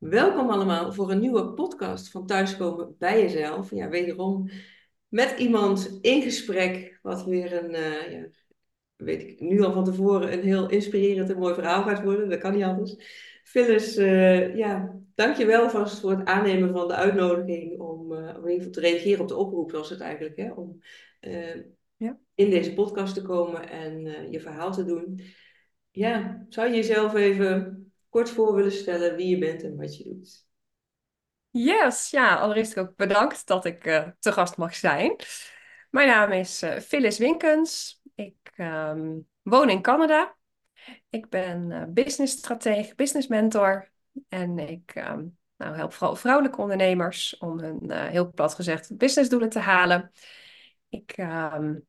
[0.00, 3.70] Welkom allemaal voor een nieuwe podcast van Thuiskomen bij Jezelf.
[3.70, 4.50] Ja, wederom
[5.08, 8.28] met iemand in gesprek, wat weer een, uh, ja,
[8.96, 12.28] weet ik nu al van tevoren, een heel inspirerend en mooi verhaal gaat worden.
[12.28, 12.94] Dat kan niet anders.
[13.44, 18.52] Phyllis, uh, ja, dankjewel vast voor het aannemen van de uitnodiging om, uh, in ieder
[18.52, 20.78] geval te reageren op de oproep, was het eigenlijk, hè, om
[21.96, 22.18] ja.
[22.34, 25.20] in deze podcast te komen en je verhaal te doen.
[25.90, 27.79] Ja, zou je jezelf even
[28.10, 30.48] kort voor willen stellen wie je bent en wat je doet.
[31.50, 35.16] Yes, ja, allereerst ook bedankt dat ik uh, te gast mag zijn.
[35.90, 38.00] Mijn naam is uh, Phyllis Winkens.
[38.14, 40.36] Ik um, woon in Canada.
[41.08, 43.90] Ik ben uh, business stratege, business mentor.
[44.28, 49.58] En ik um, nou, help vooral vrouwelijke ondernemers om hun, heel plat gezegd, businessdoelen te
[49.58, 50.12] halen.
[50.88, 51.86] Ik um,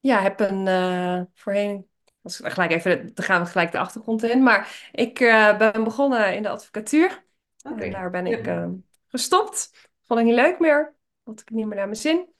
[0.00, 1.88] ja, heb een voorheen
[2.24, 4.42] als gelijk even, dan gaan we gelijk de achtergrond in.
[4.42, 7.24] Maar ik uh, ben begonnen in de advocatuur.
[7.62, 7.86] Okay.
[7.86, 8.68] En daar ben ik uh,
[9.08, 9.90] gestopt.
[10.02, 10.94] Vond ik niet leuk meer.
[11.24, 12.32] Vond ik niet meer naar mijn zin.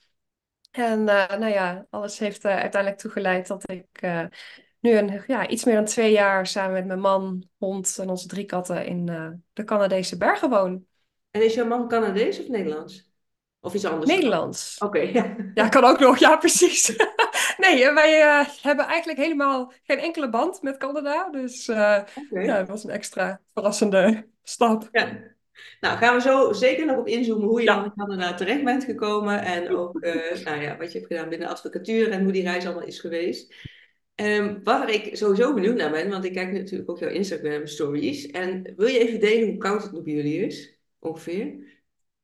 [0.71, 4.01] En uh, nou ja, alles heeft uiteindelijk toegeleid dat ik
[4.81, 8.29] nu een, ja, iets meer dan twee jaar samen met mijn man, hond en onze
[8.29, 9.05] drie katten in
[9.53, 10.87] de Canadese bergen woon.
[11.31, 13.13] En is jouw man Canadees of Nederlands?
[13.61, 14.11] Of iets anders?
[14.11, 14.79] Nederlands.
[14.79, 14.99] Oké.
[14.99, 15.37] ja.
[15.55, 16.19] ja, kan ook nog.
[16.19, 16.97] Ja, precies.
[17.59, 21.31] nee, wij uh, hebben eigenlijk helemaal geen enkele band met Canada.
[21.31, 22.45] Dus uh, okay.
[22.45, 24.89] ja, dat was een extra verrassende stap.
[24.93, 25.33] Ja.
[25.81, 27.75] Nou, gaan we zo zeker nog op inzoomen hoe je ja.
[27.75, 29.43] dan in Canada terecht bent gekomen.
[29.43, 32.43] En ook uh, nou ja, wat je hebt gedaan binnen de advocatuur en hoe die
[32.43, 33.55] reis allemaal is geweest.
[34.15, 38.27] Um, waar ik sowieso benieuwd naar ben, want ik kijk natuurlijk ook jouw Instagram stories.
[38.27, 40.79] En wil je even delen hoe koud het nog bij jullie is?
[40.99, 41.55] Ongeveer?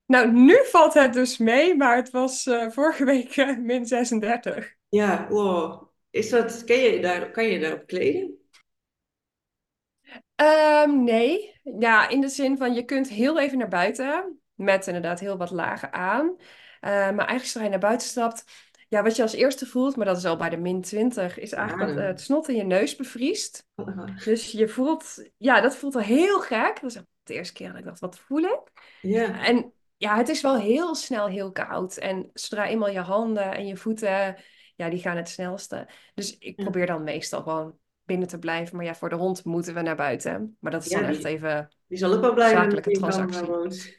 [0.07, 4.79] Nou, nu valt het dus mee, maar het was uh, vorige week uh, min 36.
[4.91, 5.89] Ja, wow.
[6.11, 8.39] Is dat, kan, je daar, kan je daarop kleden?
[10.37, 11.61] Um, nee.
[11.79, 14.41] Ja, in de zin van je kunt heel even naar buiten.
[14.55, 16.27] Met inderdaad heel wat lagen aan.
[16.29, 16.41] Uh,
[16.81, 18.45] maar eigenlijk zodra je naar buiten stapt.
[18.89, 21.53] Ja, wat je als eerste voelt, maar dat is al bij de min 20, is
[21.53, 23.67] eigenlijk dat het snot in je neus bevriest.
[24.25, 26.81] Dus je voelt, ja, dat voelt al heel gek.
[26.81, 28.61] Dat is de eerste keer dat ik dacht, wat voel ik?
[29.03, 29.45] Ja.
[29.45, 31.97] En ja, het is wel heel snel heel koud.
[31.97, 34.37] En zodra eenmaal je handen en je voeten,
[34.81, 35.89] ja, die gaan het snelste.
[36.15, 38.77] Dus ik probeer dan meestal gewoon binnen te blijven.
[38.77, 40.57] Maar ja, voor de hond moeten we naar buiten.
[40.61, 43.99] Maar dat is dan echt even die zal ook wel blij zakelijke transactie.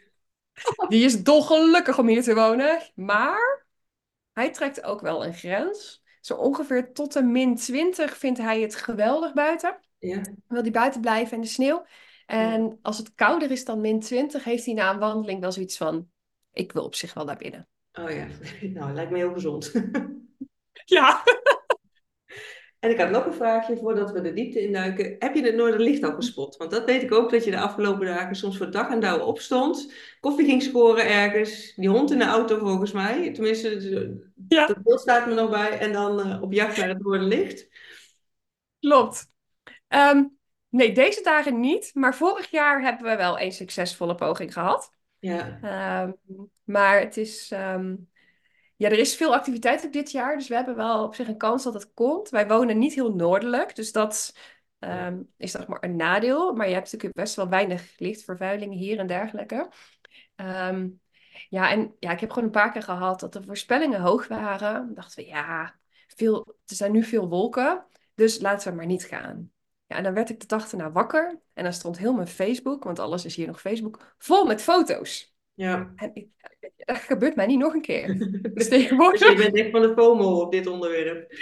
[0.90, 2.82] Die is dolgelukkig om hier te wonen.
[2.96, 3.66] Maar
[4.34, 6.04] hij trekt ook wel een grens.
[6.22, 9.80] Zo ongeveer tot de min 20 vindt hij het geweldig buiten.
[9.98, 10.22] Ja.
[10.48, 11.86] Wil hij buiten blijven in de sneeuw.
[12.26, 15.78] En als het kouder is dan min 20, heeft hij na een wandeling wel zoiets
[15.78, 16.10] van:
[16.52, 17.68] ik wil op zich wel naar binnen.
[17.94, 18.28] Oh ja,
[18.74, 19.72] nou, lijkt me heel gezond.
[20.86, 21.24] ja.
[22.80, 25.16] En ik had nog een vraagje voordat we de diepte induiken.
[25.20, 26.58] Heb je het Noorderlicht al gespot?
[26.58, 29.20] Want dat weet ik ook dat je de afgelopen dagen soms voor dag en dauw
[29.20, 29.94] opstond.
[30.20, 31.74] Koffie ging scoren ergens.
[31.76, 33.32] Die hond in de auto volgens mij.
[33.34, 33.70] Tenminste,
[34.48, 34.66] ja.
[34.68, 35.80] dat beeld staat me nog bij.
[35.80, 37.68] En dan uh, op jacht naar het Noorderlicht.
[38.80, 39.30] Klopt.
[39.88, 40.40] Um,
[40.72, 41.92] Nee, deze dagen niet.
[41.94, 44.92] Maar vorig jaar hebben we wel een succesvolle poging gehad.
[45.20, 45.60] Ja.
[46.04, 46.18] Um,
[46.64, 47.52] maar het is.
[47.52, 48.10] Um,
[48.82, 50.38] ja, er is veel activiteit ook dit jaar.
[50.38, 52.30] Dus we hebben wel op zich een kans dat het komt.
[52.30, 53.76] Wij wonen niet heel noordelijk.
[53.76, 54.36] Dus dat
[54.80, 56.54] um, is zeg maar een nadeel.
[56.54, 59.70] Maar je hebt natuurlijk best wel weinig lichtvervuiling hier en dergelijke.
[61.50, 64.86] ja, en ja, ik heb gewoon een paar keer gehad dat de voorspellingen hoog waren.
[64.86, 65.76] Dan dachten we, ja,
[66.08, 67.86] veel, er zijn nu veel wolken.
[68.16, 69.52] Dus laten we maar niet gaan.
[69.86, 72.84] Ja, en dan werd ik de dag erna wakker en dan stond heel mijn Facebook,
[72.84, 75.31] want alles is hier nog Facebook, vol met foto's.
[75.62, 75.92] Ja.
[75.96, 76.28] En ik,
[76.78, 78.18] dat gebeurt mij niet nog een keer.
[78.54, 79.20] dus tegenwoordig...
[79.20, 81.34] Dus je bent echt van de FOMO op dit onderwerp.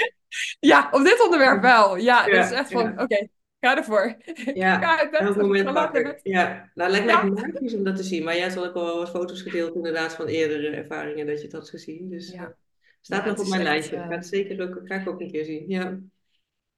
[0.60, 1.96] ja, op dit onderwerp wel.
[1.96, 4.18] Ja, ja dat is echt van, oké, okay, ga ervoor.
[4.54, 5.36] Ja, ga uit bed.
[5.36, 6.20] moment.
[6.24, 7.24] Ja, nou lijkt mij ja.
[7.24, 8.24] magisch om dat te zien.
[8.24, 11.54] Maar jij had ook al wat foto's gedeeld inderdaad van eerdere ervaringen dat je het
[11.54, 12.10] had gezien.
[12.10, 12.56] Dus ja.
[13.02, 13.96] staat nog op mijn lijstje.
[13.96, 15.64] Ik ga het zeker ook, ga ik ook een keer zien.
[15.68, 16.00] Ja.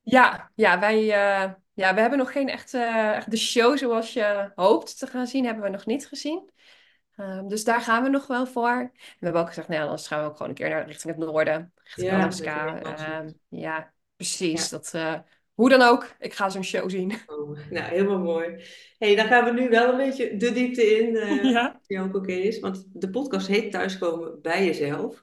[0.01, 4.51] Ja, ja, wij, uh, ja, we hebben nog geen echte uh, de show zoals je
[4.55, 6.49] hoopt te gaan zien, hebben we nog niet gezien.
[7.17, 8.91] Um, dus daar gaan we nog wel voor.
[8.93, 11.25] We hebben ook gezegd, nou, anders gaan we ook gewoon een keer naar richting het
[11.25, 12.81] noorden, richting ja, Alaska.
[12.85, 14.69] Uh, ja, precies.
[14.69, 14.77] Ja.
[14.77, 15.19] Dat, uh,
[15.53, 17.11] hoe dan ook, ik ga zo'n show zien.
[17.25, 18.63] Oh, nou, helemaal mooi.
[18.97, 21.13] hey, dan gaan we nu wel een beetje de diepte in,
[21.51, 21.79] ja.
[21.87, 22.59] die ook oké is.
[22.59, 25.21] Want de podcast heet Thuiskomen bij jezelf.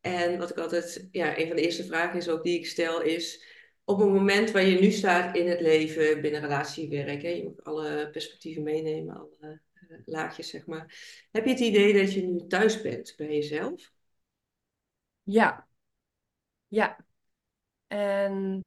[0.00, 3.02] En wat ik altijd, ja, een van de eerste vragen is ook die ik stel
[3.02, 3.52] is
[3.84, 7.64] op het moment waar je nu staat in het leven, binnen relatiewerk, hè, je moet
[7.64, 9.48] alle perspectieven meenemen, alle uh,
[10.04, 10.84] laagjes, zeg maar.
[11.30, 13.92] Heb je het idee dat je nu thuis bent bij jezelf?
[15.22, 15.68] Ja.
[16.68, 16.96] Ja.
[17.86, 18.62] En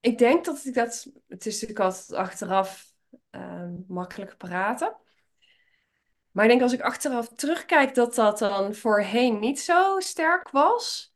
[0.00, 2.92] ik denk dat ik dat, het is natuurlijk altijd achteraf
[3.30, 4.96] ehm, makkelijk praten.
[6.30, 11.14] Maar ik denk als ik achteraf terugkijk dat dat dan voorheen niet zo sterk was.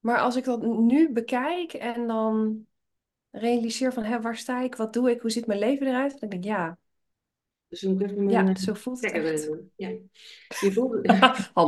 [0.00, 2.66] Maar als ik dat nu bekijk en dan
[3.30, 6.20] realiseer van hé, waar sta ik, wat doe ik, hoe ziet mijn leven eruit?
[6.20, 6.78] Dan denk ik ja,
[7.76, 9.48] Dus dan moet ik even mijn ja, uh, zo voelt het echt.
[9.76, 9.88] Ja.
[10.60, 11.06] Je voelt.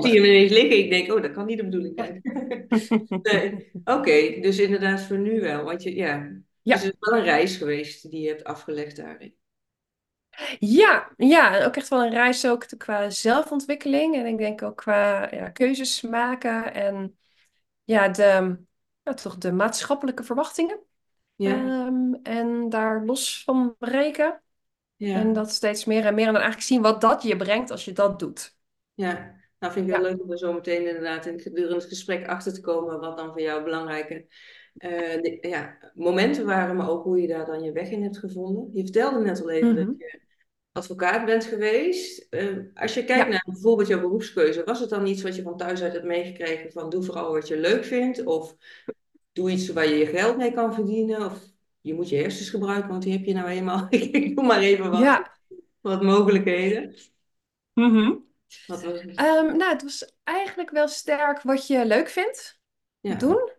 [0.04, 2.20] Zie je me ineens liggen, ik denk, oh, dat kan niet de bedoeling zijn.
[3.22, 3.70] Nee.
[3.84, 5.64] Oké, dus inderdaad voor nu wel.
[5.64, 8.96] Want je, ja, dus Ja, het is wel een reis geweest die je hebt afgelegd
[8.96, 9.34] daarin.
[10.58, 14.16] ja, ja, ook echt wel een reis ook qua zelfontwikkeling.
[14.16, 17.18] En ik denk ook qua ja, keuzes maken en
[17.84, 18.56] ja, de,
[19.02, 20.78] ja, toch de maatschappelijke verwachtingen.
[21.36, 24.42] Ja, Ehm, en daar los van breken.
[24.98, 26.26] En dat steeds meer en meer.
[26.26, 28.56] En dan eigenlijk zien wat dat je brengt als je dat doet.
[28.94, 30.10] Ja, nou vind ik heel Ja.
[30.10, 33.28] leuk om er zo meteen inderdaad in gedurende het gesprek achter te komen wat dan
[33.32, 34.26] voor jou belangrijke
[34.78, 34.90] eh,
[35.22, 38.70] de- ja, momenten waren, maar ook hoe je daar dan je weg in hebt gevonden.
[38.72, 39.94] Je vertelde net al even dat Mhm.
[39.98, 40.20] je
[40.72, 42.26] advocaat bent geweest.
[42.30, 43.30] Eh, als je kijkt Ja.
[43.30, 46.72] naar bijvoorbeeld jouw beroepskeuze, was het dan iets wat je van thuis uit hebt meegekregen
[46.72, 48.56] van doe vooral wat je leuk vindt of
[49.32, 51.44] doe iets waar je je geld mee kan verdienen of
[51.88, 53.86] je moet je hersens gebruiken, want die heb je nou eenmaal.
[53.90, 55.32] Ik noem maar even wat, Ja.
[55.80, 56.94] wat mogelijkheden.
[58.66, 59.16] Wat was het?
[59.16, 62.60] Ehm, nou, het was eigenlijk wel sterk wat je leuk vindt
[63.00, 63.50] Ja, doen.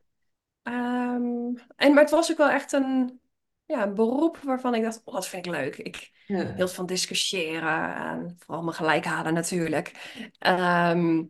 [0.63, 3.19] Ehm, en, maar het was ook wel echt een,
[3.65, 5.77] ja, een beroep waarvan ik dacht, oh, dat vind ik leuk.
[5.77, 9.91] Ik ja, hield van discussiëren en vooral me gelijk halen natuurlijk.
[10.39, 11.23] Ehm,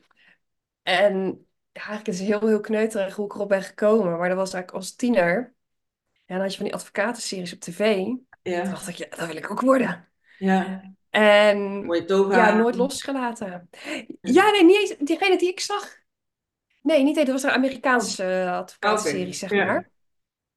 [0.84, 4.18] en ja, eigenlijk is het heel, heel kneuterig hoe ik erop ben gekomen.
[4.18, 5.56] Maar dat was eigenlijk als tiener.
[6.30, 8.04] En dan had je van die advocatenseries op tv.
[8.04, 8.64] Toen ja.
[8.64, 10.08] dacht ik, ja, dat wil ik ook worden.
[10.38, 11.86] Ja, En
[12.30, 13.70] ja, nooit losgelaten.
[14.22, 15.98] Ja, nee, niet eens diegene die ik zag.
[16.82, 17.26] Nee, niet eens.
[17.26, 19.90] Dat was een Amerikaanse uh, Oh, advocatenserie, zeg ja, maar.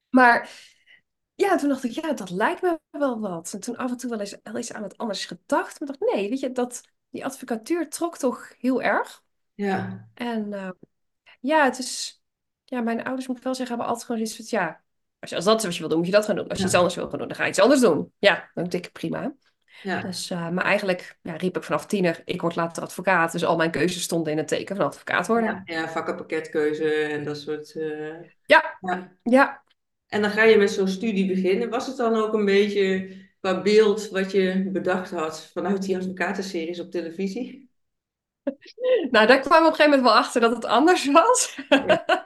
[0.09, 0.51] Maar
[1.35, 3.53] ja, toen dacht ik, ja, dat lijkt me wel wat.
[3.53, 5.81] En toen af en toe wel eens, wel eens aan het anders gedacht.
[5.81, 9.25] Maar dacht, nee, weet je, dat, die advocatuur trok toch heel erg.
[9.55, 10.71] ja, En uh,
[11.41, 12.23] ja, het is...
[12.65, 14.61] Ja, mijn ouders, moet ik wel zeggen, hebben altijd gewoon zoiets van...
[14.61, 14.83] Ja,
[15.23, 16.49] als, je, als dat is wat je wil doen, moet je dat gaan doen.
[16.49, 18.13] Als je iets anders wil gaan doen, dan ga je iets anders doen.
[18.19, 19.35] Ja, dan denk ik prima.
[19.83, 23.33] ja, Dus, uh, maar eigenlijk ja, riep ik vanaf tiener, ik word later advocaat.
[23.33, 25.63] Dus al mijn keuzes stonden in het teken van advocaat worden.
[25.67, 27.77] ja, ja, vakkenpakketkeuze en dat soort.
[27.77, 28.09] eh,
[28.47, 29.13] Ja, ja.
[29.23, 29.63] ja.
[30.09, 31.71] En dan ga je met zo'n studie beginnen.
[31.71, 36.81] Was het dan ook een beetje qua beeld wat je bedacht had vanuit die advocatenseries
[36.81, 37.71] op televisie?
[39.11, 41.59] Nou, daar kwam op een gegeven moment wel achter dat het anders was.
[41.69, 42.22] Ja,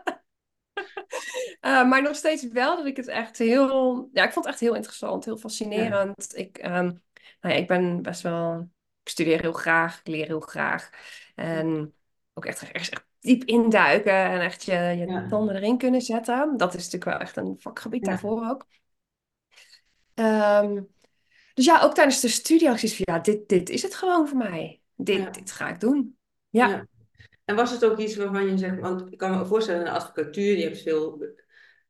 [1.66, 4.08] uh, maar nog steeds wel dat ik het echt heel...
[4.12, 6.36] Ja, ik vond het echt heel interessant, heel ja, fascinerend.
[6.36, 7.02] Ik, um,
[7.40, 8.70] nou ja, ik ben best wel...
[9.02, 10.90] Ik studeer heel graag, ik leer heel graag.
[11.34, 11.94] En
[12.34, 16.56] ook echt, echt, echt diep induiken en echt je, je ja, tanden erin kunnen zetten.
[16.56, 18.66] Dat is natuurlijk wel echt een vakgebied ja, daarvoor ook.
[20.14, 20.88] Um,
[21.54, 24.38] dus ja, ook tijdens de studie had van, ja, dit, dit is het gewoon voor
[24.38, 24.80] mij.
[24.94, 26.16] Dit, ja, dit ga ik doen.
[26.48, 26.68] Ja.
[26.68, 26.86] ja.
[27.44, 29.92] En was het ook iets waarvan je zegt, want ik kan me voorstellen, in de
[29.92, 31.26] advocatuur, je hebt veel,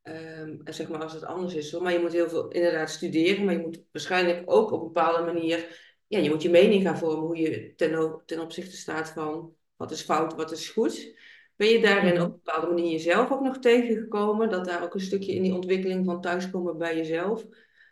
[0.07, 3.45] um, zeg maar als het anders is, hoor, maar je moet heel veel inderdaad studeren,
[3.45, 6.97] maar je moet waarschijnlijk ook op een bepaalde manier, ja, je moet je mening gaan
[6.97, 11.15] vormen hoe je ten, ten opzichte staat van wat is fout, wat is goed.
[11.55, 14.93] Ben je daarin Mm op een bepaalde manier jezelf ook nog tegengekomen, dat daar ook
[14.93, 17.45] een stukje in die ontwikkeling van thuiskomen bij jezelf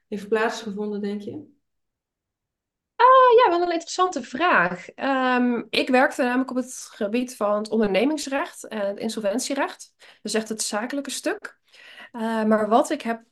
[0.07, 1.53] heeft plaatsgevonden, denk je?
[3.35, 4.87] Ja, wel een interessante vraag.
[4.95, 9.93] Um, ik werkte namelijk op het gebied van het ondernemingsrecht en het insolventierecht.
[10.21, 11.59] Dus echt het zakelijke stuk.
[12.15, 13.23] Uh, maar wat ik heb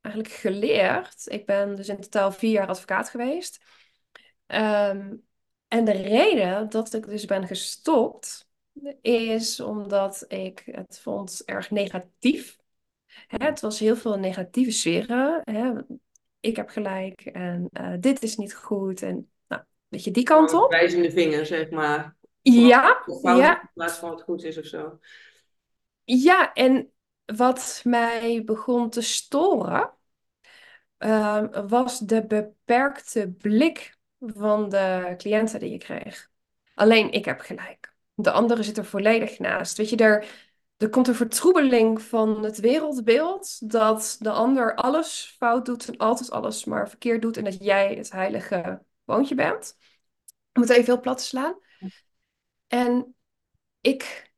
[0.00, 3.64] eigenlijk geleerd, ik ben dus in totaal vier jaar advocaat geweest.
[4.46, 5.22] Um,
[5.68, 8.48] en de reden dat ik dus ben gestopt,
[9.02, 12.58] is omdat ik het vond erg negatief.
[13.06, 15.40] Hè, het was heel veel negatieve sferen.
[15.44, 15.72] Hè.
[16.40, 19.02] Ik heb gelijk en uh, dit is niet goed.
[19.02, 20.70] En nou, weet je, die kant op.
[20.70, 22.16] Wijzende vinger, zeg maar.
[22.42, 23.60] Ja, ja.
[23.60, 24.98] in plaats van wat goed is of zo.
[26.04, 26.92] Ja, en
[27.36, 29.90] wat mij begon te storen,
[30.98, 36.30] uh, was de beperkte blik van de cliënten die je kreeg.
[36.74, 37.94] Alleen ik heb gelijk.
[38.14, 39.76] De andere zit er volledig naast.
[39.76, 40.26] Weet je, er,
[40.76, 46.30] er komt een vertroebeling van het wereldbeeld dat de ander alles fout doet en altijd
[46.30, 49.76] alles maar verkeerd doet en dat jij het heilige woontje bent.
[50.52, 51.54] Om het even heel plat te slaan.
[52.66, 53.14] En
[53.80, 54.32] ik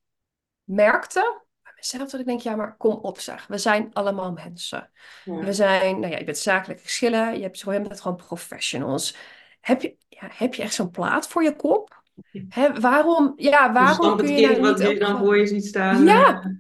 [0.65, 1.42] merkte
[1.83, 3.47] mezelf dat ik denk, ja, maar kom op zeg.
[3.47, 4.91] We zijn allemaal mensen.
[5.25, 5.39] Ja.
[5.39, 7.37] We zijn, nou ja, je bent zakelijk geschillen.
[7.37, 9.17] Je hebt zo bent gewoon professionals.
[9.61, 12.03] Heb je, ja, heb je echt zo'n plaat voor je kop?
[12.49, 16.05] Hè, waarom, ja, waarom kun je kind wat niet je dan voor je ziet staan,
[16.05, 16.53] Ja, uh,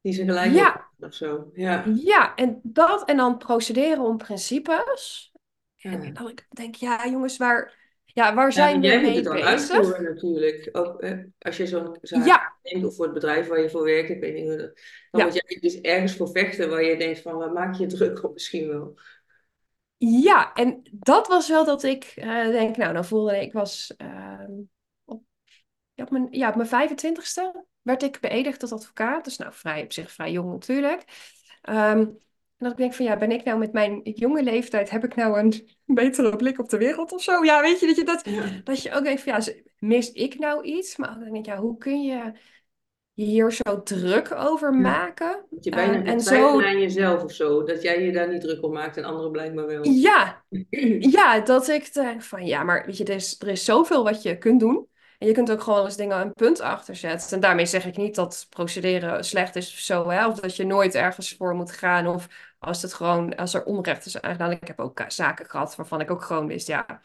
[0.00, 1.50] die ze gelijk ja, of zo.
[1.54, 2.34] Ja, ja.
[2.34, 5.32] En dat en dan procederen om principes.
[5.76, 6.10] En ja.
[6.10, 7.74] dan ik denk, ja jongens, waar,
[8.16, 10.14] ja, waar zijn we jij moet het mee dan uitvoeren bezig?
[10.14, 10.68] natuurlijk.
[10.72, 13.84] Ook eh, als je zo'n zaak Ja, neemt of voor het bedrijf waar je voor
[13.84, 14.80] werkt, ik weet niet hoe dat,
[15.10, 18.24] dan moet jij dus ergens voor vechten waar je denkt van, waar maak je druk
[18.24, 18.94] op misschien wel.
[19.96, 20.52] ja.
[20.52, 24.52] En dat was wel dat ik eh, denk, nou, dan voelde ik, ik was ehm,
[25.04, 25.22] op,
[25.94, 29.24] ja, op mijn, ja, op mijn 25ste werd ik beëdigd tot advocaat.
[29.24, 31.04] Dus nou, vrij, op zich vrij jong natuurlijk.
[31.62, 32.06] Ehm,
[32.58, 35.14] en dat ik denk van, ja, ben ik nou met mijn jonge leeftijd, heb ik
[35.14, 37.44] nou een betere blik op de wereld of zo?
[37.44, 40.38] Ja, weet je, dat je, dat, Ja, dat je ook denkt van, ja, mis ik
[40.38, 40.96] nou iets?
[40.96, 42.32] Maar dan denk ik, ja, hoe kun je
[43.12, 44.78] je hier zo druk over ja.
[44.78, 45.46] maken?
[45.50, 47.62] Dat je bijna gaat en zo, aan jezelf of zo.
[47.62, 49.84] Dat jij je daar niet druk om maakt en anderen blijkbaar wel.
[49.84, 50.44] ja,
[51.16, 54.22] ja, dat ik denk van, ja, maar weet je, er is, er is zoveel wat
[54.22, 54.88] je kunt doen.
[55.18, 57.30] En je kunt ook gewoon eens dingen een punt achter zetten.
[57.30, 60.26] En daarmee zeg ik niet dat procederen slecht is of zo, hè?
[60.26, 62.06] Of dat je nooit ergens voor moet gaan.
[62.06, 64.50] Of als het gewoon, als er onrecht is aangedaan.
[64.50, 67.02] Ik heb ook eh, zaken gehad waarvan ik ook gewoon wist, ja,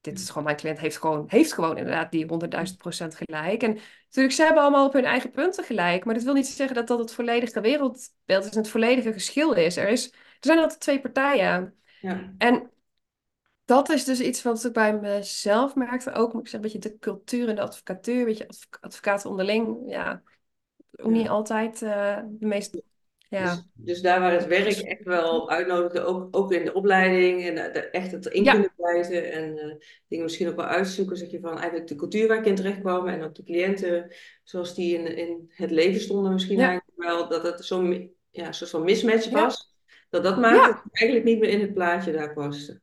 [0.00, 3.62] dit is gewoon, mijn cliënt heeft gewoon, heeft gewoon inderdaad die honderdduizend procent gelijk.
[3.62, 6.04] En natuurlijk, ze hebben allemaal op hun eigen punten gelijk.
[6.04, 9.52] Maar dat wil niet zeggen dat dat het volledige wereldbeeld is en het volledige geschil
[9.52, 9.76] is.
[9.76, 11.74] Er is, er zijn altijd twee partijen.
[12.00, 12.70] Ja, En
[13.64, 16.12] dat is dus iets wat ik bij mezelf merkte.
[16.12, 18.24] Ook, moet ik zeggen, een beetje de cultuur en de advocatuur.
[18.24, 19.78] Weet je, adv- advocaten onderling.
[19.86, 20.22] Ja,
[20.96, 21.30] ook niet ja.
[21.30, 22.80] altijd eh, de meest,
[23.28, 26.72] ja, Dus, dus daar waar het werk ges- echt wel uitnodigde, ook, ook in de
[26.74, 29.76] opleiding en eh, de- echt het in ja, kunnen blijven en eh,
[30.08, 32.80] dingen misschien ook wel uitzoeken, zeg je van eigenlijk de cultuur waar ik in terecht
[32.80, 34.14] kwam en ook de cliënten
[34.44, 38.10] zoals die in, in het leven stonden misschien ja, eigenlijk wel, dat het zo'n mi-
[38.30, 39.74] ja, soort van mismatch ja, was,
[40.10, 40.82] dat dat maakte dat ja.
[40.84, 42.80] ik eigenlijk niet meer in het plaatje daar paste.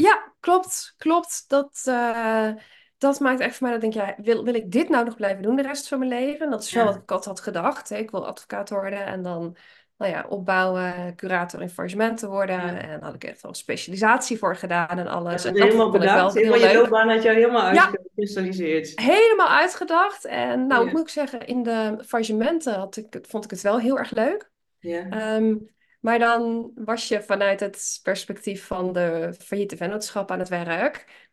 [0.00, 1.44] Ja, klopt, klopt.
[1.48, 2.50] Dat, eh,
[2.98, 5.16] dat maakt echt voor mij dat ik denk, ja, wil, wil ik dit nou nog
[5.16, 6.50] blijven doen de rest van mijn leven?
[6.50, 7.88] Dat is wel wat Ja, ik altijd had gedacht.
[7.88, 7.96] Hè.
[7.96, 9.56] Ik wil advocaat worden en dan,
[9.96, 12.56] nou ja, opbouwen, curator in faillissementen worden.
[12.60, 12.68] ja.
[12.80, 15.42] En daar had ik echt wel een specialisatie voor gedaan en Ja, alles.
[15.42, 16.20] dat En is dat helemaal ik bedacht.
[16.20, 18.92] wel Helemaal heel je loopbaan had jou helemaal Ja, uitgekristalliseerd.
[19.00, 20.24] helemaal uitgedacht.
[20.24, 23.50] En nou, ik Ja, moet ook zeggen, in de faillissementen had ik, het- vond ik
[23.50, 24.50] het wel heel erg leuk.
[24.78, 25.54] ja, Ehm,
[26.00, 31.26] maar dan was je vanuit het perspectief van de failliete vennootschap aan het werk.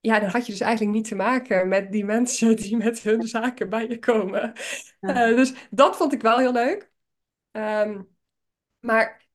[0.00, 3.22] Ja, dan had je dus eigenlijk niet te maken met die mensen die met hun
[3.22, 4.52] zaken bij je komen.
[5.00, 5.28] ja.
[5.28, 6.90] Eh, dus dat vond ik wel heel leuk.
[7.50, 8.02] Ehm,
[8.80, 9.26] maar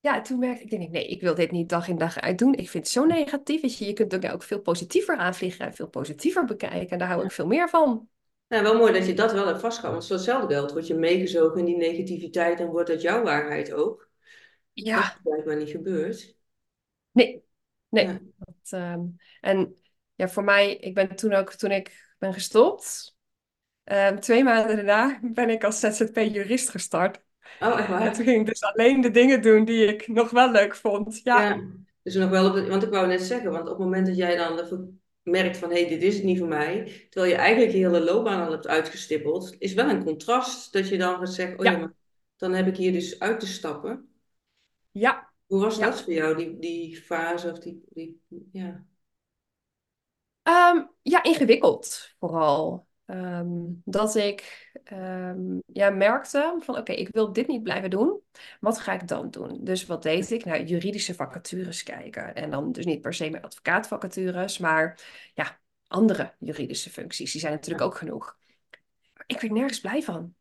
[0.00, 2.38] ja, toen merkte ik, denk ik, nee, ik wil dit niet dag in dag uit
[2.38, 2.54] doen.
[2.54, 3.78] Ik vind het zo negatief.
[3.78, 6.88] Je, je kunt het ook veel positiever aanvliegen en veel positiever bekijken.
[6.90, 8.08] En daar hou ik veel meer van.
[8.52, 9.92] Nou, wel mooi dat je dat wel hebt vastgehouden.
[9.92, 13.72] Want zoals hetzelfde geldt, word je meegezogen in die negativiteit en wordt dat jouw waarheid
[13.72, 13.98] ook.
[13.98, 16.36] Dat is Ja, blijkbaar niet gebeurd.
[17.12, 17.44] nee,
[17.88, 18.32] Ja, nee.
[18.38, 19.00] Dat, ehm,
[19.40, 19.76] en
[20.14, 23.16] ja, voor mij, ik ben toen ook, toen ik ben gestopt,
[23.84, 27.22] ehm, twee maanden daarna ben ik als ZZP-jurist gestart.
[27.60, 28.14] oh, echt En toen waar?
[28.14, 31.20] ging ik dus alleen de dingen doen die ik nog wel leuk vond.
[31.22, 31.60] Ja, Ja,
[32.02, 34.16] dus nog wel op het, want ik wou net zeggen, want op het moment dat
[34.16, 34.88] jij dan ervoor
[35.22, 38.04] merkt van hé, hey, dit is het niet voor mij, terwijl je eigenlijk je hele
[38.04, 41.70] loopbaan al hebt uitgestippeld, is wel een contrast dat je dan gaat zeggen, oh ja,
[41.70, 41.94] ja, maar
[42.36, 44.08] dan heb ik hier dus uit te stappen.
[44.90, 48.84] ja, Hoe was dat voor jou, die, die fase of die, die ja.
[50.42, 52.86] Ehm, ja, ingewikkeld vooral.
[53.06, 53.48] Ehm,
[53.84, 58.20] dat ik ehm, ja, merkte van oké, ik wil dit niet blijven doen.
[58.60, 59.58] Wat ga ik dan doen?
[59.64, 60.44] Dus wat deed ik?
[60.44, 62.34] Nou, juridische vacatures kijken.
[62.34, 65.00] En dan dus niet per se meer advocaatvacatures, maar
[65.34, 67.32] ja, andere juridische functies.
[67.32, 68.36] Die zijn natuurlijk ook genoeg.
[69.26, 70.34] Ik werd nergens blij van.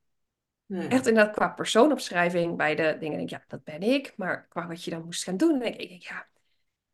[0.66, 4.14] nee, Echt inderdaad qua persoonopschrijving bij de dingen denk ik, ja, dat ben ik.
[4.18, 6.28] Maar qua wat je dan moest gaan doen, denk ik, ja,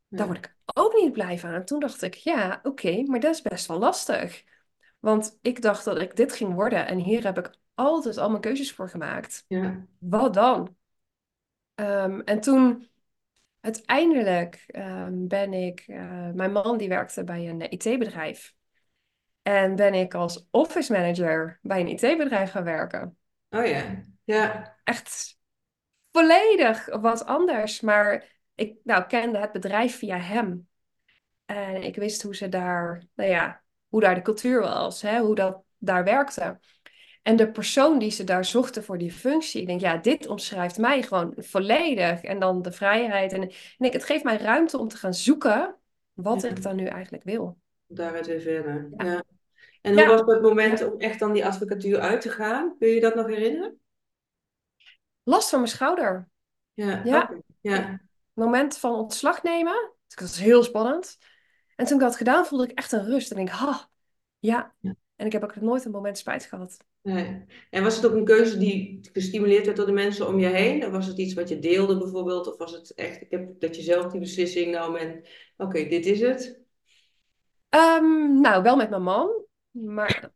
[0.08, 1.52] daar word ik ook niet blij van.
[1.54, 4.44] En toen dacht ik, ja, oké, maar dat is best wel lastig.
[5.00, 8.42] Want ik dacht dat ik dit ging worden en hier heb ik altijd al mijn
[8.42, 9.46] keuzes voor gemaakt.
[9.48, 9.86] ja.
[10.00, 10.76] Wat dan?
[11.76, 12.90] Ehm, en toen
[13.62, 18.56] uiteindelijk ehm, ben ik, eh, mijn man die werkte bij een IT-bedrijf.
[19.42, 23.18] En ben ik als office manager bij een IT-bedrijf gaan werken.
[23.50, 25.38] Oh ja, ja, Echt
[26.12, 27.82] volledig wat anders.
[27.82, 30.68] Maar ik nou, kende het bedrijf via hem.
[31.46, 35.36] En ik wist hoe ze daar, nou ja, hoe daar de cultuur was, hè, hoe
[35.36, 36.60] dat daar werkte.
[37.22, 40.78] En de persoon die ze daar zochten voor die functie, ik denk, ja, dit omschrijft
[40.78, 42.22] mij gewoon volledig.
[42.22, 43.34] En dan de vrijheid.
[43.34, 45.76] En ik het geeft mij ruimte om te gaan zoeken
[46.14, 46.50] wat ja.
[46.50, 47.58] ik dan nu eigenlijk wil.
[47.88, 48.90] Daaruit weer verder.
[48.98, 49.24] Ja, Ja.
[49.82, 52.76] En hoe was dat moment om echt dan die advocatuur uit te gaan?
[52.80, 53.80] Kun je je dat nog herinneren?
[55.24, 56.30] Last van mijn schouder.
[56.74, 57.32] Ja, Ja.
[57.62, 58.02] Ja,
[58.34, 59.94] moment van ontslag nemen.
[60.08, 61.18] Dat was heel spannend.
[61.78, 63.32] En toen ik dat gedaan, voelde ik echt een rust.
[63.32, 63.90] En ik denk, ha,
[64.40, 64.76] ja.
[65.16, 66.78] En ik heb ook nooit een moment spijt gehad.
[67.02, 67.46] Nee.
[67.70, 70.86] En was het ook een keuze die gestimuleerd werd door de mensen om je heen?
[70.86, 72.52] Of was het iets wat je deelde bijvoorbeeld?
[72.52, 76.06] Of was het echt ik heb, dat je zelf die beslissing nam en oké, dit
[76.06, 76.62] is het?
[77.70, 79.46] Ehm, nou, wel met mijn man.
[79.72, 80.32] Maar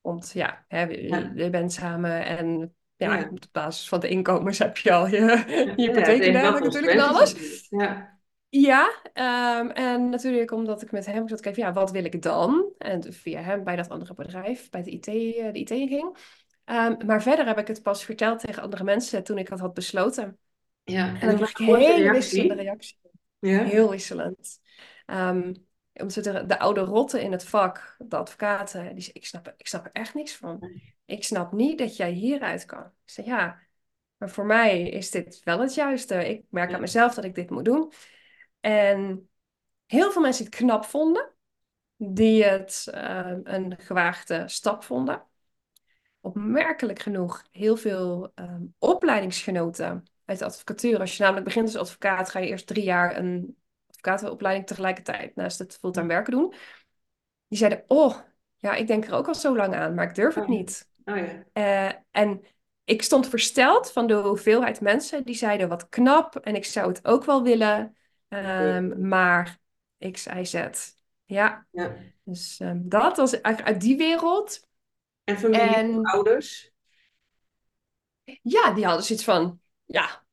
[0.00, 3.28] want ja, hè, je, Ja, je bent samen en ja, ja.
[3.30, 6.92] op basis van de inkomens heb je al je, Ja, je ja, hypotheek dergelijke natuurlijk
[6.92, 7.66] en alles.
[7.70, 8.11] Ja,
[8.54, 12.72] Ja, ehm, en natuurlijk omdat ik met hem zat kijken, ja, wat wil ik dan?
[12.78, 16.16] En via hem bij dat andere bedrijf, bij de IT, eh, de IT ging.
[16.64, 19.74] Ehm, maar verder heb ik het pas verteld tegen andere mensen toen ik dat had
[19.74, 20.38] besloten.
[20.84, 21.20] ja.
[21.20, 22.62] En hoe was eerste hele wisselende reactie?
[22.62, 22.96] reacties.
[23.38, 24.60] Ja, Heel wisselend.
[25.06, 25.54] Ehm,
[25.92, 29.84] omdat de, de oude rotten in het vak, de advocaten, die ik snap, ik snap
[29.84, 30.68] er echt niks van.
[31.04, 32.84] Ik snap niet dat jij hieruit kan.
[32.84, 33.58] Ik zei, ja,
[34.16, 36.28] maar voor mij is dit wel het juiste.
[36.28, 37.92] Ik merk aan mezelf dat ik dit moet doen.
[38.62, 39.28] En
[39.86, 41.32] heel veel mensen die het knap vonden,
[41.96, 45.22] die het ehm, een gewaagde stap vonden.
[46.20, 50.98] Opmerkelijk genoeg, heel veel ehm, opleidingsgenoten uit de advocatuur.
[51.00, 53.56] Als je namelijk begint als advocaat, ga je eerst drie jaar een
[53.88, 56.54] advocatenopleiding tegelijkertijd naast het fulltime werken doen.
[57.48, 58.16] Die zeiden, oh,
[58.56, 60.88] ja, ik denk er ook al zo lang aan, maar ik durf het niet.
[61.04, 62.44] oh ja, Eh, en
[62.84, 67.06] ik stond versteld van de hoeveelheid mensen die zeiden, wat knap, en ik zou het
[67.06, 67.96] ook wel willen,
[68.38, 69.58] ehm, maar
[70.10, 70.54] X, Y, Z.
[71.24, 71.96] Ja, ja.
[72.24, 74.66] dus ehm, dat was eigenlijk uit die wereld.
[75.24, 76.72] En familie, En ouders?
[78.42, 80.24] ja, die hadden zoiets van, ja,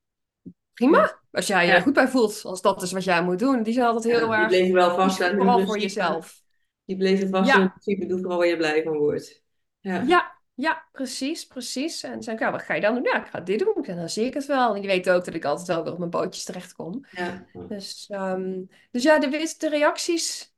[0.74, 1.18] prima.
[1.32, 3.64] Als jij je er goed bij voelt, als dat is wat jij moet doen.
[3.64, 4.20] Die zijn altijd ja.
[4.20, 6.42] heel Die erg, bleven wel vast aan vooral voor jezelf.
[6.86, 9.44] Die bleven vast aan Ja, principe, doe vooral waar je blij van wordt.
[9.80, 12.04] Ja, ja, ja, precies, precies.
[12.04, 13.04] En zei ik, ja, wat ga je dan doen?
[13.04, 13.86] Ja, ik ga dit doen.
[13.86, 14.76] En dan zie ik het wel.
[14.76, 17.06] En die weten ook dat ik altijd wel weer op mijn pootjes terechtkom.
[17.12, 18.62] ja, Dus, ehm,
[18.92, 20.54] dus ja, de, de reacties,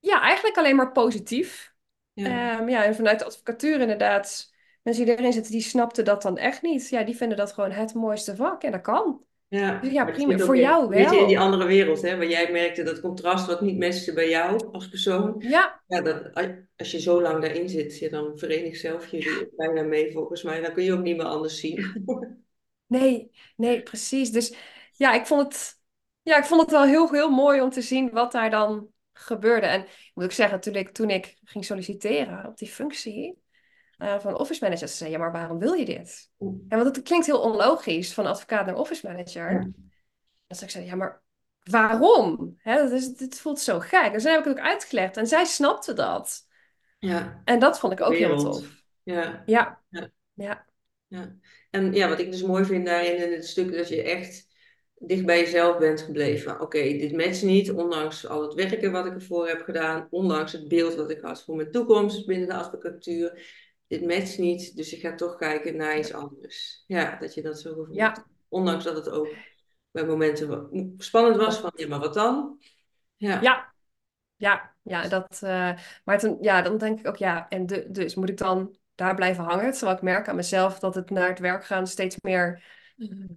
[0.00, 1.74] ja, eigenlijk alleen maar positief.
[2.12, 4.52] ja, Ehm, ja, en vanuit de advocatuur inderdaad,
[4.82, 6.88] mensen die erin zitten, die snapten dat dan echt niet.
[6.88, 8.62] Ja, die vinden dat gewoon het mooiste vak.
[8.62, 9.25] En dat kan.
[9.48, 9.80] Dus ja.
[9.82, 10.44] ja, Maar je prima.
[10.44, 11.44] Voor jou een beetje in die wel.
[11.44, 15.34] andere wereld, hè, waar jij merkte dat contrast wat niet matchte bij jou als persoon.
[15.38, 16.30] Ja, Ja, dat,
[16.76, 20.42] als je zo lang daarin zit, ja, dan verenigt zelf jullie ook bijna mee volgens
[20.42, 20.60] mij.
[20.60, 22.04] Dan kun je ook niet meer anders zien.
[22.86, 24.30] nee, nee, precies.
[24.30, 24.54] Dus
[24.92, 25.80] ja, ik vond het,
[26.22, 29.66] ja, ik vond het wel heel, heel mooi om te zien wat daar dan gebeurde.
[29.66, 33.38] En ik moet ook zeggen, toen ik, toen ik ging solliciteren op die functie
[33.96, 36.30] eh, van office manager, ze zei, ja, maar waarom wil je dit?
[36.38, 39.52] En want het klinkt heel onlogisch, van advocaat naar office manager.
[39.52, 39.68] Ja,
[40.46, 41.22] Dus ik zei, ja, maar
[41.62, 42.54] waarom?
[42.58, 44.12] Hè, dat is, dit voelt zo gek.
[44.12, 46.46] Dus toen heb ik het ook uitgelegd en zij snapte dat.
[46.98, 48.84] ja, En dat vond ik ook heel tof.
[49.02, 50.12] Ja, Ja, ja.
[50.34, 50.66] ja,
[51.06, 51.36] Ja.
[51.70, 54.46] En ja, wat ik dus mooi vind daarin in het stuk dat je echt
[54.98, 56.60] dicht bij jezelf bent gebleven.
[56.60, 60.68] Oké, dit matcht niet, ondanks al het werken wat ik ervoor heb gedaan, ondanks het
[60.68, 63.64] beeld wat ik had voor mijn toekomst binnen de advocatuur.
[63.86, 66.84] Dit matcht niet, dus ik ga toch kijken naar iets anders.
[66.86, 69.28] Ja, dat je dat zo ja, Ondanks dat het ook
[69.90, 72.58] bij momenten spannend was van, ja, maar wat dan?
[73.16, 73.74] Ja, Ja,
[74.36, 75.72] ja, ja, dat, eh,
[76.04, 79.14] maar toen, ja, dan denk ik ook, ja, en de, dus moet ik dan daar
[79.14, 79.72] blijven hangen?
[79.72, 82.64] Terwijl ik merk aan mezelf dat het naar het werk gaan steeds meer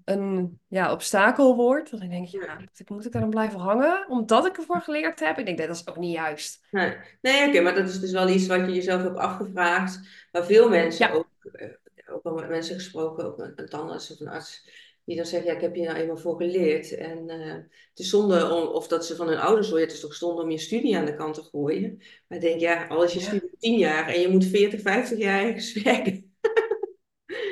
[0.05, 1.91] een ja, obstakel wordt.
[1.91, 4.05] Dat ik denk, ja, moet ik, moet ik daar dan blijven hangen?
[4.09, 5.37] Omdat ik ervoor geleerd heb?
[5.37, 6.67] Ik denk, dat is ook niet juist.
[6.71, 9.99] Nee, nee oké, maar dat is dus wel iets wat je jezelf hebt afgevraagd,
[10.31, 11.67] waar veel mensen Ja, ook, eh,
[12.13, 14.69] ook al met mensen gesproken, ook een, een tandarts of een arts,
[15.09, 16.95] die dan zeggen, ja, ik heb hier nou eenmaal voor geleerd.
[16.95, 17.53] En eh,
[17.89, 20.41] het is zonde, om, of dat ze van hun ouders horen, het is toch zonde
[20.41, 21.97] om je studie aan de kant te gooien.
[22.27, 25.17] Maar ik denk, ja, al is je studie tien jaar en je moet 40, 50
[25.17, 26.33] jaar ergens werken.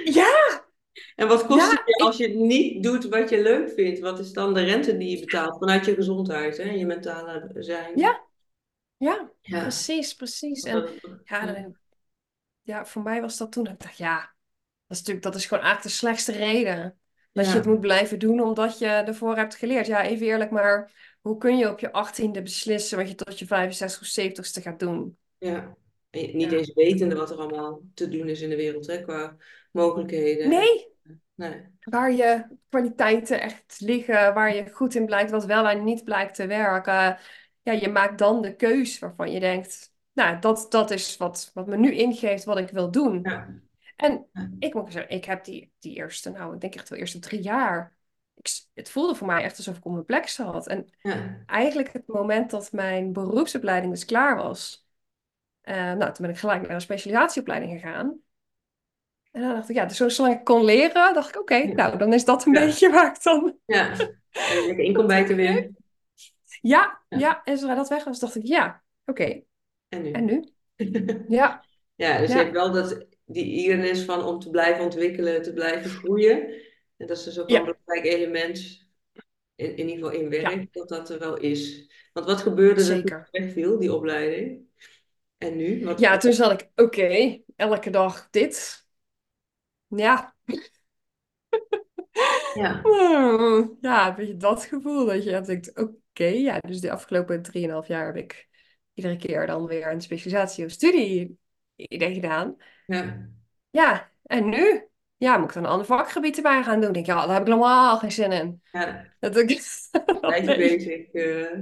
[0.03, 0.65] ja,
[1.15, 3.99] En wat kost het ja, als je niet doet wat je leuk vindt?
[3.99, 7.91] Wat is dan de rente die je betaalt vanuit je gezondheid, hè, je mentale zijn?
[7.95, 8.21] ja,
[8.97, 10.63] ja, Ja, precies, precies.
[10.63, 10.85] En
[11.23, 11.71] ja,
[12.61, 14.17] ja, voor mij was dat toen, dat ik dacht, ja,
[14.87, 16.99] dat is natuurlijk, dat is gewoon eigenlijk de slechtste reden.
[17.31, 19.87] Dat je het moet blijven doen omdat je ervoor hebt geleerd.
[19.87, 20.91] Ja, even eerlijk, maar
[21.21, 24.79] hoe kun je op je achttiende beslissen wat je tot je 65 of 70ste gaat
[24.79, 25.17] doen?
[25.37, 25.77] Ja,
[26.09, 26.57] en je- niet Ja.
[26.57, 29.35] eens wetende wat er allemaal te doen is in de wereld, hè, qua
[29.71, 30.43] mogelijkheden.
[30.45, 30.87] En, Nee,
[31.35, 36.03] nee, waar je kwaliteiten echt liggen, waar je goed in blijkt, wat wel en niet
[36.03, 37.17] blijkt te werken.
[37.61, 41.67] Ja, je maakt dan de keus waarvan je denkt, nou, dat, dat is wat, wat
[41.67, 43.19] me nu ingeeft wat ik wil doen.
[43.23, 43.47] ja,
[43.95, 44.25] En
[44.59, 47.41] ik moet zeggen, ik heb die, die eerste, nou, ik denk echt wel eerste drie
[47.41, 47.95] jaar.
[48.33, 50.67] Ik, het voelde voor mij echt alsof ik op mijn plek zat.
[50.67, 54.87] En ja, eigenlijk het moment dat mijn beroepsopleiding dus klaar was,
[55.61, 58.19] eh, nou, toen ben ik gelijk naar een specialisatieopleiding gegaan.
[59.37, 61.97] En dan dacht ik, ja, dus zolang ik kon leren, dacht ik, oké, ja, nou,
[61.97, 63.91] dan is dat een ja, beetje waar ik dan ja.
[64.31, 65.63] En lekker in kon bijten naartoe ging.
[65.63, 65.71] weer.
[66.61, 69.41] Ja, Ja, en zodra dat weg was, dacht ik, ja, oké,
[69.89, 70.43] en en nu?
[70.75, 71.25] nu?
[71.27, 71.63] Ja,
[71.95, 75.89] Ja, dus je hebt wel dat, die eagerness van om te blijven ontwikkelen, te blijven
[75.89, 76.53] groeien.
[76.97, 78.87] En dat is dus ook een belangrijk element,
[79.55, 81.91] in, in ieder geval in ja, werk, dat dat er wel is.
[82.13, 84.65] Want wat gebeurde er toen wegviel, die opleiding?
[85.37, 85.85] En nu?
[85.85, 88.86] Wat, Ja, toen zat ik, oké, elke dag dit.
[89.89, 90.33] Ja,
[92.53, 97.41] ja, Hmm, ja, een beetje dat gevoel dat je denkt, oké, ja, dus de afgelopen
[97.41, 98.47] drieënhalf jaar heb ik
[98.93, 101.39] iedere keer dan weer een specialisatie of studie
[101.75, 102.55] idee gedaan.
[102.87, 103.29] ja,
[103.69, 104.87] Ja, en nu?
[105.17, 106.87] Ja, moet ik dan een ander vakgebied erbij gaan doen?
[106.87, 108.61] Ik denk, ja, daar heb ik helemaal geen zin in.
[108.71, 109.47] ja, Dat ik,
[110.25, 110.57] blijf je nee.
[110.57, 111.11] bezig.
[111.11, 111.59] eh.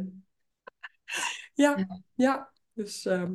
[1.53, 1.85] Ja,
[2.15, 2.51] ja.
[2.73, 3.33] Dus ehm,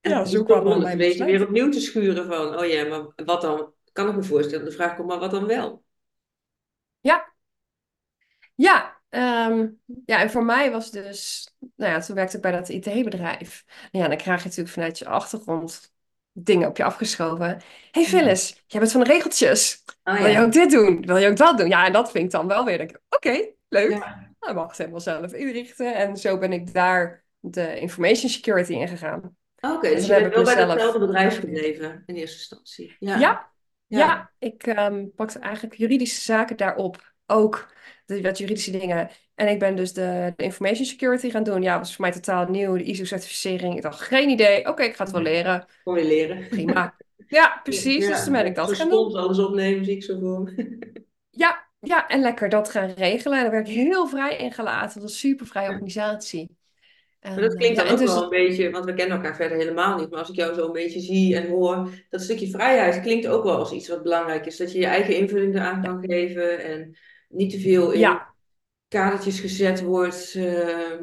[0.00, 1.44] En ja, het is zo toch kwam dan om het een mijn beetje weer besluit.
[1.44, 3.73] opnieuw te schuren van, oh ja, maar wat dan?
[3.94, 5.82] Kan ik me voorstellen, de vraag komt, maar wat dan wel?
[7.00, 7.32] Ja,
[8.54, 9.66] Ja, ehm,
[10.06, 13.64] ja, en voor mij was dus, nou ja, toen werkte ik bij dat IT-bedrijf.
[13.90, 15.92] Ja, dan krijg je natuurlijk vanuit je achtergrond
[16.32, 17.46] dingen op je afgeschoven.
[17.90, 18.08] hey Ja.
[18.08, 19.82] Phyllis, jij bent van de regeltjes.
[20.04, 21.06] Oh Wil je ja, ook dit doen?
[21.06, 21.68] Wil je ook dat doen?
[21.68, 23.90] Ja, en dat vind ik dan wel weer, oké, leuk.
[23.90, 24.32] ja.
[24.40, 25.94] Nou, mag het helemaal zelf inrichten.
[25.94, 29.36] En zo ben ik daar de information security ingegaan.
[29.60, 32.96] Oké, En dus toen je bent wel bij datzelfde bedrijf gebleven in eerste instantie.
[32.98, 33.52] Ja, Ja,
[33.98, 37.12] ja, ja, ik ehm, pakte eigenlijk juridische zaken daarop.
[37.26, 37.72] Ook
[38.06, 39.10] de wat juridische dingen.
[39.34, 41.62] En ik ben dus de, de information security gaan doen.
[41.62, 42.76] Ja, was voor mij totaal nieuw.
[42.76, 43.76] De ISO-certificering.
[43.76, 44.68] Ik dacht, geen idee.
[44.68, 45.66] Oké, ik ga het wel leren.
[45.82, 46.48] Kon je leren.
[46.48, 46.94] Prima.
[47.28, 48.06] Ja, precies.
[48.06, 49.14] Dus toen ben ik dat gaan doen.
[49.14, 50.52] alles opnemen, zie ik zo voor.
[51.30, 53.36] Ja, ja, en lekker dat gaan regelen.
[53.36, 54.92] En daar werd ik heel vrij in gelaten.
[54.92, 56.46] Het was een super vrije Ja.
[57.32, 59.36] Maar dat eh, klinkt ja, dan ook dus wel een beetje, want we kennen elkaar
[59.36, 62.50] verder helemaal niet, maar als ik jou zo een beetje zie en hoor, dat stukje
[62.50, 64.56] vrijheid klinkt ook wel als iets wat belangrijk is.
[64.56, 66.96] Dat je je eigen invulling eraan kan geven en
[67.28, 68.34] niet te veel in ja,
[68.88, 70.34] kadertjes gezet wordt.
[70.34, 70.98] eh,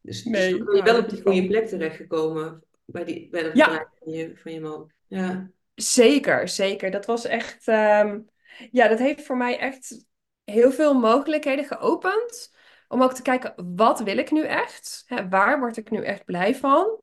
[0.00, 3.42] dus, dus dan nee, ben je wel op de goede plek terechtgekomen bij, die, bij
[3.42, 4.92] dat bedrijf van je, van je man.
[5.08, 6.90] Ja, Zeker, zeker.
[6.90, 8.18] Dat was echt, ehm,
[8.70, 10.06] ja, dat heeft voor mij echt
[10.44, 12.53] heel veel mogelijkheden geopend.
[12.94, 15.04] Om ook te kijken, wat wil ik nu echt?
[15.06, 17.00] Hè, waar word ik nu echt blij van?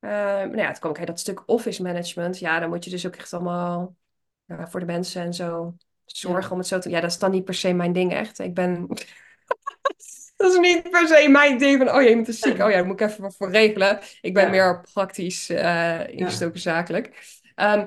[0.00, 2.38] Ehm, nou ja, toen kwam ik dat stuk office management.
[2.38, 3.96] Ja, dan moet je dus ook echt allemaal
[4.44, 6.90] ja, voor de mensen en zo ja, zorgen om het zo te...
[6.90, 8.38] Ja, dat is dan niet per se mijn ding echt.
[8.38, 8.86] Ik ben...
[10.36, 12.52] Dat is niet per se mijn ding van, oh je moet is ziek.
[12.52, 14.00] Oh ja, daar moet ik even wat voor regelen.
[14.20, 17.38] Ik ben ja, meer praktisch ja, ingestoken zakelijk.
[17.54, 17.86] Ehm,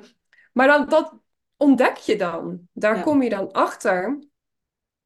[0.53, 1.13] maar dan, dat
[1.57, 2.67] ontdek je dan.
[2.73, 4.19] Daar ja, kom je dan achter,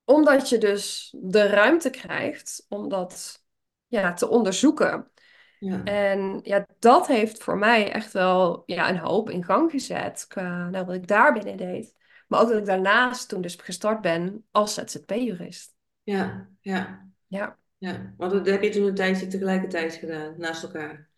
[0.04, 3.44] omdat je dus de ruimte krijgt om dat
[3.88, 5.12] ja, te onderzoeken.
[5.60, 10.26] ja, En ja, dat heeft voor mij echt wel ja, een hoop in gang gezet
[10.28, 11.96] qua nou, wat ik daar binnen deed.
[12.28, 15.76] Maar ook dat ik daarnaast toen dus gestart ben als ZZP-jurist.
[16.04, 18.14] ja, ja, Ja, ja.
[18.18, 21.10] Want dat heb je toen een tijdje tegelijkertijd gedaan, naast elkaar.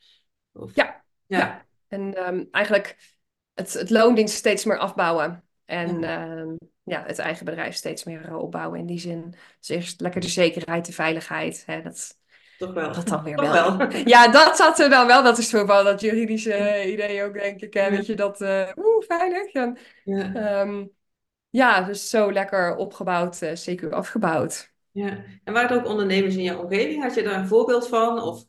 [0.52, 1.66] Of, ja, ja, ja.
[1.88, 2.98] En ehm, eigenlijk
[3.54, 5.44] het, het loondienst steeds meer afbouwen.
[5.66, 9.36] En ja, ehm, ja, het eigen bedrijf steeds meer eh, opbouwen in die zin.
[9.60, 11.64] Dus eerst lekker de zekerheid, de veiligheid.
[11.66, 12.18] Hè, dat,
[12.58, 12.94] toch wel.
[12.94, 13.78] dat dan weer Toch wel.
[13.78, 13.92] wel.
[14.06, 15.24] Ja, dat zat er dan wel.
[15.24, 17.74] Dat is zo van dat juridische idee ook, denk ik.
[17.74, 19.52] Hè, Ja, weet je, dat eh oeh, veilig.
[19.52, 20.34] En, ja.
[20.34, 20.86] ehm,
[21.50, 24.72] ja, dus zo lekker opgebouwd, eh CQ afgebouwd.
[24.92, 27.04] Ja, en waren er ook ondernemers in jouw omgeving?
[27.04, 28.22] Had je daar een voorbeeld van?
[28.22, 28.46] Of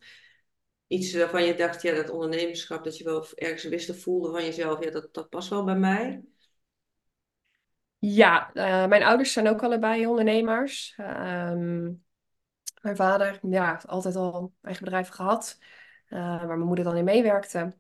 [0.87, 4.44] iets waarvan je dacht, ja, dat ondernemerschap, dat je wel ergens wist of voelde van
[4.44, 6.23] jezelf, ja, dat, dat past wel bij mij?
[8.06, 10.94] Ja, eh, mijn ouders zijn ook allebei ondernemers.
[10.96, 11.92] Ehm,
[12.80, 15.58] Mijn vader, ja, altijd al een eigen bedrijf gehad,
[16.06, 17.76] eh, waar mijn moeder dan in meewerkte.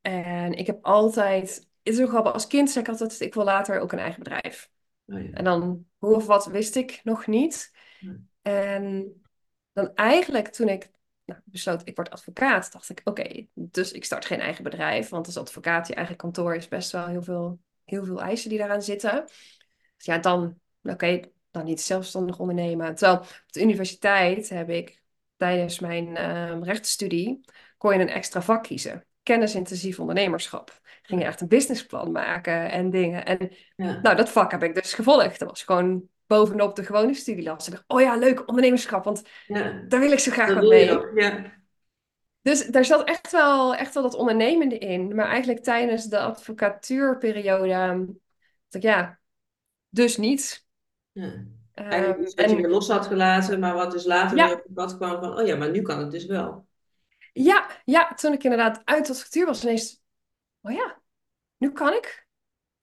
[0.00, 3.44] En ik heb altijd, het is ook grappig, als kind zei ik altijd, ik wil
[3.44, 4.70] later ook een eigen bedrijf.
[5.06, 5.32] Oh ja.
[5.32, 7.72] En dan, hoe of wat, wist ik nog niet.
[8.42, 9.12] En
[9.72, 10.90] dan eigenlijk toen ik
[11.24, 15.08] nou, besloot, ik word advocaat, dacht ik, oké, dus ik start geen eigen bedrijf.
[15.08, 18.58] Want als advocaat, je eigen kantoor is best wel heel veel, heel veel eisen die
[18.58, 19.24] daaraan zitten.
[19.96, 22.94] Dus ja, dan, oké, dan niet zelfstandig ondernemen.
[22.94, 25.02] Terwijl op de universiteit heb ik
[25.36, 27.44] tijdens mijn ehm rechtenstudie,
[27.78, 29.04] kon je een extra vak kiezen.
[29.22, 30.80] Kennisintensief ondernemerschap.
[31.02, 33.24] Ging je echt een businessplan maken en dingen.
[33.26, 35.38] En Ja, nou, dat vak heb ik dus gevolgd.
[35.38, 37.66] Dat was gewoon bovenop de gewone studielas.
[37.66, 41.08] Ik dacht, oh ja, leuk, ondernemerschap, want ja, daar wil ik zo graag wat mee.
[41.14, 41.59] Ja,
[42.42, 45.14] Dus daar zat echt wel, echt wel dat ondernemende in.
[45.14, 48.06] Maar eigenlijk tijdens de advocatuurperiode, ehm,
[48.68, 49.18] dacht ik, ja,
[49.88, 50.66] dus niet.
[51.12, 51.44] ja.
[51.74, 54.50] Eigenlijk Ehm, wat je en weer los had gelaten, maar wat dus later weer op
[54.58, 56.66] ja, je pad kwam van, oh ja, maar nu kan het dus wel.
[57.32, 60.02] ja, ja, toen ik inderdaad uit de advocatuur was, ineens,
[60.60, 61.00] oh ja,
[61.56, 62.26] nu kan ik.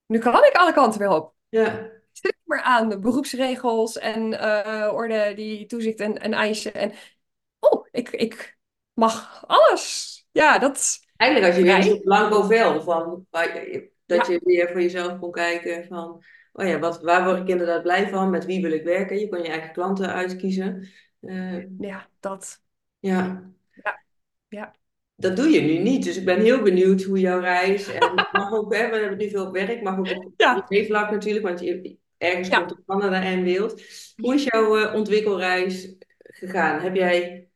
[0.06, 1.34] Nu kan ik alle kanten weer op.
[1.50, 6.74] Ja, Stuk maar aan de beroepsregels en eh, orde die toezicht en, en eisen.
[6.74, 6.92] En
[7.60, 8.57] oh, ik, ik
[8.98, 10.16] mag alles.
[10.32, 11.00] Ja, dat.
[11.16, 13.26] Eigenlijk had je weer een blanco vel van
[14.06, 17.48] dat Ja, je weer voor jezelf kon kijken van, oh ja, wat, waar word ik
[17.48, 18.30] inderdaad blij van?
[18.30, 19.20] Met wie wil ik werken?
[19.20, 20.88] Je kon je eigen klanten uitkiezen.
[21.22, 22.62] Eh, ja, dat.
[23.00, 23.52] ja,
[23.84, 24.04] Ja,
[24.48, 24.76] ja.
[25.16, 26.04] dat doe je nu niet.
[26.04, 29.30] Dus ik ben heel benieuwd hoe jouw reis en mag ook, hè, we hebben nu
[29.30, 32.76] veel op werk, mag ook op Ja, privévlak natuurlijk, want je, ergens komt ja.
[32.76, 33.82] er Canada en wild.
[34.16, 36.80] Hoe is jouw eh, ontwikkelreis gegaan?
[36.80, 37.47] Heb jij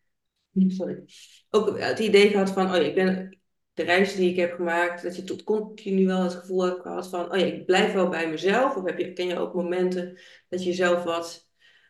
[0.53, 1.03] sorry,
[1.49, 3.39] ook het idee gehad van, oh ja, ik ben
[3.73, 7.09] de reis die ik heb gemaakt, dat je tot continu wel het gevoel hebt gehad
[7.09, 8.75] van, oh ja, ik blijf wel bij mezelf?
[8.75, 11.49] Of heb je, ken je ook momenten dat je jezelf wat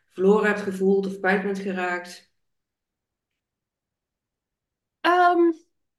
[0.10, 2.32] verloren hebt gevoeld of kwijt bent geraakt?
[5.02, 5.52] Ehm,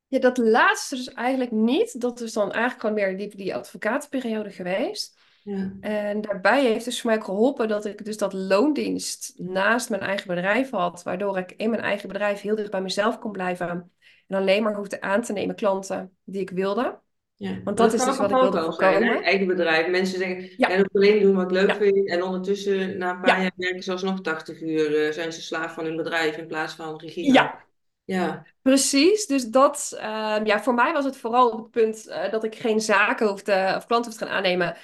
[0.07, 2.01] ja, dat laatste dus eigenlijk niet.
[2.01, 5.19] Dat is dan eigenlijk gewoon meer die, die advocatenperiode geweest.
[5.45, 10.03] Ja, En daarbij heeft dus voor mij geholpen dat ik dus dat loondienst naast mijn
[10.03, 13.93] eigen bedrijf had, waardoor ik in mijn eigen bedrijf heel dicht bij mezelf kon blijven
[14.29, 16.99] en alleen maar hoefde aan te nemen klanten die ik wilde.
[17.37, 17.49] ja.
[17.65, 19.23] Want dat dat is dus wat ik wilde voorkomen.
[19.23, 19.89] Eigen bedrijf.
[19.89, 22.09] Mensen zeggen, jij Ja, moet alleen doen wat ik leuk ja, vind.
[22.09, 25.43] En ondertussen, na een paar ja, jaar werken ze alsnog 80 uur, eh, zijn ze
[25.43, 27.65] slaaf van hun bedrijf in plaats van regie ja,
[28.05, 29.27] Ja, precies.
[29.27, 32.55] Dus dat, ehm, ja, voor mij was het vooral op het punt eh, dat ik
[32.55, 34.77] geen zaken hoefde of klanten hoefde gaan aannemen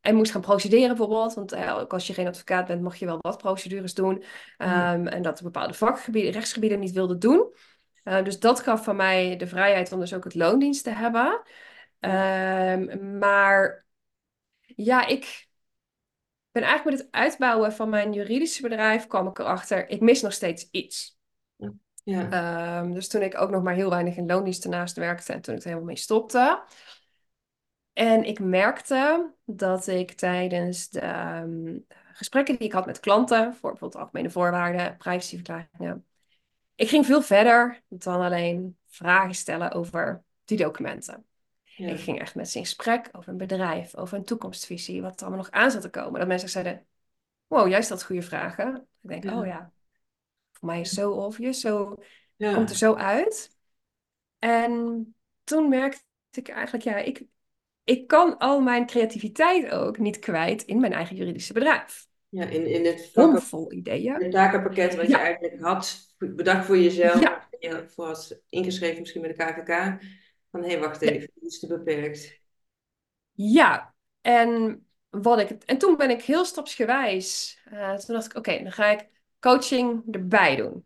[0.00, 1.34] en moest gaan procederen bijvoorbeeld.
[1.34, 4.24] Want eh, ook als je geen advocaat bent, mag je wel wat procedures doen.
[4.56, 7.54] Ehm, en dat bepaalde vakgebieden, rechtsgebieden niet wilde doen.
[8.04, 11.42] Uh, dus dat gaf van mij de vrijheid om dus ook het loondienst te hebben.
[12.00, 13.86] Um, maar
[14.60, 15.48] ja, ik
[16.52, 20.32] ben eigenlijk met het uitbouwen van mijn juridische bedrijf kwam ik erachter, ik mis nog
[20.32, 21.19] steeds iets.
[22.04, 25.40] Ja, Um, dus toen ik ook nog maar heel weinig in loondienst ernaast werkte en
[25.40, 26.62] toen ik er helemaal mee stopte.
[27.92, 33.70] En ik merkte dat ik tijdens de um, gesprekken die ik had met klanten, voor
[33.70, 36.04] bijvoorbeeld algemene voorwaarden, privacyverklaringen,
[36.74, 41.24] ik ging veel verder dan alleen vragen stellen over die documenten.
[41.64, 45.20] ja, Ik ging echt met ze in gesprek over een bedrijf, over een toekomstvisie, wat
[45.20, 46.18] er allemaal nog aan zat te komen.
[46.18, 46.86] Dat mensen zeiden,
[47.46, 48.86] wow, jij stelt goede vragen.
[49.00, 49.70] Ik denk, ja, oh ja,
[50.60, 51.94] voor mij is zo obvious, zo
[52.36, 53.56] komt er zo uit.
[54.38, 57.24] En toen merkte ik eigenlijk, ja, ik,
[57.84, 62.06] ik kan al mijn creativiteit ook niet kwijt in mijn eigen juridische bedrijf.
[62.28, 62.44] ja.
[62.44, 64.14] In, in het vak Bomvol ideeën.
[64.14, 69.00] Het takenpakket wat je eigenlijk had bedacht voor jezelf, ja, en je voor had ingeschreven
[69.00, 70.02] misschien bij de KVK,
[70.50, 72.40] van hé, hey, wacht even, dit is te beperkt.
[73.32, 73.94] ja.
[74.20, 78.72] En, wat ik, en toen ben ik heel stapsgewijs, uh, toen dacht ik, oké, dan
[78.72, 79.08] ga ik
[79.40, 80.84] coaching erbij doen.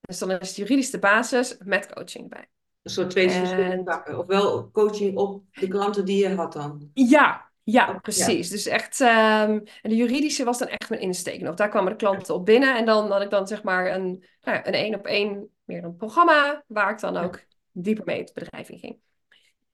[0.00, 2.48] Dus dan is het juridisch de basis met coaching erbij.
[2.82, 4.02] Een soort twee verschillende.
[4.18, 6.90] Ofwel coaching op de klanten die je had dan.
[6.94, 8.48] ja, ja, ja, precies.
[8.48, 11.54] Dus echt, um, en de juridische was dan echt mijn insteek nog.
[11.54, 14.60] Daar kwamen de klanten op binnen en dan had ik dan zeg maar een, nou,
[14.62, 18.68] een één op één meer een programma waar ik dan ook dieper mee het bedrijf
[18.68, 18.98] in ging.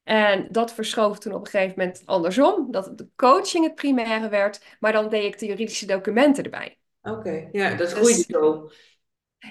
[0.03, 4.65] En dat verschoof toen op een gegeven moment andersom, dat de coaching het primaire werd,
[4.81, 6.79] maar dan deed ik de juridische documenten erbij.
[7.03, 7.49] Oké, okay.
[7.53, 8.71] ja, dat groeide Dus zo.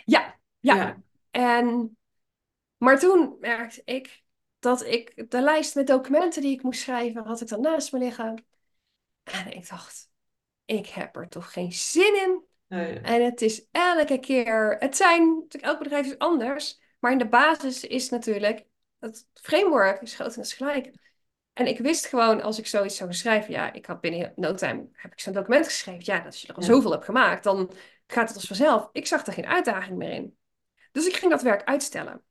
[0.06, 0.76] ja, ja.
[0.76, 1.98] Ja, En,
[2.78, 4.24] maar toen merkte ik
[4.60, 8.00] dat ik de lijst met documenten die ik moest schrijven, had ik dan naast me
[8.00, 8.46] liggen.
[9.24, 10.10] En ik dacht,
[10.66, 12.44] ik heb er toch geen zin in.
[13.04, 17.28] En het is elke keer, het zijn, natuurlijk elk bedrijf is anders, maar in de
[17.28, 18.66] basis is natuurlijk,
[19.00, 20.92] het framework is grotendeels gelijk.
[21.60, 24.88] En ik wist gewoon, als ik zoiets zou schrijven, ja, ik had binnen no time,
[24.94, 26.02] heb ik zo'n document geschreven.
[26.04, 26.68] Ja, als je er al ja.
[26.68, 27.72] zoveel hebt gemaakt, dan
[28.08, 28.90] gaat het als vanzelf.
[28.92, 30.36] Ik zag er geen uitdaging meer in.
[30.92, 32.22] Dus ik ging dat werk uitstellen.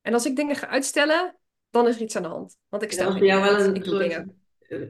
[0.00, 1.36] En als ik dingen ga uitstellen,
[1.70, 2.56] dan is er iets aan de hand.
[2.68, 4.44] Want ik stel voor jou wel een Ik soort dingen.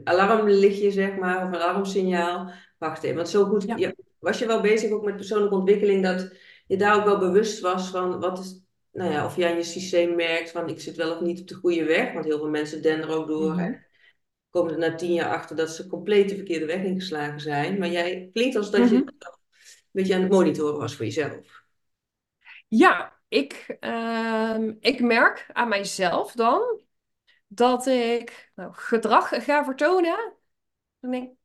[0.04, 2.52] alarmlichtje, zeg maar, of een alarmsignaal.
[2.78, 6.32] Wacht even, want zo goed, ja, was je wel bezig ook met persoonlijke ontwikkeling, dat
[6.66, 8.60] je daar ook wel bewust was van wat is,
[8.94, 11.48] nou ja, of je aan je systeem merkt van ik zit wel of niet op
[11.48, 13.60] de goede weg, want heel veel mensen denderen ook door Mhm.
[13.60, 13.86] en
[14.50, 17.78] komen er na tien jaar achter dat ze compleet de verkeerde weg ingeslagen zijn.
[17.78, 19.06] Maar jij klinkt als dat je Mhm.
[19.08, 19.18] een
[19.90, 21.62] beetje aan het monitoren was voor jezelf.
[22.68, 26.80] Ja, ik, ehm, ik merk aan mijzelf dan
[27.46, 30.32] dat ik nou, gedrag ga vertonen.
[31.00, 31.36] Dan denk ik,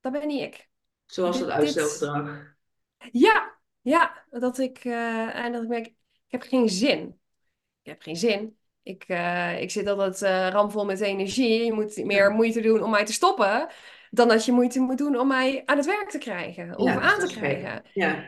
[0.00, 0.68] dat ben niet ik.
[1.06, 2.54] Zoals dit, uitstelgedrag.
[3.12, 5.94] ja, ja, dat ik, eh, en dat ik merk,
[6.26, 7.20] ik heb geen zin.
[7.82, 8.58] Ik heb geen zin.
[8.82, 11.64] Ik, eh, ik zit altijd eh ramvol met energie.
[11.64, 13.68] Je moet meer moeite doen om mij te stoppen,
[14.10, 17.00] dan dat je moeite moet doen om mij aan het werk te krijgen of ja,
[17.00, 17.82] aan te krijgen.
[17.92, 18.26] Ja,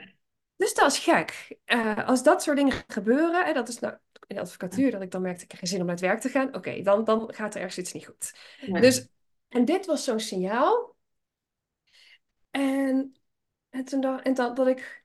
[0.56, 1.58] Dus dat is gek.
[1.64, 3.94] Eh, als dat soort dingen gebeuren, en dat is nou
[4.26, 6.20] in de advocatuur, dat ik dan merkte, ik heb geen zin om naar het werk
[6.20, 6.54] te gaan.
[6.54, 8.34] Oké, dan, dan gaat er ergens iets niet goed.
[8.60, 9.06] ja, Dus,
[9.48, 10.96] en dit was zo'n signaal.
[12.50, 13.16] En,
[13.70, 15.04] en toen dacht en dat, dat ik,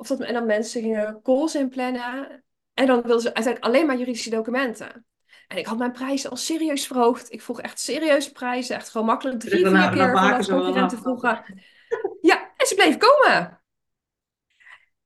[0.00, 2.44] of dat, en dan mensen gingen calls inplannen.
[2.74, 5.06] En dan wilden ze uiteindelijk alleen maar juridische documenten.
[5.48, 7.32] En ik had mijn prijzen al serieus verhoogd.
[7.32, 8.76] Ik vroeg echt serieuze prijzen.
[8.76, 11.02] Echt gewoon makkelijk drie, dan, vier dan keer concurrenten af.
[11.02, 11.44] vroegen.
[12.20, 13.60] Ja, en ze bleef komen.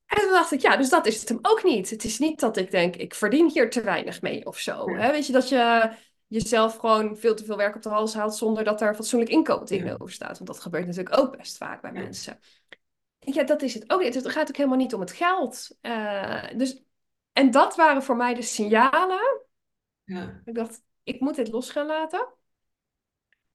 [0.06, 1.90] En toen dacht ik, ja, dus dat is het hem ook niet.
[1.90, 4.88] Het is niet dat ik denk, ik verdien hier te weinig mee of zo.
[4.88, 5.10] Hè?
[5.10, 5.90] Weet je, dat je
[6.26, 9.66] jezelf gewoon veel te veel werk op de hals haalt zonder dat daar fatsoenlijk inkomen
[9.66, 10.34] tegenover staat.
[10.38, 12.00] Want dat gebeurt natuurlijk ook best vaak bij Ja.
[12.00, 12.38] mensen.
[13.24, 14.14] Ja, dat is het ook niet.
[14.14, 15.78] Het gaat ook helemaal niet om het geld.
[15.80, 16.82] Eh, dus,
[17.32, 19.42] en dat waren voor mij de signalen.
[20.04, 22.28] Ja, Ik dacht, ik moet dit los gaan laten.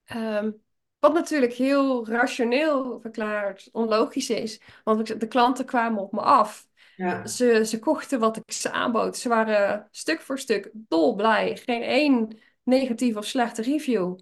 [0.04, 0.50] Ehm,
[0.98, 4.60] wat natuurlijk heel rationeel verklaard onlogisch is.
[4.84, 6.68] Want de klanten kwamen op me af.
[6.96, 9.16] ja, Ze, ze kochten wat ik ze aanbood.
[9.16, 11.56] Ze waren stuk voor stuk dolblij.
[11.56, 14.18] Geen één negatief of slechte review.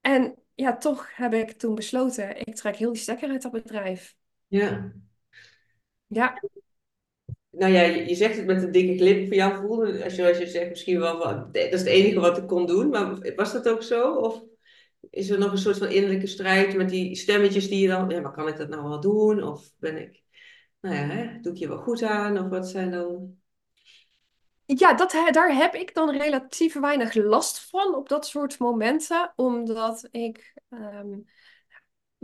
[0.00, 4.15] En ja, toch heb ik toen besloten, ik trek heel die stekker uit dat bedrijf.
[4.48, 4.92] Ja.
[6.08, 6.38] Ja,
[7.50, 9.26] Nou ja, je, je zegt het met een dikke glip.
[9.26, 12.20] Voor jou voelde, als je, als je zegt misschien wel van, dat is het enige
[12.20, 12.88] wat ik kon doen.
[12.88, 14.14] Maar was dat ook zo?
[14.14, 14.42] Of
[15.10, 18.20] is er nog een soort van innerlijke strijd met die stemmetjes die je dan, ja,
[18.20, 19.42] maar kan ik dat nou wel doen?
[19.42, 20.22] Of ben ik,
[20.80, 22.38] nou ja, hè, doe ik je wel goed aan?
[22.38, 23.36] Of wat zijn dan...
[24.64, 29.32] ja dat, daar heb ik dan relatief weinig last van op dat soort momenten.
[29.36, 31.18] Omdat ik ehm,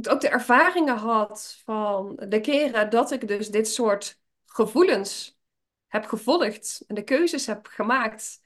[0.08, 5.38] ook de ervaringen had van de keren dat ik dus dit soort gevoelens
[5.86, 6.84] heb gevolgd.
[6.86, 8.40] En de keuzes heb gemaakt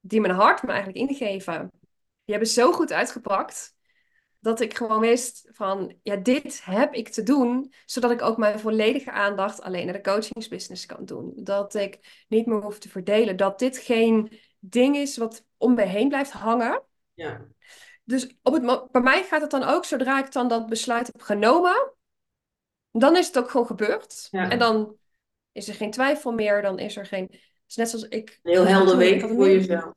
[0.00, 1.70] die mijn hart me eigenlijk ingeven.
[2.24, 3.74] Die hebben zo goed uitgepakt.
[4.42, 8.58] dat ik gewoon wist van, ja, dit heb ik te doen, zodat ik ook mijn
[8.58, 11.32] volledige aandacht alleen naar de coachingsbusiness kan doen.
[11.36, 15.82] Dat ik niet meer hoef te verdelen, dat dit geen ding is wat om me
[15.82, 16.82] heen blijft hangen.
[17.14, 17.46] Ja,
[18.12, 21.22] Dus op het, bij mij gaat het dan ook, zodra ik dan dat besluit heb
[21.22, 21.92] genomen,
[22.90, 24.28] dan is het ook gewoon gebeurd.
[24.30, 24.50] Ja.
[24.50, 24.96] En dan
[25.52, 27.26] is er geen twijfel meer, dan is er geen...
[27.30, 28.40] Het is net zoals ik...
[28.42, 29.94] een heel helder week een voor jezelf.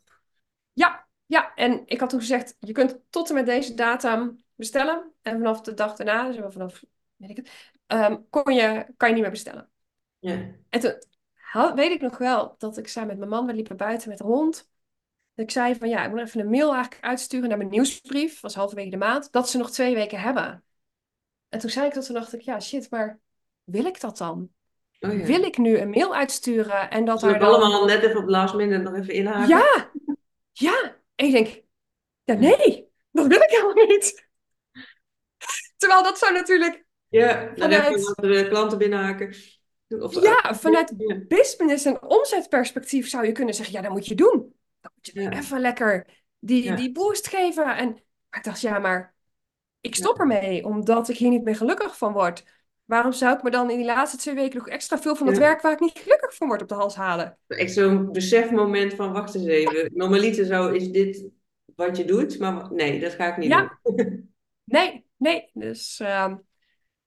[0.74, 5.12] Ja, ja, en ik had toen gezegd, je kunt tot en met deze datum bestellen.
[5.22, 6.84] En vanaf de dag daarna, dus vanaf,
[7.16, 7.52] weet ik het,
[7.88, 9.70] ehm, kon je, kan je niet meer bestellen.
[10.20, 13.78] Ja, En toen weet ik nog wel dat ik samen met mijn man, we liepen
[13.78, 14.70] buiten met de hond.
[15.36, 18.40] Dat ik zei van ja, ik moet even een mail eigenlijk uitsturen naar mijn nieuwsbrief,
[18.42, 20.64] was halverwege de maand, dat ze nog twee weken hebben.
[21.50, 23.20] En toen zei ik dat, toen dacht ik, ja shit, maar
[23.64, 24.50] wil ik dat dan?
[25.00, 25.26] oh ja.
[25.26, 27.64] Wil ik nu een mail uitsturen en dat Zullen daar we dan...
[27.64, 29.48] allemaal net even op last minute nog even inhaken?
[29.48, 29.92] Ja,
[30.52, 30.96] ja.
[31.16, 31.62] En ik denk,
[32.24, 34.28] ja, nee, dat wil ik helemaal niet.
[35.78, 39.36] Terwijl dat zou natuurlijk, Ja, dan Vanuit- de klanten binnenhaken.
[39.90, 44.16] Of, ja, vanuit ja, business en omzetperspectief zou je kunnen zeggen, ja, dat moet je
[44.16, 44.56] doen.
[44.86, 46.06] Dan moet je even lekker
[46.40, 47.76] die, die boost geven.
[47.76, 47.88] En
[48.30, 49.14] maar ik dacht, ja, maar
[49.82, 52.44] ik stop ermee, omdat ik hier niet meer gelukkig van word.
[52.86, 55.36] Waarom zou ik me dan in die laatste twee weken nog extra veel van dat
[55.36, 55.42] Ja.
[55.42, 57.38] werk waar ik niet gelukkig van word op de hals halen?
[57.48, 59.92] echt zo'n besefmoment van wacht eens even.
[59.94, 61.26] Normaliter zou is dit
[61.76, 63.80] wat je doet, maar nee, dat ga ik niet Ja.
[63.84, 64.24] doen.
[64.64, 65.50] Nee, nee.
[65.54, 66.36] Dus ehm,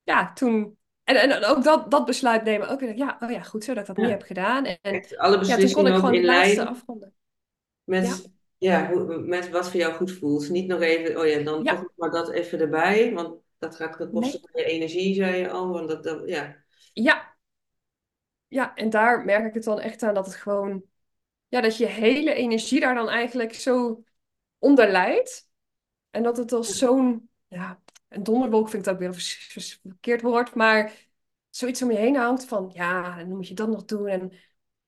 [0.03, 0.77] ja, toen.
[1.03, 2.69] En, en ook dat, dat besluit nemen.
[2.69, 4.01] Ook weer, ja, oh ja, goed zo dat ik dat Ja.
[4.03, 4.65] niet heb gedaan.
[4.65, 7.13] En, Echt alle ja, toen kon beslissingen ik gewoon in laatste lijn afronden.
[7.89, 8.91] Met, ja.
[8.91, 10.49] hoe- met wat voor jou goed voelt.
[10.49, 11.75] Niet nog even, oh ja, dan Ja.
[11.75, 14.51] toch maar dat even erbij, want dat gaat ten koste Nee.
[14.51, 15.69] van je energie, zei je al.
[15.69, 16.63] Want dat, dat, ja.
[16.93, 17.37] Ja.
[18.47, 20.83] Ja, en daar merk ik het dan echt aan dat het gewoon.
[21.47, 24.03] Ja, dat je hele energie daar dan eigenlijk zo
[24.57, 25.49] onder leidt.
[26.09, 27.29] En dat het als zo'n.
[27.47, 30.55] Ja, een donderwolk vind ik ook weer een verkeerd woord.
[30.55, 30.93] Maar
[31.49, 32.71] zoiets om je heen hangt van.
[32.73, 34.07] Ja, en dan moet je dat nog doen.
[34.07, 34.31] En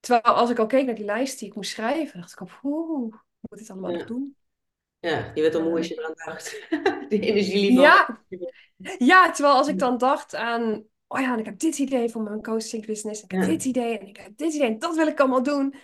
[0.02, 2.60] terwijl als ik al keek naar die lijst die ik moest schrijven, dacht ik op.
[2.64, 3.98] Oeh, ik moet dit allemaal Ja.
[3.98, 4.36] nog doen.
[5.00, 6.68] ja, je werd al moe als je eraan dacht.
[7.10, 7.72] Die energie.
[7.80, 8.24] Ja,
[8.98, 12.22] ja, terwijl als ik dan dacht aan, oh ja, en ik heb dit idee voor
[12.22, 13.48] mijn coaching business, ik heb Ja.
[13.48, 15.76] dit idee en ik heb dit idee en dat wil ik allemaal doen.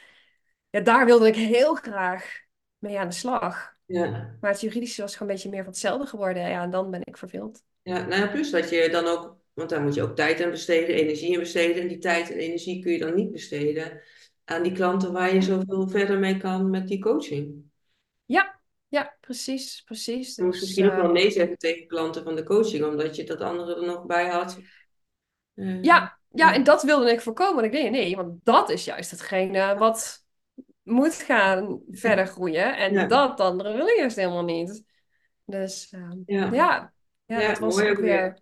[0.70, 2.40] Ja, daar wilde ik heel graag
[2.78, 3.76] mee aan de slag.
[3.86, 4.38] Ja.
[4.42, 6.50] Maar het juridische was gewoon een beetje meer van hetzelfde geworden.
[6.50, 7.64] Ja, en dan ben ik verveeld.
[7.82, 10.50] Ja, nou ja, plus dat je dan ook, want daar moet je ook tijd aan
[10.50, 11.82] besteden, energie aan besteden.
[11.82, 14.02] En die tijd en energie kun je dan niet besteden
[14.46, 17.64] aan die klanten waar je zoveel verder mee kan met die coaching.
[18.26, 20.36] Ja, ja, precies, precies.
[20.36, 23.16] Je moest Dus, misschien ook wel ehm, nee zeggen tegen klanten van de coaching, omdat
[23.16, 24.60] je dat andere er nog bij had.
[25.54, 27.60] Eh, ja, ja, en dat wilde ik voorkomen.
[27.60, 30.26] En ik denk, nee, want dat is juist hetgene wat
[30.84, 32.78] moet gaan verder groeien.
[32.78, 33.06] En Ja.
[33.06, 34.84] dat andere wil ik juist helemaal niet.
[35.46, 36.50] Dus ehm, ja.
[36.52, 36.94] ja,
[37.26, 38.06] ja, Ja, dat was ook ook weer.
[38.06, 38.40] weer.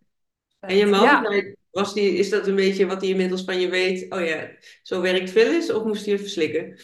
[0.67, 4.11] En je man, was die, is dat een beetje wat hij inmiddels van je weet?
[4.13, 4.49] Oh ja,
[4.83, 6.77] zo werkt Phyllis, of moest hij het verslikken?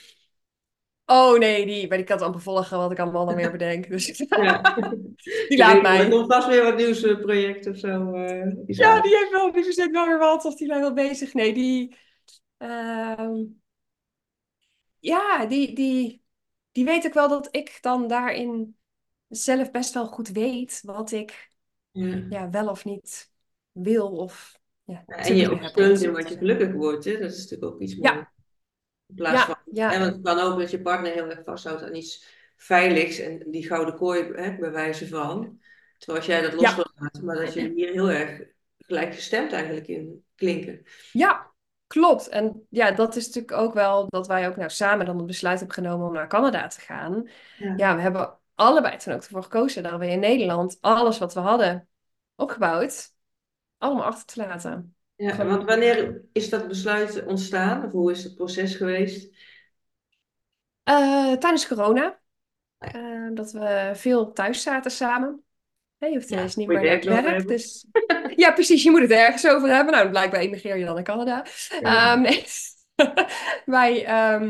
[1.05, 3.87] Oh nee, die ben ik kan het amper volgen wat ik allemaal dan weer bedenk.
[3.89, 4.61] Dus Ja.
[5.47, 6.09] die laat mij.
[6.09, 8.13] komt vast weer wat nieuwsproject of zo.
[8.13, 10.93] eh, die Ja, die heeft wel, die verzet wel weer wat of die lijkt wel
[10.93, 11.33] bezig.
[11.33, 11.95] Nee, die.
[12.57, 13.35] ehm,
[14.99, 16.23] ja, die, die.
[16.71, 18.77] die weet ook wel dat ik dan daarin
[19.27, 21.49] zelf best wel goed weet wat ik
[21.91, 22.25] Ja.
[22.29, 23.30] ja, wel of niet
[23.71, 27.11] wil of ja, En je steunt in wat je gelukkig wordt, hè?
[27.11, 28.13] Dat is natuurlijk ook iets moois.
[28.13, 28.31] Ja,
[29.07, 31.83] In plaats van, ja, ja, want het kan ook dat je partner heel erg vasthoudt
[31.83, 35.59] aan iets veiligs en die gouden kooi, hè, bij wijze van.
[35.97, 38.41] Terwijl als jij dat los wil laten, maar dat je hier heel erg
[38.77, 40.83] gelijkgestemd eigenlijk in klinken.
[41.11, 41.51] ja,
[41.87, 42.27] klopt.
[42.29, 45.57] En ja, dat is natuurlijk ook wel dat wij ook nou samen dan het besluit
[45.57, 47.29] hebben genomen om naar Canada te gaan.
[47.57, 47.73] Ja.
[47.77, 51.39] Ja, we hebben allebei toen ook ervoor gekozen dat we in Nederland alles wat we
[51.39, 51.87] hadden
[52.35, 53.13] opgebouwd,
[53.81, 54.95] allemaal achter te laten.
[55.15, 57.85] Ja, want wanneer is dat besluit ontstaan?
[57.85, 59.33] Of hoe is het proces geweest?
[60.83, 62.19] eh, tijdens corona,
[62.79, 62.91] Nou
[63.29, 65.43] eh, dat we veel thuis zaten samen.
[65.97, 67.47] Hè, je hoeft Ja, ineens niet meer naar het werk.
[67.47, 67.85] Dus
[68.35, 69.93] ja, precies, je moet het ergens over hebben.
[69.93, 71.45] Nou, blijkbaar emigreer je dan in Canada.
[71.79, 72.13] Ja.
[72.13, 72.45] Ehm, nee.
[73.65, 74.43] Wij, ehm,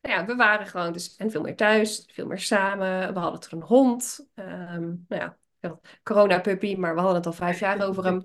[0.00, 3.14] nou ja, we waren gewoon dus en veel meer thuis, veel meer samen.
[3.14, 4.26] We hadden toen een hond.
[4.34, 5.38] Ehm, nou ja,
[6.02, 8.22] corona-puppy, maar we hadden het al vijf jaar over hem.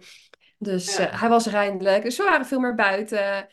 [0.57, 1.09] Dus Ja.
[1.11, 2.03] eh, hij was er eindelijk.
[2.03, 3.47] Dus we waren veel meer buiten.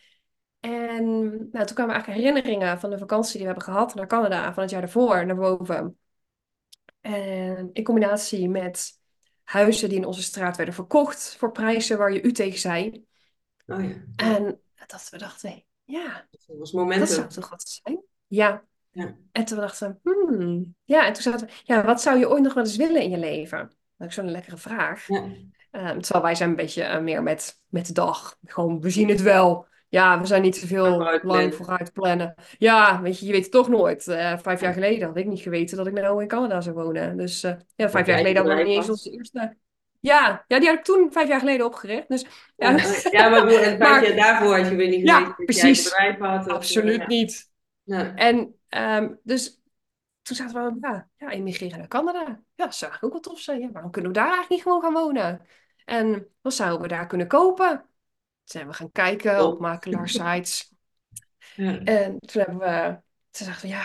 [0.61, 1.05] En
[1.52, 4.62] nou, toen kwamen eigenlijk herinneringen van de vakantie die we hebben gehad naar Canada van
[4.62, 5.98] het jaar daarvoor naar boven.
[7.00, 9.00] En in combinatie met
[9.42, 13.05] huizen die in onze straat werden verkocht voor prijzen waar je u tegen zei.
[13.66, 13.94] Oh ja.
[14.16, 17.07] En dat we dachten, ja, dat was dat momentum.
[17.07, 18.02] zou toch wat zijn?
[18.26, 18.64] Ja.
[18.90, 19.16] Ja.
[19.32, 20.74] En toen dachten we, hmm.
[20.84, 23.11] Ja, en toen zaten we, ja, wat zou je ooit nog wel eens willen in
[23.11, 23.72] je leven?
[23.96, 25.07] Dat is zo'n lekkere vraag.
[25.07, 25.30] Ja.
[25.75, 28.37] Ehm, terwijl wij zijn een beetje eh, meer met, met de dag.
[28.45, 29.66] Gewoon, we zien het wel.
[29.89, 31.55] Ja, we zijn niet te Maar veel vooruit lang plannen.
[31.55, 32.35] vooruit plannen.
[32.59, 34.09] Ja, weet je, je weet het toch nooit.
[34.09, 37.16] Eh, vijf jaar geleden had ik niet geweten dat ik nou in Canada zou wonen.
[37.16, 39.57] Dus ja, vijf Dat jaar jij geleden hadden we niet eens onze eerste...
[40.01, 42.09] Ja, ja, die had ik toen vijf jaar geleden opgericht.
[42.09, 42.22] Dus
[42.57, 43.09] ja, Ja, ja.
[43.11, 45.47] Ja, maar ik bedoel, en vijf Maar- jaar daarvoor had je weer niet Ja, geweten
[45.47, 45.85] dat jij een precies.
[45.85, 46.47] bedrijf had.
[46.47, 47.51] Of, absoluut niet.
[47.83, 48.14] ja.
[48.14, 49.61] En ehm, dus
[50.22, 52.20] toen zaten we, ja, ja, emigreren naar Canada.
[52.55, 53.61] Ja, dat zou eigenlijk ook wel tof zijn.
[53.61, 55.41] Ja, waarom kunnen we daar eigenlijk niet gewoon gaan wonen?
[55.85, 57.76] En wat zouden we daar kunnen kopen?
[57.76, 57.87] Toen
[58.45, 60.68] zijn we gaan kijken op makelaarsites.
[61.55, 61.78] Ja.
[61.78, 63.85] En toen hebben we, toen dachten we, ja,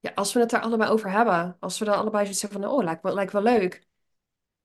[0.00, 2.70] ja, als we het daar allebei over hebben, als we dan allebei zoiets hebben van,
[2.70, 3.86] oh, lijkt wel, lijkt wel leuk.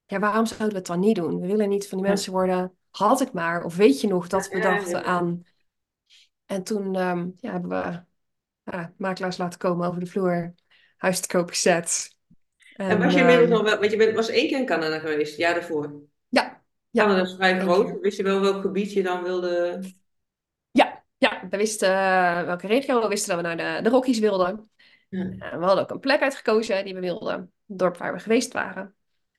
[0.06, 1.40] Ja, waarom zouden we het dan niet doen?
[1.40, 4.48] We willen niet van die mensen worden, had ik maar, of weet je nog dat
[4.48, 5.44] we dachten aan.
[6.46, 8.04] En toen ehm, ja, hebben we
[8.72, 10.54] ja, makelaars laten komen over de vloer,
[10.98, 12.16] huis te koop gezet.
[12.76, 15.00] En was je inmiddels ehm, nog wel, want je bent, was één keer in Canada
[15.00, 16.02] geweest, jaar daarvoor.
[16.28, 16.64] ja,
[16.96, 18.00] ja, Canada is vrij groot.
[18.02, 19.80] Wist je wel welk gebied je dan wilde?
[20.72, 24.20] ja, ja, we wisten eh, welke regio, we wisten dat we naar de, de Rockies
[24.20, 24.70] wilden.
[25.10, 25.20] Ja.
[25.20, 28.54] Eh, we hadden ook een plek uitgekozen die we wilden, een dorp waar we geweest
[28.54, 28.96] waren.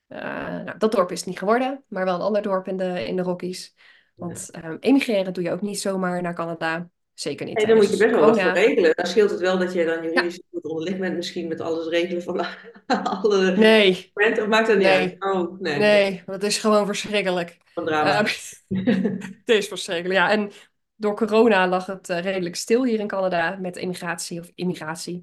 [0.07, 3.07] Eh, nou, dat dorp is het niet geworden, maar wel een ander dorp in de,
[3.07, 3.75] in de Rockies.
[4.15, 6.91] Want ehm, emigreren doe je ook niet zomaar naar Canada.
[7.17, 8.97] Zeker niet Hey, dan moet je tijdens best wel wat voor regelen.
[8.97, 11.89] Dan scheelt het wel dat je dan Ja, juridisch goed onderlegd bent, misschien met alles
[11.89, 12.47] regelen van
[13.21, 14.13] alle nee.
[14.15, 15.11] Of maakt dat niet uit?
[15.11, 17.57] nee, Oh, nee, nee, dat is gewoon verschrikkelijk.
[17.75, 18.19] Eh,
[19.45, 20.31] het is verschrikkelijk, ja.
[20.31, 20.51] En
[20.95, 25.23] door corona lag het eh, redelijk stil hier in Canada met immigratie of immigratie.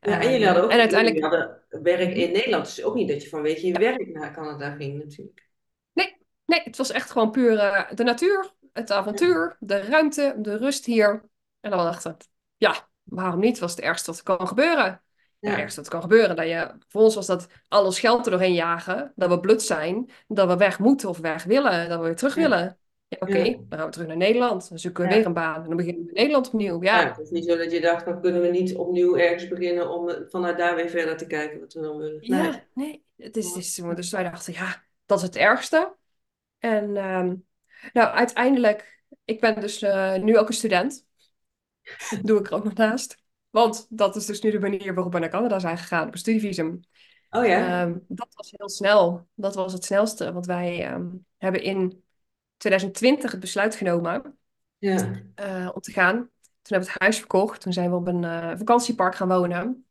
[0.00, 2.64] Ja, en jullie Ehm, hadden ook en jullie uiteindelijk, hadden werk in Nederland.
[2.64, 5.48] Dus ook niet dat je vanwege je ja, werk naar Canada ging natuurlijk.
[5.92, 6.16] nee,
[6.46, 10.56] nee, het was echt gewoon puur eh, de natuur, het Ja, avontuur, de ruimte, de
[10.56, 11.22] rust hier.
[11.60, 12.24] En dan dachten we,
[12.56, 13.58] ja, waarom niet?
[13.58, 15.02] Was het ergste wat er kan gebeuren.
[15.38, 16.36] Ja, het ergste wat kan gebeuren.
[16.36, 20.10] Dat je, voor ons was dat alles geld er doorheen jagen, dat we blut zijn,
[20.28, 22.78] dat we weg moeten of weg willen, dat we weer terug ja, willen.
[23.08, 24.68] Ja, oké, dan gaan we terug naar Nederland.
[24.68, 26.82] Dan zoeken we weer een baan en dan beginnen we in Nederland opnieuw.
[26.82, 29.90] Ja, het is niet zo dat je dacht, van kunnen we niet opnieuw ergens beginnen
[29.90, 32.20] om vanuit daar weer verder te kijken wat we dan willen.
[32.20, 32.42] Nee.
[32.42, 33.04] ja, nee.
[33.16, 35.94] Het is, het is, dus wij dachten, ja, dat is het ergste.
[36.58, 37.34] En ehm,
[37.92, 41.06] nou, uiteindelijk, ik ben dus eh, nu ook een student.
[42.22, 43.16] Doe ik er ook nog naast.
[43.50, 46.18] Want dat is dus nu de manier waarop we naar Canada zijn gegaan, op een
[46.18, 46.80] studievisum.
[47.30, 47.82] Oh ja?
[47.82, 49.28] Ehm, dat was heel snel.
[49.34, 50.32] Dat was het snelste.
[50.32, 51.06] Want wij ehm,
[51.38, 52.02] hebben in
[52.56, 54.38] 2020 het besluit genomen
[54.78, 56.16] Ja, eh, om te gaan.
[56.16, 56.30] Toen
[56.62, 57.60] hebben we het huis verkocht.
[57.60, 59.86] Toen zijn we op een eh, vakantiepark gaan wonen.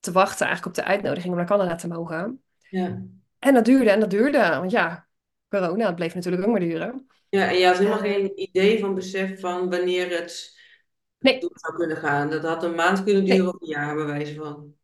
[0.00, 2.42] Te wachten eigenlijk op de uitnodiging om naar Canada te mogen.
[2.68, 3.02] ja.
[3.38, 4.38] En dat duurde en dat duurde.
[4.38, 5.08] Want ja,
[5.48, 7.06] corona, dat bleef natuurlijk ook maar duren.
[7.28, 10.55] Ja, en je had helemaal Eh, geen idee van besef van wanneer het
[11.32, 12.30] nee, door zou kunnen gaan.
[12.30, 13.36] Dat had een maand kunnen nee.
[13.36, 14.74] duren of een jaar, bij wijze van.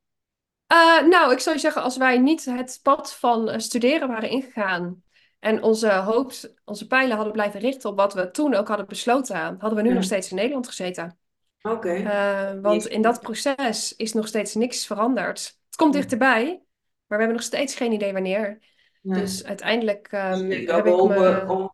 [0.66, 4.28] Eh, nou, ik zou je zeggen, als wij niet het pad van eh, studeren waren
[4.28, 5.02] ingegaan
[5.38, 6.32] en onze hoop,
[6.64, 9.94] onze pijlen hadden blijven richten op wat we toen ook hadden besloten, hadden we nu
[9.94, 11.18] nog steeds in Nederland gezeten.
[11.62, 11.92] oké.
[11.92, 15.58] Eh, want in dat proces is nog steeds niks veranderd.
[15.66, 18.58] Het komt dichterbij, maar we hebben nog steeds geen idee wanneer.
[19.02, 19.20] nee.
[19.20, 21.52] Dus uiteindelijk Dus ehm, heeft jou heb ik me.
[21.52, 21.72] om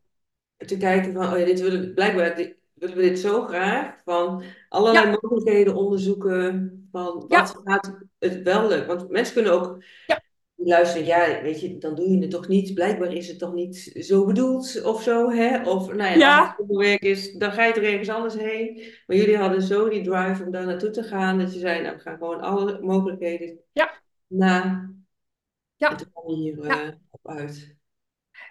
[0.57, 2.37] te kijken van, oh ja, dit willen we, blijkbaar,
[2.79, 4.01] willen we dit zo graag.
[4.05, 6.89] Van allerlei Ja, mogelijkheden onderzoeken.
[6.93, 8.87] Van wat ja, gaat het wel leuk.
[8.87, 10.23] Want mensen kunnen ook ja,
[10.55, 11.07] luisteren.
[11.07, 12.75] Ja, weet je, dan doe je het toch niet.
[12.75, 15.31] Blijkbaar is het toch niet zo bedoeld of zo.
[15.31, 15.71] Hè?
[15.71, 18.83] Of nou ja, als het werk is, dan ga je er ergens anders heen.
[19.07, 21.39] Maar jullie hadden zo die drive om daar naartoe te gaan.
[21.39, 24.63] Dat je zei, nou, we gaan gewoon alle mogelijkheden ja, na.
[24.63, 25.07] En
[25.77, 27.78] ja, toen hier eh, op uit.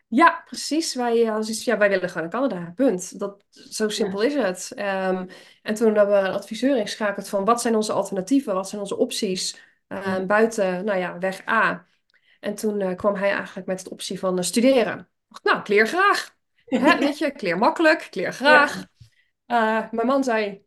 [0.10, 0.96] Ja, precies.
[0.96, 2.72] Wij, eh, als iets, ja, wij willen gewoon naar Canada.
[2.76, 3.20] Punt.
[3.20, 3.90] Dat, zo Ja.
[3.90, 4.72] simpel is het.
[4.76, 5.26] Ehm,
[5.62, 8.98] en toen hebben we een adviseur ingeschakeld van wat zijn onze alternatieven, wat zijn onze
[8.98, 10.04] opties Ja.
[10.04, 11.86] eh, buiten, nou ja, weg A.
[12.40, 15.10] En toen eh, kwam hij eigenlijk met de optie van eh, studeren.
[15.28, 16.36] Dacht, nou, ik leer graag.
[16.66, 18.32] Hè, weet je, ik leer makkelijk, ik leer Ja.
[18.32, 18.86] graag.
[19.92, 20.62] Mijn man zei,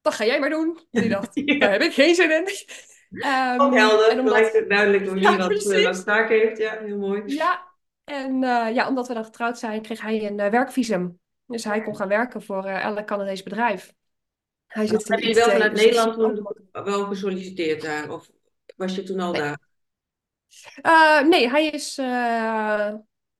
[0.00, 0.78] dat ga jij maar doen.
[0.90, 1.68] Die dacht, daar Ja.
[1.68, 2.40] heb ik geen zin in.
[2.42, 6.04] Ook Ehm, helder, en omdat, duidelijk wie ja, wat, eh, wat precies.
[6.04, 6.58] taak heeft.
[6.58, 7.22] Ja, heel mooi.
[7.26, 7.62] Ja,
[8.10, 11.18] en eh, ja, omdat we dan getrouwd zijn, kreeg hij een eh, werkvisum.
[11.46, 13.92] Dus hij kon gaan werken voor eh, elk Canadees bedrijf.
[14.66, 18.10] Hij zit heb je wel vanuit dus Nederland toen wel gesolliciteerd daar?
[18.10, 18.30] Of
[18.76, 21.28] was je toen al Nee, daar?
[21.28, 22.94] Nee hij is uh,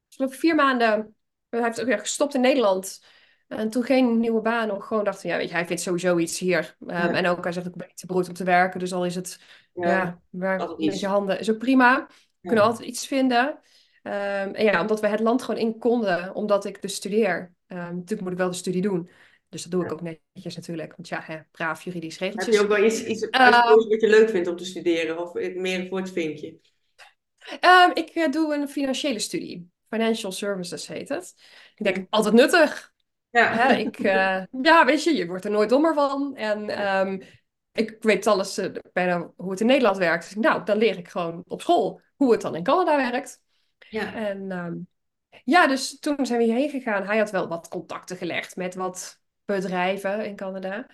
[0.08, 1.14] geloof vier maanden.
[1.48, 3.02] Hij heeft ook weer gestopt in Nederland.
[3.48, 4.86] En toen geen nieuwe baan nog.
[4.86, 6.76] Gewoon dacht ja, weet je, hij vindt sowieso iets hier.
[6.80, 8.80] Um, Ja, en ook, hij zegt, ik ben niet te beroerd om te werken.
[8.80, 9.40] Dus al is het,
[9.72, 12.06] ja, met je handen is ook prima.
[12.40, 13.58] We kunnen altijd iets vinden.
[14.02, 14.12] Um,
[14.54, 17.52] en ja, omdat we het land gewoon in konden, omdat ik dus studeer.
[17.66, 19.10] Um, natuurlijk moet ik wel de studie doen.
[19.48, 20.96] Dus dat doe ik ook netjes natuurlijk.
[20.96, 22.62] Want ja, hè, braaf juridisch Heb je regeltjes.
[22.62, 25.18] ook wel iets, iets Uh, uitgekozen wat je leuk vindt om te studeren?
[25.18, 26.58] Of meer voor het vinkje?
[27.60, 29.68] um, ik uh, doe een financiële studie.
[29.88, 31.34] Financial Services heet het.
[31.74, 32.92] Ik denk, altijd nuttig.
[33.30, 36.36] ja, Hè, ik, uh, ja, weet je, je wordt er nooit dommer van.
[36.36, 37.22] En um,
[37.72, 40.24] ik weet alles uh, bijna hoe het in Nederland werkt.
[40.24, 43.40] Dus, nou, dan leer ik gewoon op school hoe het dan in Canada werkt.
[43.88, 44.88] Ja, En um,
[45.44, 47.06] ja, dus toen zijn we hierheen gegaan.
[47.06, 50.86] Hij had wel wat contacten gelegd met wat bedrijven in Canada.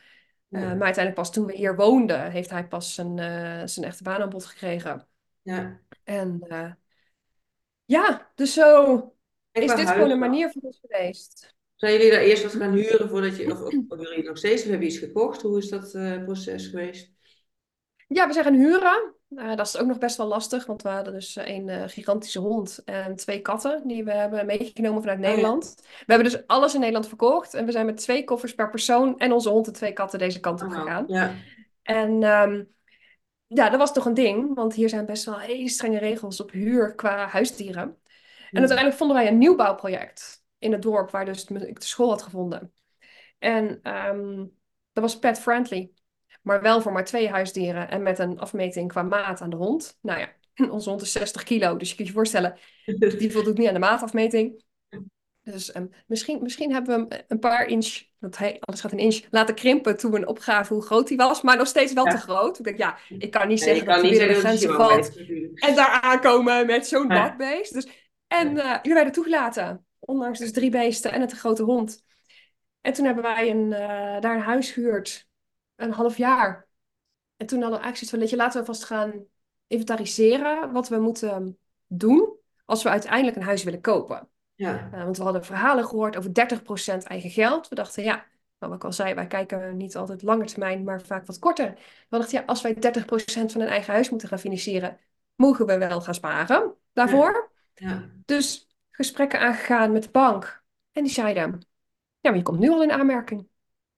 [0.51, 3.87] Uh, ja, maar uiteindelijk pas toen we hier woonden, heeft hij pas zijn, uh, zijn
[3.87, 5.07] echte baanaanbod gekregen.
[5.43, 5.81] ja.
[6.05, 6.73] En uh,
[7.85, 8.97] ja, dus zo
[9.53, 11.55] is dit gewoon een manier voor ons geweest.
[11.75, 14.63] Zijn jullie daar eerst wat gaan huren voordat je, of, of, of jullie nog steeds,
[14.63, 15.43] of hebben iets gekocht?
[15.43, 15.91] Hoe is dat
[16.25, 17.16] proces geweest?
[18.07, 19.15] Ja, we zijn gaan huren.
[19.29, 22.39] Uh, dat is ook nog best wel lastig, want we hadden dus een uh, gigantische
[22.39, 25.31] hond en twee katten die we hebben meegenomen vanuit Oh ja.
[25.31, 25.75] Nederland.
[25.79, 29.19] We hebben dus alles in Nederland verkocht en we zijn met twee koffers per persoon
[29.19, 31.05] en onze hond en twee katten deze kant op Oh, gegaan.
[31.09, 31.35] ja,
[31.83, 32.69] En um,
[33.47, 36.51] ja, dat was toch een ding, want hier zijn best wel hele strenge regels op
[36.51, 37.83] huur qua huisdieren.
[37.83, 37.97] En
[38.51, 42.23] ja, uiteindelijk vonden wij een nieuwbouwproject in het dorp waar dus ik de school had
[42.23, 42.73] gevonden.
[43.39, 44.53] En um,
[44.93, 45.91] dat was pet friendly.
[46.47, 49.99] Maar wel voor maar twee huisdieren en met een afmeting qua maat aan de hond.
[50.03, 50.29] Nou ja,
[50.71, 52.59] onze hond is 60 kilo, dus je kunt je voorstellen,
[53.19, 54.65] die voldoet niet aan de maatafmeting.
[55.43, 58.99] Dus um, misschien, misschien hebben we hem een paar inch, want hij, alles gaat een
[58.99, 61.43] inch, laten krimpen toen we een opgaven hoe groot hij was.
[61.43, 62.11] Maar nog steeds wel ja.
[62.11, 62.59] te groot.
[62.59, 65.17] Ik denk, ja, ik kan niet zeggen dat hij binnen de grenzen valt.
[65.55, 67.73] En daar aankomen met zo'n Ja, bakbeest.
[67.73, 67.89] Dus,
[68.27, 69.87] en uh, jullie werden toegelaten.
[69.99, 72.05] Ondanks dus drie beesten en het grote hond.
[72.81, 75.27] En toen hebben wij een, uh, daar een huis gehuurd.
[75.77, 76.67] Een half jaar.
[77.37, 79.27] En toen hadden we eigenlijk zoiets van, weet je, laten we vast gaan
[79.67, 84.29] inventariseren wat we moeten doen als we uiteindelijk een huis willen kopen.
[84.55, 87.69] ja, Uh, want we hadden verhalen gehoord over 30% eigen geld.
[87.69, 88.15] We dachten, ja,
[88.59, 91.75] nou, wat ik al zei, wij kijken niet altijd langer termijn, maar vaak wat korter.
[92.09, 94.99] We dachten, ja, als wij 30% van een eigen huis moeten gaan financieren,
[95.35, 97.51] mogen we wel gaan sparen daarvoor.
[97.75, 98.11] ja, ja.
[98.25, 100.65] Dus gesprekken aangegaan met de bank.
[100.93, 101.67] En die zeiden,
[102.21, 103.49] ja, maar je komt nu al in aanmerking.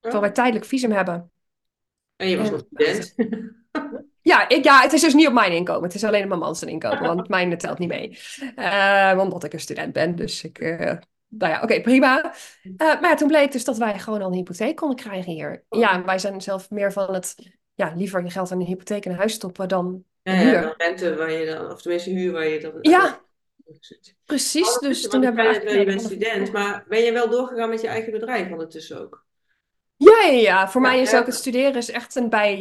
[0.01, 1.31] Terwijl wij Oh, tijdelijk visum hebben.
[2.19, 3.15] En je was nog student.
[4.33, 5.83] ja, ik, ja, het is dus niet op mijn inkomen.
[5.83, 8.19] Het is alleen op mijn man zijn inkomen, want mijn telt niet mee.
[8.57, 10.17] Uh, omdat ik een student ben.
[10.17, 10.93] Dus ik, uh,
[11.29, 12.35] nou ja, oké, okay, prima.
[12.63, 15.65] Uh, maar ja, toen bleek dus dat wij gewoon al een hypotheek konden krijgen hier.
[15.69, 15.81] Oh.
[15.81, 17.35] Ja, wij zijn zelf meer van het,
[17.75, 20.45] ja, liever je geld aan een hypotheek in een huis stoppen dan Ja, een ja,
[20.45, 20.61] huur.
[20.61, 23.21] dan rente waar je dan, of tenminste huur waar je dan Ja,
[24.25, 24.79] precies.
[24.79, 28.13] Dus toen hebben we je bent student, maar ben je wel doorgegaan met je eigen
[28.13, 29.27] bedrijf ondertussen ook?
[29.99, 30.69] Ja, ja, ja.
[30.69, 31.19] Voor Ja, mij is ja.
[31.19, 32.55] ook het studeren is echt een bij...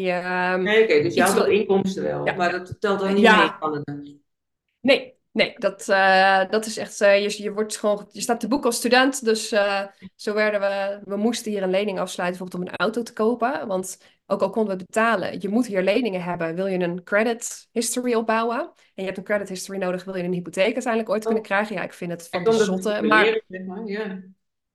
[0.53, 3.43] Um, Nee, oké, dus je had wel inkomsten wel, maar dat telt dan niet mee
[3.43, 3.95] in Canada.
[4.81, 8.47] Nee, nee, dat, uh, dat is echt, uh, je, je, wordt gewoon, je staat te
[8.47, 9.83] boek als student, dus uh,
[10.15, 13.67] zo werden we, we moesten hier een lening afsluiten bijvoorbeeld om een auto te kopen,
[13.67, 17.67] want ook al konden we betalen, je moet hier leningen hebben, wil je een credit
[17.71, 21.23] history opbouwen en je hebt een credit history nodig, wil je een hypotheek uiteindelijk ooit
[21.23, 23.41] kunnen Oh, krijgen, ja, ik vind het van de zotte, maar,
[23.85, 24.21] ja.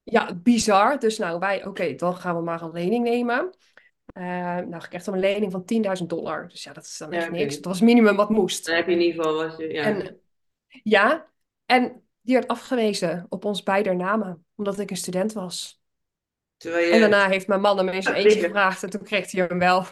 [0.02, 3.50] Ja, bizar, dus nou wij, oké, okay, dan gaan we maar een lening nemen.
[4.18, 4.24] Uh,
[4.56, 5.64] nou, ik kreeg dan een lening van
[6.00, 6.48] 10.000 dollar.
[6.48, 7.54] Dus ja, dat is dan Ja, echt niks.
[7.54, 8.66] Dat was het minimum wat moest.
[8.66, 9.82] Dan heb je in ieder geval wat je, ja.
[9.82, 10.20] En
[10.82, 11.26] ja,
[11.66, 15.80] en die werd afgewezen op ons beider namen, omdat ik een student was.
[16.56, 19.30] Terwijl En daarna heeft mijn man hem in zijn gaat eentje gevraagd en toen kreeg
[19.30, 19.84] hij hem wel.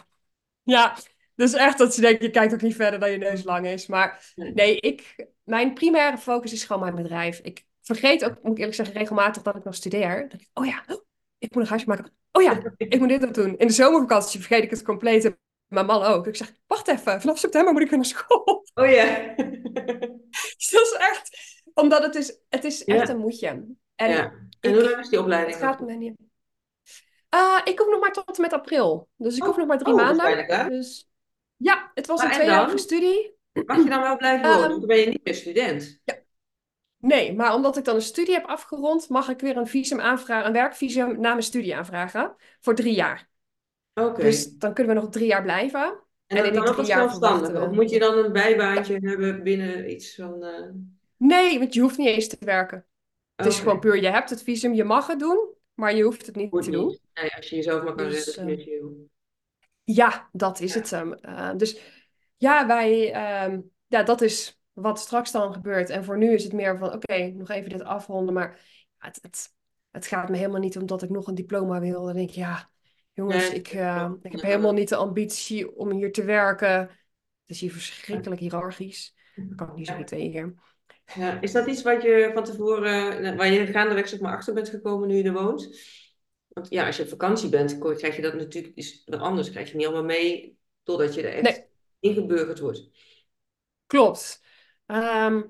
[0.63, 0.95] Ja,
[1.35, 3.87] dus echt dat je denkt, je kijkt ook niet verder dan je neus lang is.
[3.87, 4.53] Maar Nee.
[4.53, 7.39] nee, ik, mijn primaire focus is gewoon mijn bedrijf.
[7.39, 10.29] Ik vergeet ook, moet ik eerlijk zeggen, regelmatig dat ik nog studeer.
[10.29, 10.83] Dan ik, oh ja,
[11.37, 12.13] ik moet een huisje maken.
[12.31, 13.57] Oh ja, ik moet dit nog doen.
[13.57, 15.25] In de zomervakantie vergeet ik het compleet.
[15.25, 15.37] En
[15.67, 16.27] Mijn man ook.
[16.27, 18.59] Ik zeg, wacht even, vanaf september moet ik weer naar school.
[18.73, 19.33] Oh ja.
[20.57, 21.29] Dus dat is echt,
[21.73, 23.13] omdat het is, het is echt Ja.
[23.13, 23.47] een moedje.
[23.95, 24.33] En Ja.
[24.59, 25.55] En hoe lang is die opleiding?
[25.57, 26.15] het gaat me niet.
[27.29, 29.09] Eh, ik hoef nog maar tot en met april.
[29.17, 30.69] Dus ik hoef Oh, nog maar drie oh, maanden.
[30.69, 31.09] Dus
[31.55, 33.35] ja, het was Maar een en tweejarige studie.
[33.65, 34.59] Mag je dan wel blijven wonen?
[34.61, 36.01] Ehm, Want dan ben je niet meer student.
[37.01, 40.47] Nee, maar omdat ik dan een studie heb afgerond, mag ik weer een visum aanvragen,
[40.47, 42.35] een werkvisum na mijn studie aanvragen.
[42.59, 43.29] Voor drie jaar.
[43.93, 44.21] Oké.
[44.21, 45.81] Dus dan kunnen we nog drie jaar blijven.
[46.27, 49.43] En en dat in die drie jaar verwachten Of moet je dan een bijbaantje hebben
[49.43, 50.43] binnen iets van...
[50.43, 50.69] eh,
[51.17, 52.85] Nee, want je hoeft niet eens te werken.
[53.35, 56.25] Het is gewoon puur, je hebt het visum, je mag het doen, maar je hoeft
[56.25, 56.99] het niet te doen.
[57.13, 58.65] Nee, als je jezelf maar kan Dus, redden eh.
[59.83, 60.79] Ja, dat is Ja.
[60.79, 61.13] het hem.
[61.13, 61.79] Eh, dus
[62.37, 65.89] ja, wij, ehm, ja, dat is wat straks dan gebeurt.
[65.89, 68.33] En voor nu is het meer van, oké, nog even dit afronden.
[68.33, 68.59] Maar
[68.97, 69.53] het, het,
[69.91, 72.05] het gaat me helemaal niet omdat ik nog een diploma wil.
[72.05, 72.69] Dan denk ik, ja,
[73.13, 76.79] jongens, Nee, ik, eh, ik heb helemaal niet de ambitie om hier te werken.
[76.79, 76.89] Het
[77.45, 79.15] is hier verschrikkelijk hiërarchisch.
[79.35, 80.59] Daar kan ik niet zo goed tegen.
[81.15, 84.53] Ja, is dat iets wat je van tevoren, nou, waar je gaandeweg zeg maar achter
[84.53, 85.69] bent gekomen nu je er woont?
[86.47, 89.49] Want ja, als je op vakantie bent, krijg je dat natuurlijk is wel anders.
[89.49, 91.65] Krijg je niet allemaal mee totdat je er echt Nee.
[91.99, 92.89] ingeburgerd wordt.
[93.87, 94.40] Klopt.
[94.91, 95.41] Ehm,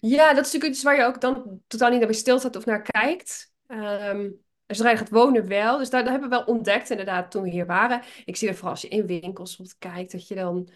[0.00, 2.64] ja, dat is natuurlijk iets waar je ook dan totaal niet naar bij stilstaat of
[2.64, 3.52] naar kijkt.
[3.66, 4.30] Ehm
[4.66, 5.78] en zodra je gaat wonen wel.
[5.78, 8.02] Dus daar, daar hebben we wel ontdekt inderdaad toen we hier waren.
[8.24, 10.68] Ik zie dat vooral als je in winkels wat kijkt, dat je dan...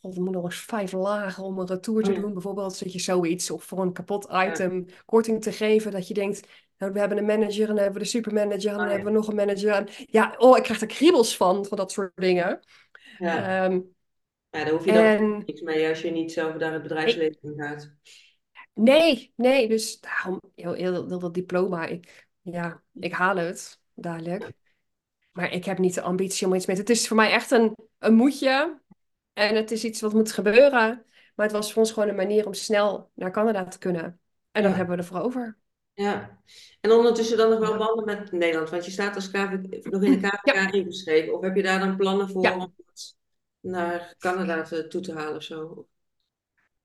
[0.00, 2.20] God, er moet nog eens vijf lagen om een retour te ja.
[2.20, 2.32] doen.
[2.32, 5.92] Bijvoorbeeld zet je zoiets of voor een kapot item korting te geven.
[5.92, 8.76] Dat je denkt, nou, we hebben een manager en dan hebben we de supermanager en
[8.76, 9.70] dan Oh hebben we nog een manager.
[9.70, 12.60] En ja, oh, ik krijg er kriebels van, van dat soort dingen.
[13.18, 13.80] Ja, Ehm,
[14.54, 17.54] ja daar hoef je dan niks mee als je niet zelf daar het bedrijfsleven in
[17.56, 17.92] gaat.
[18.74, 21.86] Nee, nee, dus daarom heel, heel, heel dat diploma.
[21.86, 24.52] Ik, ja, ik haal het dadelijk.
[25.32, 26.82] Maar ik heb niet de ambitie om iets mee te...
[26.82, 28.80] Het is voor mij echt een, een moedje.
[29.32, 31.04] En het is iets wat moet gebeuren.
[31.34, 34.20] Maar het was voor ons gewoon een manier om snel naar Canada te kunnen.
[34.52, 34.70] En Ja.
[34.70, 35.58] hebben we ervoor over.
[35.94, 36.42] Ja,
[36.80, 39.50] en ondertussen dan nog wel banden met Nederland, want je staat als KV,
[39.82, 41.34] nog in de KVK ingeschreven.
[41.34, 42.54] Of heb je daar dan plannen voor Ja.
[42.54, 43.16] om het
[43.64, 45.86] naar Canada te, toe te halen of zo?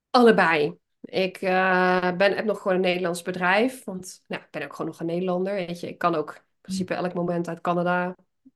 [0.09, 0.77] Allebei.
[1.01, 3.83] Ik eh, ben, heb nog gewoon een Nederlands bedrijf.
[3.83, 5.53] Want nou, ik ben ook gewoon nog een Nederlander.
[5.53, 5.87] Weet je.
[5.87, 8.15] Ik kan ook in principe elk moment uit Canada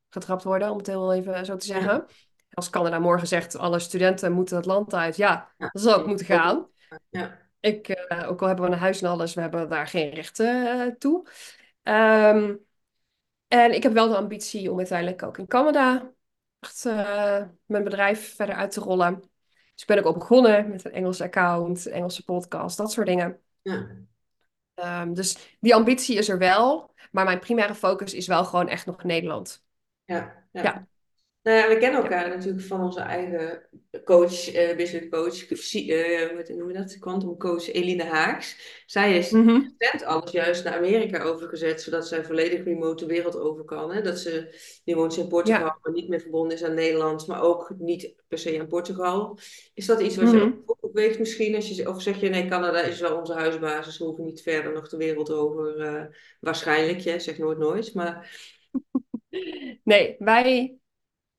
[0.10, 2.06] getrapt worden, om het heel even zo te zeggen.
[2.52, 5.16] Als Canada morgen zegt, alle studenten moeten het land uit.
[5.16, 5.70] Ja, Ja.
[5.72, 6.68] dat zal ook moeten gaan.
[7.10, 10.10] Ja, Ik, eh, ook al hebben we een huis en alles, we hebben daar geen
[10.10, 11.28] rechten eh, toe.
[11.84, 12.56] Ehm,
[13.48, 16.13] en ik heb wel de ambitie om uiteindelijk ook in Canada
[16.64, 19.20] echt, eh, mijn bedrijf verder uit te rollen.
[19.20, 23.40] Dus ik ben ook al begonnen met een Engelse account, Engelse podcast, dat soort dingen.
[23.62, 23.88] ja,
[24.74, 28.86] Ehm, dus die ambitie is er wel, maar mijn primaire focus is wel gewoon echt
[28.86, 29.64] nog Nederland.
[30.06, 30.64] ja, ja.
[30.64, 30.88] Ja.
[31.44, 33.62] Nou ja, we kennen elkaar natuurlijk van onze eigen
[34.04, 36.98] coach, eh, business coach, eh, hoe noem je dat?
[37.00, 38.82] Quantum coach Eline Haaks.
[38.86, 43.64] Zij is recent alles juist naar Amerika overgezet, zodat zij volledig remote de wereld over
[43.64, 43.92] kan.
[43.94, 44.02] Hè?
[44.02, 45.78] Dat ze, nu woont ze in Portugal, Ja.
[45.82, 49.38] maar niet meer verbonden is aan Nederland, maar ook niet per se aan Portugal.
[49.74, 50.52] Is dat iets wat je Mhm.
[50.66, 51.56] ook opweegt misschien?
[51.56, 54.74] Als je, of zeg je, nee, Canada is wel onze huisbasis, we hoeven niet verder
[54.74, 55.80] nog de wereld over.
[55.80, 56.04] eh,
[56.40, 58.32] waarschijnlijk, je zeg nooit nooit, maar
[59.84, 60.78] Nee, wij,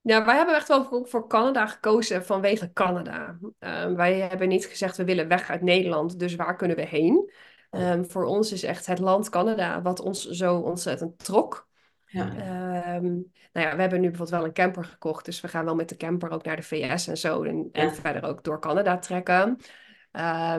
[0.04, 3.38] ja, wij hebben echt wel voor, Canada gekozen vanwege Canada.
[3.58, 7.32] Ehm, wij hebben niet gezegd we willen weg uit Nederland, dus waar kunnen we heen?
[7.70, 11.68] Ehm, voor ons is echt het land Canada wat ons zo ontzettend trok.
[12.06, 13.04] ja, Ehm,
[13.52, 15.88] nou ja, we hebben nu bijvoorbeeld wel een camper gekocht, dus we gaan wel met
[15.88, 19.58] de camper ook naar de VS en zo en, en verder ook door Canada trekken.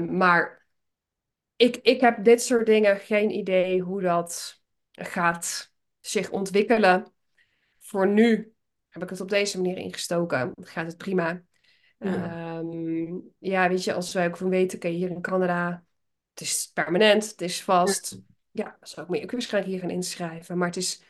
[0.10, 0.66] Maar
[1.56, 7.14] ik, ik heb dit soort dingen geen idee hoe dat gaat zich ontwikkelen.
[7.80, 8.55] Voor nu
[8.96, 10.52] heb ik het op deze manier ingestoken.
[10.62, 11.42] Gaat het prima.
[12.00, 12.60] Ja.
[12.60, 15.84] Ehm, ja, weet je, als wij ook van weten, oké, hier in Canada,
[16.30, 18.20] het is permanent, het is vast.
[18.52, 20.58] Ja, dan zou ik me ook waarschijnlijk hier gaan inschrijven.
[20.58, 21.02] Maar het is,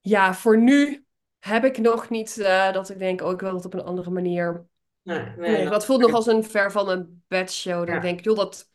[0.00, 1.04] ja, voor nu
[1.38, 4.10] heb ik nog niet eh, dat ik denk, oh, ik wil het op een andere
[4.10, 4.66] manier.
[5.02, 7.86] nee, nee, Nee, dat voelt nog als een ver van een bedshow.
[7.86, 8.00] Dan Ja.
[8.00, 8.70] denk ik, joh, dat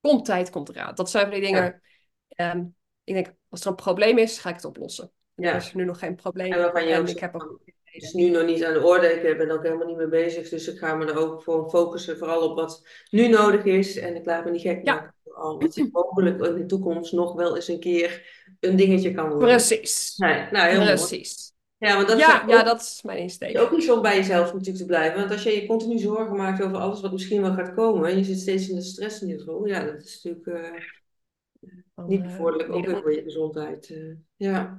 [0.00, 0.94] komt tijd, komt eraan.
[0.94, 1.82] Dat zijn van die dingen.
[2.28, 2.64] ehm,
[3.04, 5.12] ik denk, als er een probleem is, ga ik het oplossen.
[5.38, 5.50] Ja.
[5.50, 6.52] er is nu nog geen probleem.
[6.52, 7.60] En waarvan je En ik heb ook...
[7.84, 9.06] Het is nu nog niet aan de orde.
[9.12, 10.48] Ik ben ook helemaal niet mee bezig.
[10.48, 12.18] Dus ik ga me er ook voor focussen.
[12.18, 13.96] Vooral op wat nu nodig is.
[13.96, 14.94] En ik laat me niet gek Ja.
[14.94, 18.26] maken al dat het mogelijk in de toekomst nog wel eens een keer
[18.60, 19.48] een dingetje kan worden.
[19.48, 20.14] Precies.
[20.16, 20.94] Nee, nou, heel mooi.
[20.94, 21.52] Precies.
[21.78, 23.58] Ja, want dat is Ja, ook, ja, dat is mijn is insteek.
[23.58, 25.18] ook niet zo bij jezelf natuurlijk te blijven.
[25.18, 28.16] Want als je je continu zorgen maakt over alles wat misschien wel gaat komen, en
[28.18, 32.86] je zit steeds in de stressniveau, ja, dat is natuurlijk eh, niet eh, bevorderlijk, ook
[32.86, 33.90] weer voor je gezondheid.
[33.90, 33.98] eh.
[34.36, 34.78] ja.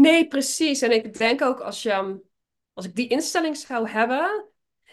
[0.00, 0.82] Nee, precies.
[0.82, 2.20] En ik denk ook als je,
[2.72, 4.44] als ik die instelling zou hebben,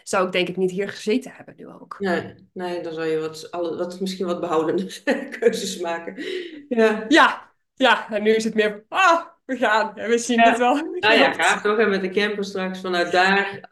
[0.02, 1.96] zou ik denk ik niet hier gezeten hebben nu ook.
[1.98, 4.86] Nee, nee, dan zou je wat, alle, wat, misschien wat behoudende
[5.38, 6.24] keuzes maken.
[6.68, 7.04] Ja.
[7.08, 8.10] Ja, ja.
[8.10, 9.96] En nu is het meer ah, we gaan.
[9.96, 10.48] En we zien Ja.
[10.48, 10.74] het wel.
[10.74, 11.78] Nou ja, gaaf toch?
[11.78, 13.70] En met de camper straks vanuit daar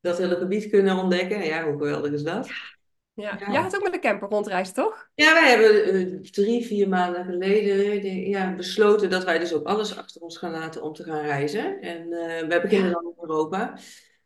[0.00, 1.44] dat hele gebied kunnen ontdekken.
[1.44, 2.48] Ja, hoe geweldig is dat?
[3.14, 3.36] Ja.
[3.40, 3.52] Ja.
[3.52, 5.08] Jij gaat ook met de camper rondreizen, toch?
[5.14, 9.96] Ja, wij hebben eh, drie, vier maanden geleden ja, besloten dat wij dus ook alles
[9.96, 11.80] achter ons gaan laten om te gaan reizen.
[11.80, 13.78] En eh wij beginnen dan in Europa.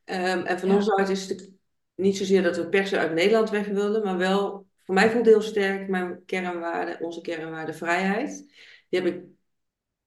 [0.04, 0.74] Ehm, en van Ja.
[0.74, 1.50] ons uit is het
[1.94, 5.26] niet zozeer dat we per se uit Nederland weg wilden, maar wel, voor mij voelt
[5.26, 8.44] heel sterk mijn kernwaarde, onze kernwaarde vrijheid.
[8.88, 9.22] Die heb ik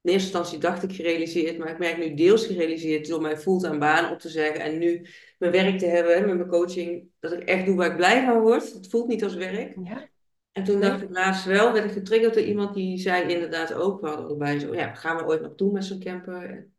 [0.07, 3.77] in eerste instantie dacht ik gerealiseerd, maar ik merk nu deels gerealiseerd door mijn fulltime
[3.77, 7.43] baan op te zeggen en nu mijn werk te hebben met mijn coaching, dat ik
[7.43, 8.73] echt doe waar ik blij van word.
[8.73, 9.75] Het voelt niet als werk.
[9.83, 10.09] Ja.
[10.51, 14.01] En toen dacht ik laatst wel, werd ik getriggerd door iemand die zei inderdaad ook,
[14.01, 16.49] we hadden allebei zo, ja, gaan we ooit nog doen met zo'n camper?
[16.49, 16.75] En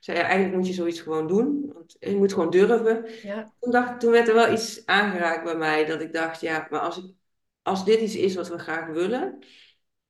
[0.00, 3.04] zei, ja, eigenlijk moet je zoiets gewoon doen, want je moet gewoon durven.
[3.22, 3.52] Ja.
[3.60, 6.80] Toen, dacht, toen werd er wel iets aangeraakt bij mij, dat ik dacht, ja, maar
[6.80, 7.04] als, ik,
[7.62, 9.38] als dit iets is wat we graag willen,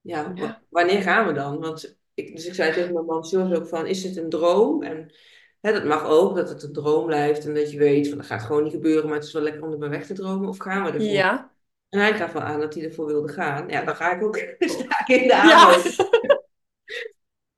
[0.01, 0.43] ja, Ja.
[0.43, 1.59] wa- wanneer gaan we dan?
[1.61, 4.83] Want ik, dus ik zei tegen mijn man George ook van, is dit een droom?
[4.83, 5.15] En
[5.61, 8.27] hè, dat mag ook, dat het een droom blijft en dat je weet van, dat
[8.27, 10.49] gaat gewoon niet gebeuren, maar het is wel lekker om erbij weg te dromen.
[10.49, 11.11] Of gaan we ervoor?
[11.11, 11.53] Ja.
[11.89, 13.69] En hij gaf wel aan dat hij ervoor wilde gaan.
[13.69, 15.43] Ja, dan ga ik ook sta ik in de Ja.
[15.43, 16.07] aanloop.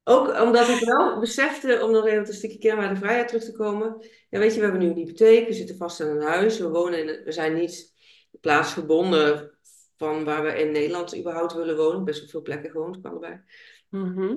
[0.05, 4.07] Ook omdat ik wel besefte, om nog even een stukje kernwaarde vrijheid terug te komen.
[4.31, 6.69] Ja, weet je, we hebben nu een hypotheek, we zitten vast in een huis, we
[6.69, 7.95] wonen in, we zijn niet
[8.41, 9.59] plaatsgebonden
[9.97, 12.05] van waar we in Nederland überhaupt willen wonen.
[12.05, 13.43] Best wel veel plekken gewoond, kan erbij.
[13.89, 14.35] Mhm.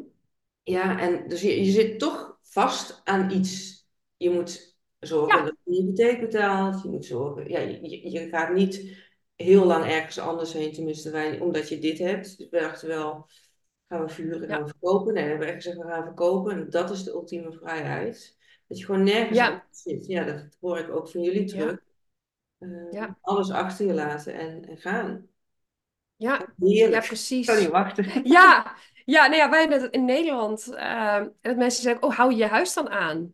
[0.64, 3.86] Ja, en dus je, je zit toch vast aan iets.
[4.18, 5.44] Je moet zorgen Ja.
[5.46, 6.84] dat je je hypotheek betaalt.
[6.84, 9.02] Je moet zorgen, ja, je, je- gaat niet
[9.36, 12.38] heel lang ergens anders heen, tenminste wij, omdat je dit hebt.
[12.38, 13.30] Dus we dachten wel,
[13.88, 14.64] gaan we verhuren, gaan Ja.
[14.64, 15.14] we verkopen?
[15.14, 16.52] Nee, we hebben echt gezegd, we gaan verkopen.
[16.54, 18.38] En dat is de ultieme vrijheid.
[18.68, 19.68] Dat je gewoon nergens Ja.
[19.72, 20.06] zit.
[20.06, 21.48] Ja, dat hoor ik ook van jullie Ja.
[21.48, 21.80] terug.
[22.58, 23.18] Eh, Ja.
[23.22, 25.28] Alles achter je laten en, en gaan.
[26.16, 26.54] Ja.
[26.58, 26.94] Heerlijk.
[26.94, 27.46] Ja, Ik precies.
[27.46, 28.22] kan niet wachten.
[28.24, 30.74] Ja, ja, nee, ja, wij hebben het in Nederland.
[30.74, 33.34] eh, en dat mensen zeggen, oh, hou je je huis dan aan?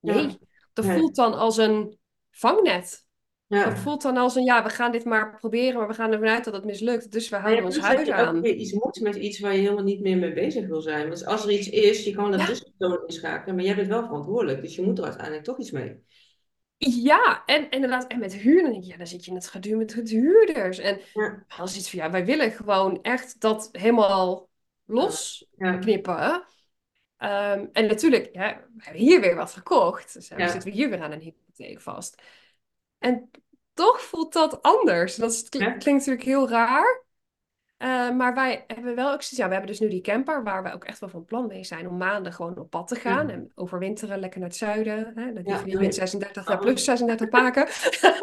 [0.00, 0.36] Nee, Ja.
[0.72, 0.98] dat Nee.
[0.98, 1.98] voelt dan als een
[2.30, 3.08] vangnet.
[3.46, 3.64] Ja.
[3.64, 6.28] Dat voelt dan als een, ja, we gaan dit maar proberen, maar we gaan ervan
[6.28, 7.12] uit dat het mislukt.
[7.12, 8.40] Dus we houden ja, ons huis je ook aan.
[8.40, 11.08] weer iets moet met iets waar je helemaal niet meer mee bezig wil zijn.
[11.08, 14.62] Want als er iets is, je kan dat tussenpersoon inschakelen, maar jij bent wel verantwoordelijk.
[14.62, 16.04] Dus je moet er uiteindelijk toch iets mee.
[16.76, 19.48] Ja, en inderdaad, en met huur, dan denk je, ja, dan zit je in het
[19.48, 20.78] geduw met het huurders.
[20.78, 21.00] En
[21.58, 24.48] als iets van, ja, wij willen gewoon echt dat helemaal
[24.90, 25.76] los Ja.
[25.78, 26.44] knippen.
[27.16, 30.12] Ehm, en natuurlijk, ja, we hebben hier weer wat gekocht.
[30.14, 30.48] Dus Ja.
[30.48, 32.22] zitten we hier weer aan een hypotheek vast.
[32.98, 33.30] En
[33.74, 35.16] toch voelt dat anders.
[35.16, 37.02] Dat is- klinkt natuurlijk heel raar.
[37.76, 40.72] Eh, maar wij hebben wel ook ja, we hebben dus nu die camper waar we
[40.72, 43.32] ook echt wel van plan mee zijn om maanden gewoon op pad te gaan Ja.
[43.32, 45.12] en overwinteren lekker naar het zuiden.
[45.14, 45.76] Hè, dat Ja, die niet nee.
[45.82, 47.66] min 36 naar plus 36 paken.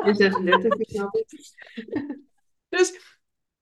[0.08, 1.56] In 36, ik snap het.
[2.70, 3.00] Dus,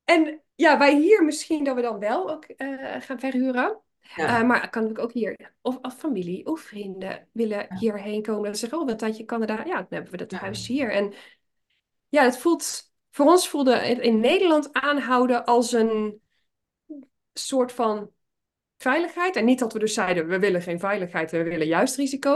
[0.04, 3.80] en ja, wij hier misschien dat we dan wel ook eh, gaan verhuren.
[4.16, 4.40] Ja.
[4.40, 8.44] Eh, maar kan ik ook hier, of, of familie of vrienden willen hierheen komen.
[8.44, 9.64] Dat ze zeggen, oh, wat tijdje Canada.
[9.66, 10.38] Ja, dan hebben we dat Ja.
[10.38, 10.92] huis hier.
[10.92, 11.14] En
[12.10, 16.22] ja, het voelt, voor ons voelde het in Nederland aanhouden als een
[17.34, 18.12] soort van
[18.78, 19.36] veiligheid.
[19.36, 22.36] En niet dat we dus zeiden, we willen geen veiligheid, we willen juist risico.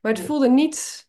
[0.00, 1.08] Maar het voelde niet,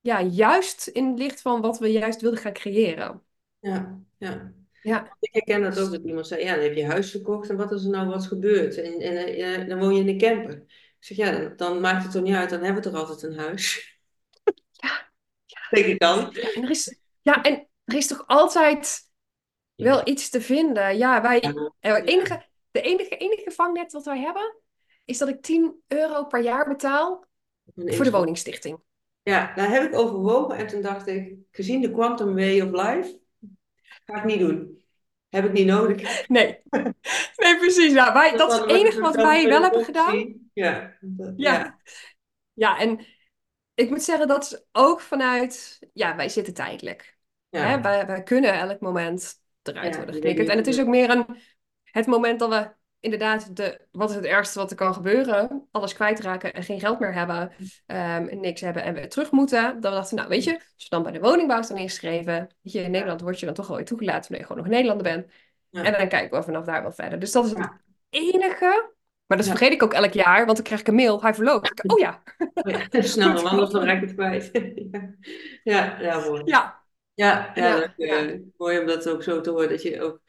[0.00, 3.22] ja, juist in het licht van wat we juist wilden gaan creëren.
[3.60, 4.52] Ja, ja.
[4.86, 7.56] Ja, Ik herken dat ook, dat iemand zei, ja, dan heb je huis verkocht en
[7.56, 8.76] wat is er nou wat gebeurd?
[8.76, 10.54] En, en eh, dan woon je in een camper.
[10.58, 13.22] Ik zeg, ja, dan, dan maakt het toch niet uit, dan hebben we toch altijd
[13.22, 13.96] een huis?
[14.70, 15.10] Ja.
[15.70, 16.18] Denk ik dan.
[16.32, 19.00] Ja, en er is, ja, en er is toch altijd
[19.74, 20.96] wel iets te vinden.
[20.96, 24.56] Ja, wij, eh, het enige, de enige, enige vangnet wat wij hebben,
[25.04, 27.26] is dat ik 10 euro per jaar betaal
[27.74, 28.78] voor de woningstichting.
[29.22, 33.18] Ja, daar heb ik overwogen en toen dacht ik, gezien de quantum way of life,
[34.06, 34.84] ga ik niet doen.
[35.28, 36.28] Heb ik niet nodig.
[36.28, 36.58] Nee,
[37.42, 37.92] nee, precies.
[37.92, 40.34] Ja, wij, dat is het enige wat wij wel hebben gedaan.
[40.52, 41.32] Ja, Ja.
[41.36, 41.78] ja.
[42.52, 43.06] Ja, en
[43.74, 47.16] ik moet zeggen, dat is ook vanuit, ja, wij zitten tijdelijk.
[47.48, 47.60] ja.
[47.60, 47.80] Hè?
[47.80, 50.48] Wij, wij kunnen elk moment eruit Ja, worden geknikkerd.
[50.48, 51.26] En het is ook meer een,
[51.84, 52.70] het moment dat we
[53.00, 55.68] inderdaad, de, wat is het ergste wat er kan gebeuren?
[55.70, 57.52] Alles kwijtraken en geen geld meer hebben,
[57.86, 59.80] ehm, en niks hebben en weer terug moeten.
[59.80, 62.72] Dan dachten we, nou weet je, als je dan bij de woningbouw staan ingeschreven, weet
[62.72, 65.12] je, in Nederland word je dan toch wel weer toegelaten omdat je gewoon nog Nederlander
[65.12, 65.32] bent.
[65.70, 67.18] En dan kijken we vanaf daar wel verder.
[67.18, 67.80] Dus dat is het ja,
[68.10, 68.94] enige.
[69.26, 69.52] Maar dat ja.
[69.52, 71.22] vergeet ik ook elk jaar, want dan krijg ik een mail.
[71.22, 71.82] Hij verloopt.
[71.86, 72.22] Oh ja,
[72.54, 74.50] Ja, snel dan, anders dan raak ik het kwijt.
[75.62, 76.42] Ja, ja, mooi.
[76.44, 76.82] Ja,
[77.14, 80.20] Ja, ja, eh, mooi om dat ook zo te horen, dat je ook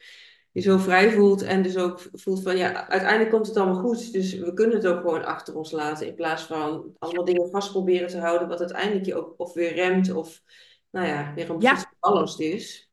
[0.58, 4.12] je zo vrij voelt en dus ook voelt van ja, uiteindelijk komt het allemaal goed.
[4.12, 7.70] Dus we kunnen het ook gewoon achter ons laten in plaats van allemaal dingen vast
[7.70, 10.42] proberen te houden, wat uiteindelijk je ook of weer remt of
[10.90, 12.90] nou ja, weer een Ja, van ballast is.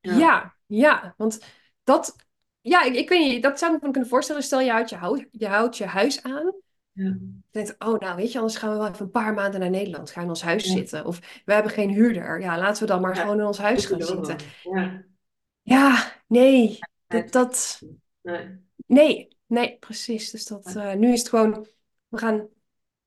[0.00, 1.14] Ja, ja, ja.
[1.16, 1.40] Want
[1.84, 2.16] dat,
[2.60, 4.42] ja, ik, ik weet niet, dat zou ik me kunnen voorstellen.
[4.42, 6.54] Stel je houdt je, hou- je houdt je huis aan.
[6.92, 7.16] ja,
[7.50, 10.10] denkt, oh nou, weet je, anders gaan we wel even een paar maanden naar Nederland.
[10.10, 11.06] Gaan in ons huis ja, zitten.
[11.06, 12.40] Of we hebben geen huurder.
[12.40, 14.36] Ja, laten we dan maar gewoon in ons huis gaan zitten.
[14.62, 15.04] Ja,
[15.62, 17.78] Ja, nee, dat, dat,
[18.20, 18.58] nee.
[18.86, 20.30] nee, nee, precies.
[20.30, 21.66] Dus dat, eh, nu is het gewoon,
[22.08, 22.48] we gaan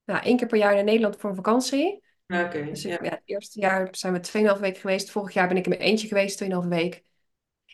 [0.03, 2.03] ja, één keer per jaar naar Nederland voor een vakantie.
[2.27, 5.09] Oké, Dus ik, ja, ja, het eerste jaar zijn we 2,5 weken geweest.
[5.11, 7.03] Vorig jaar ben ik in mijn eentje geweest, 2,5 week.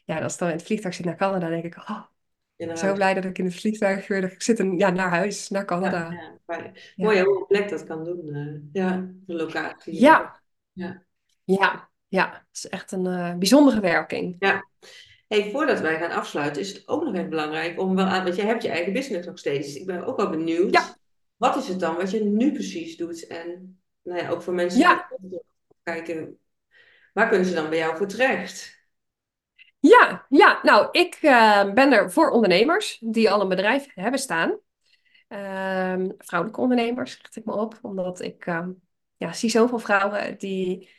[0.06, 2.02] Ja, en als ik dan in het vliegtuig zit naar Canada, denk ik, oh,
[2.76, 4.60] zo blij dat ik in het vliegtuig weer zit.
[4.60, 6.12] En, ja, naar huis, naar Ja, Canada.
[6.12, 6.78] ja, fijn.
[6.96, 8.34] Mooi Ja, hè, hoe een plek dat kan doen.
[8.34, 10.00] eh, ja, de locatie.
[10.00, 10.42] ja,
[10.74, 11.04] ja.
[11.44, 12.32] ja, ja.
[12.48, 14.36] Het is echt een eh, bijzondere werking.
[14.40, 14.68] Ja.
[15.28, 18.36] Hey, voordat wij gaan afsluiten, is het ook nog even belangrijk om wel aan, want
[18.36, 19.76] jij hebt je eigen business nog steeds.
[19.76, 20.98] Ik ben ook wel Ja, benieuwd,
[21.38, 23.28] wat is het dan wat je nu precies doet?
[23.28, 25.08] En nou ja, ook voor mensen die ja,
[25.84, 26.38] kijken,
[27.14, 28.80] waar kunnen ze dan bij jou voor terecht?
[29.80, 30.60] ja, ja.
[30.64, 34.60] Nou, ik eh, ben er voor ondernemers die al een bedrijf hebben staan.
[35.28, 37.80] Ehm, vrouwelijke ondernemers, richt ik me op.
[37.82, 38.72] Omdat ik ehm,
[39.18, 40.90] ja, zie zoveel vrouwen die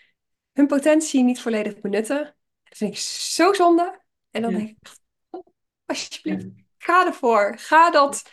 [0.52, 2.34] hun potentie niet volledig benutten.
[2.64, 4.00] Dat vind ik zo zonde.
[4.30, 4.76] En dan Ja, denk ik,
[5.30, 5.46] oh,
[5.86, 6.46] alsjeblieft,
[6.78, 7.54] ga ervoor.
[7.58, 8.30] Ga dat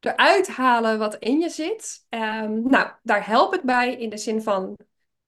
[0.00, 2.06] eruit halen wat in je zit.
[2.08, 4.76] Ehm, nou, daar help ik bij in de zin van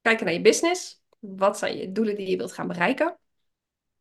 [0.02, 1.02] kijken naar je business.
[1.18, 3.18] Wat zijn je doelen die je wilt gaan bereiken?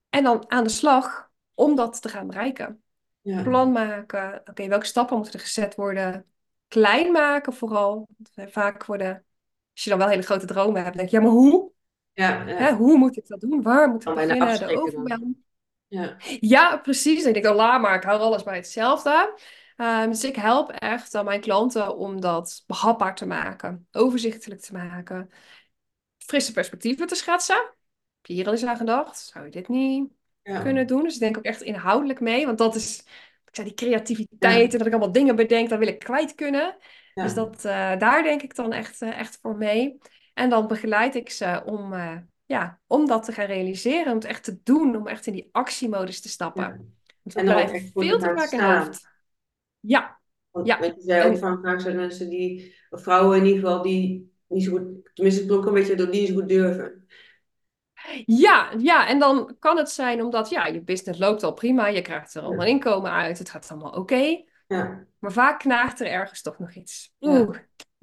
[0.10, 2.84] En dan aan de slag om dat te gaan bereiken.
[3.22, 4.42] ja, Plan maken.
[4.46, 6.26] Oké, welke stappen moeten er gezet worden?
[6.68, 8.08] Klein maken vooral.
[8.18, 9.26] Want Vaak worden,
[9.74, 11.72] als je dan wel hele grote dromen hebt, denk je, ja, maar hoe?
[12.16, 13.62] Ja, Hè, hoe moet ik dat doen?
[13.62, 14.76] Waar moet ik bijna beginnen?
[14.76, 15.44] De overwhelm.
[15.88, 17.24] Ja, Ja, precies.
[17.24, 19.40] En ik denk, oh, laat maar, ik hou alles bij hetzelfde.
[19.76, 24.74] Ehm, dus ik help echt aan mijn klanten om dat behapbaar te maken, overzichtelijk te
[24.74, 25.30] maken,
[26.18, 27.56] frisse perspectieven te schetsen.
[27.56, 29.18] Heb je hier al eens aan gedacht?
[29.18, 30.12] Zou je dit niet
[30.42, 31.04] ja, kunnen doen?
[31.04, 33.00] Dus ik denk ook echt inhoudelijk mee, want dat is,
[33.46, 36.36] ik zei, die ja, creativiteit en dat ik allemaal dingen bedenk, dat wil ik kwijt
[36.36, 36.78] kunnen.
[37.14, 39.98] Dus dat, eh, daar denk ik dan echt, eh, echt voor mee.
[40.36, 44.26] En dan begeleid ik ze om, eh, ja, om dat te gaan realiseren, om het
[44.26, 46.64] echt te doen, om echt in die actiemodus te stappen.
[46.64, 46.78] ja.
[47.22, 49.10] Want we ook blijven veel te vaak in hoofd.
[49.80, 50.20] Ja,
[50.52, 50.78] Want, ja.
[50.78, 54.64] je zei ook van vaak zijn mensen die, of vrouwen in ieder geval, die niet
[54.64, 57.08] zo goed, tenminste het klonk een beetje door die niet zo goed durven.
[58.26, 62.02] ja, ja, en dan kan het zijn omdat ja, je business loopt al prima, je
[62.02, 64.44] krijgt er allemaal Ja, inkomen uit, het gaat allemaal oké.
[64.68, 67.14] ja, Maar vaak knaagt er ergens toch nog iets.
[67.22, 67.58] Oeh,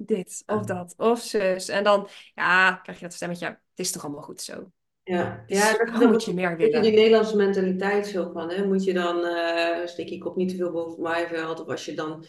[0.05, 0.73] dit of ja.
[0.73, 1.67] dat of zus.
[1.67, 4.71] En dan ja, krijg je dat stemmetje, het is toch allemaal goed zo.
[5.03, 6.95] Ja, ja Dus dat waarom ook moet je meer beetje die willen?
[6.95, 8.65] Nederlandse mentaliteit zo van, hè?
[8.67, 11.85] Moet je dan, eh steek je kop niet te veel boven het maaiveld, of als
[11.85, 12.25] je dan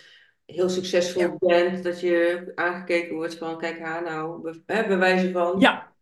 [0.47, 5.33] heel succesvol Ja, bent, dat je aangekeken wordt van, kijk haar nou, be hè, bewijzen
[5.33, 5.93] van, ja,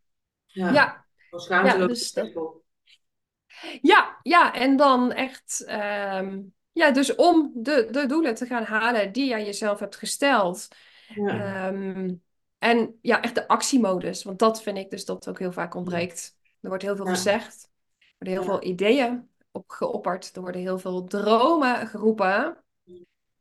[0.46, 1.04] ja, ja,
[1.48, 2.60] ja, dus dat.
[3.82, 6.40] Ja, ja, en dan echt, ehm,
[6.72, 10.68] ja, dus om de, de doelen te gaan halen die jij jezelf hebt gesteld.
[11.14, 12.14] Ja, Ehm,
[12.58, 16.36] en ja, echt de actiemodus, want dat vind ik dus dat ook heel vaak ontbreekt.
[16.60, 20.40] Er wordt heel veel ja, gezegd, er worden heel ja, veel ideeën op geopperd, er
[20.40, 22.64] worden heel veel dromen geroepen,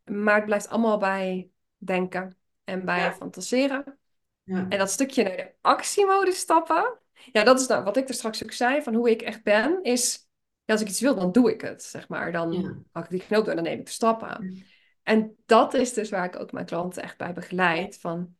[0.03, 3.99] maar het blijft allemaal bij denken en bij ja, fantaseren.
[4.45, 6.99] En dat stukje naar de actiemodus stappen,
[7.31, 9.83] ja, dat is nou wat ik er straks ook zei, van hoe ik echt ben,
[9.83, 10.27] is,
[10.65, 12.31] ja, als ik iets wil, dan doe ik het, zeg maar.
[12.31, 14.63] Dan hak ik die knoop door en dan neem ik de stappen.
[15.11, 18.35] En dat is dus waar ik ook mijn klanten echt bij begeleid, van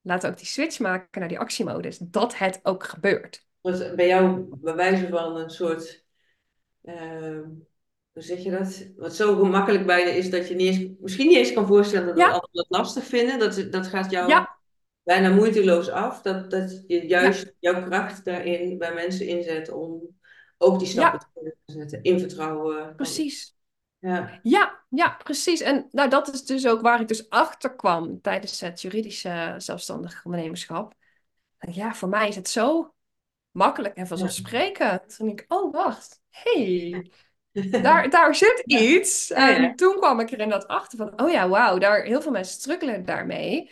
[0.00, 3.46] laten we ook die switch maken naar die actiemodus, dat het ook gebeurt.
[3.96, 6.04] Bij jou bewijzen van een soort,
[6.82, 7.42] ehm,
[8.12, 8.86] hoe zeg je dat?
[8.96, 12.16] Wat zo gemakkelijk bijna is dat je niet eens, misschien niet eens kan voorstellen dat
[12.16, 13.38] Ja, anderen dat lastig vinden.
[13.38, 14.58] Dat, dat gaat jou ja,
[15.02, 16.22] bijna moeiteloos af.
[16.22, 20.16] Dat, dat je ja, juist jouw kracht daarin bij mensen inzet om
[20.58, 22.02] ook die stappen te kunnen zetten.
[22.02, 22.94] In vertrouwen.
[22.96, 23.55] Precies.
[24.06, 25.60] Ja, Ja, ja, precies.
[25.60, 30.24] En nou, dat is dus ook waar ik dus achter kwam tijdens het juridische zelfstandig
[30.24, 30.94] ondernemerschap.
[31.58, 32.94] Ja, voor mij is het zo
[33.50, 35.16] makkelijk en vanzelfsprekend.
[35.16, 36.20] Toen ik, oh, wacht.
[36.30, 37.10] hey,
[37.82, 39.28] daar, daar zit iets.
[39.28, 42.22] ja, ja, En toen kwam ik er inderdaad achter van, oh ja, wauw, daar, heel
[42.22, 43.70] veel mensen struggelen daarmee.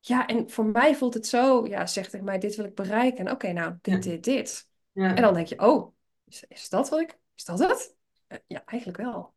[0.00, 3.30] Ja, en voor mij voelt het zo, ja, zeg tegen mij, dit wil ik bereiken.
[3.30, 4.68] Oké, nou, dit, dit, dit.
[4.94, 5.94] En dan denk je, oh,
[6.24, 7.94] is, is dat wat ik, is dat het?
[8.32, 9.34] eh, ja, eigenlijk wel.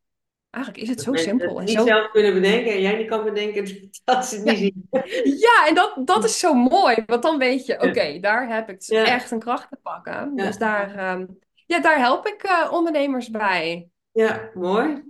[0.56, 1.86] Eigenlijk is het zo simpel het en niet zo.
[1.86, 4.58] zelf kunnen bedenken en jij niet kan bedenken dat ze het niet
[4.92, 5.38] Ja, zien.
[5.40, 7.04] ja en dat, dat is zo mooi.
[7.06, 10.36] Want dan weet je, oké, daar heb ik dus ja, echt een kracht te pakken.
[10.36, 11.26] Dus daar, ehm,
[11.66, 13.90] ja, daar help ik eh, ondernemers bij.
[14.12, 15.04] ja, mooi.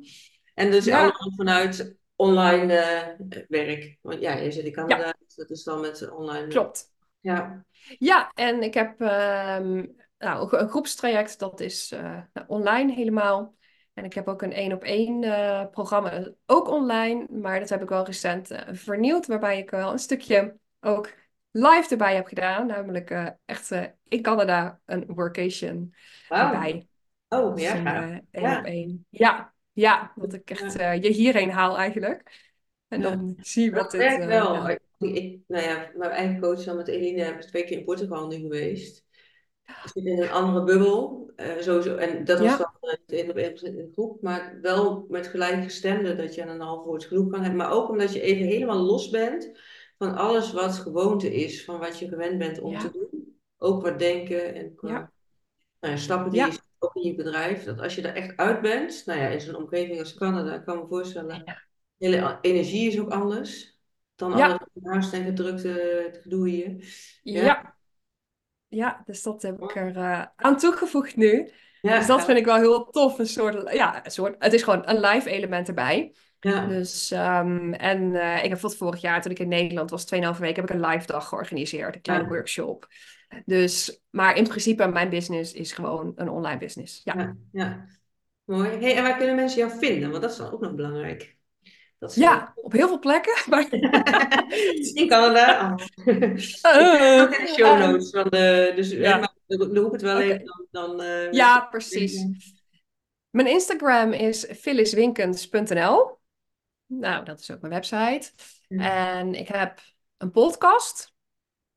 [0.54, 3.98] En dus Ja, allemaal vanuit online eh, werk.
[4.02, 6.48] Want ja, je zit in Canada, dus dat is dan met online.
[6.48, 6.92] klopt.
[7.20, 7.66] ja,
[8.00, 9.86] Ja, en ik heb ehm,
[10.18, 13.54] nou, een groepstraject, dat is eh, nou, online helemaal.
[13.96, 17.82] En ik heb ook een één op één eh, programma, ook online, maar dat heb
[17.82, 21.14] ik wel recent eh, vernieuwd, waarbij ik wel een stukje ook
[21.52, 25.94] live erbij heb gedaan, namelijk eh, echt eh, in Canada een workation
[26.30, 26.88] erbij.
[27.30, 29.06] Oh, ja, een eh, één op Ja, één.
[29.10, 32.44] Ja, ja, dat ik echt eh, je hierheen haal eigenlijk.
[32.88, 33.10] En ja.
[33.10, 34.54] dan zie je wat Dat dit, werkt eh, wel.
[34.54, 34.78] ja.
[34.98, 38.36] Ik, nou ja, mijn eigen coach dan met Eline ik twee keer in Portugal nu
[38.36, 39.05] geweest.
[39.94, 41.96] In een andere bubbel, eh, sowieso.
[41.96, 46.18] En dat was Ja, dan eh, op één in de groep, maar wel met gelijkgestemden
[46.18, 47.58] dat je een half woord genoeg kan hebben.
[47.58, 49.52] Maar ook omdat je even helemaal los bent
[49.98, 53.38] van alles wat gewoonte is, van wat je gewend bent om te doen.
[53.58, 55.12] Ook wat denken en ja,
[55.80, 57.64] nou ja, stappen die je ook in je bedrijf.
[57.64, 60.66] Dat als je er echt uit bent, nou ja, in zo'n omgeving als Canada, ik
[60.66, 63.80] kan me voorstellen, de hele energie is ook anders
[64.16, 65.68] dan alle haast en gedrukte
[66.04, 66.76] het gedoe hier.
[67.24, 67.75] Ja,
[68.76, 71.44] ja, dus dat heb ik er eh, aan toegevoegd nu.
[71.44, 73.20] Dus ja, dat vind ik wel heel tof.
[73.20, 76.14] Een soort, ja, een soort, het is gewoon een live element erbij.
[76.40, 80.06] Ja, Dus, ehm, en eh, ik heb tot vorig jaar, toen ik in Nederland was,
[80.06, 81.96] 2,5 weken, heb ik een live dag georganiseerd.
[81.96, 82.88] Een kleine ja, workshop.
[83.46, 87.02] Dus, maar in principe, mijn business is gewoon een online business.
[87.04, 87.14] Ja.
[87.18, 87.86] ja, ja.
[88.46, 88.70] Mooi.
[88.70, 90.10] Hey, en waar kunnen mensen jou vinden?
[90.10, 91.35] Want dat is dan ook nog belangrijk.
[92.06, 92.16] Dat.
[92.16, 93.34] Ja, op heel veel plekken.
[93.50, 93.68] Maar,
[94.94, 95.76] In Canada.
[96.06, 96.08] Oh.
[96.14, 98.10] Ik Eh, ook in de show eh, notes.
[98.10, 100.46] Van de, dus hè, ja, ik het wel even.
[100.46, 102.26] Dan, dan eh, Ja, precies.
[103.30, 106.18] Mijn Instagram is phylliswinkens.nl.
[106.86, 108.32] Nou, dat is ook mijn website.
[108.68, 109.80] En ik heb
[110.18, 111.14] een podcast,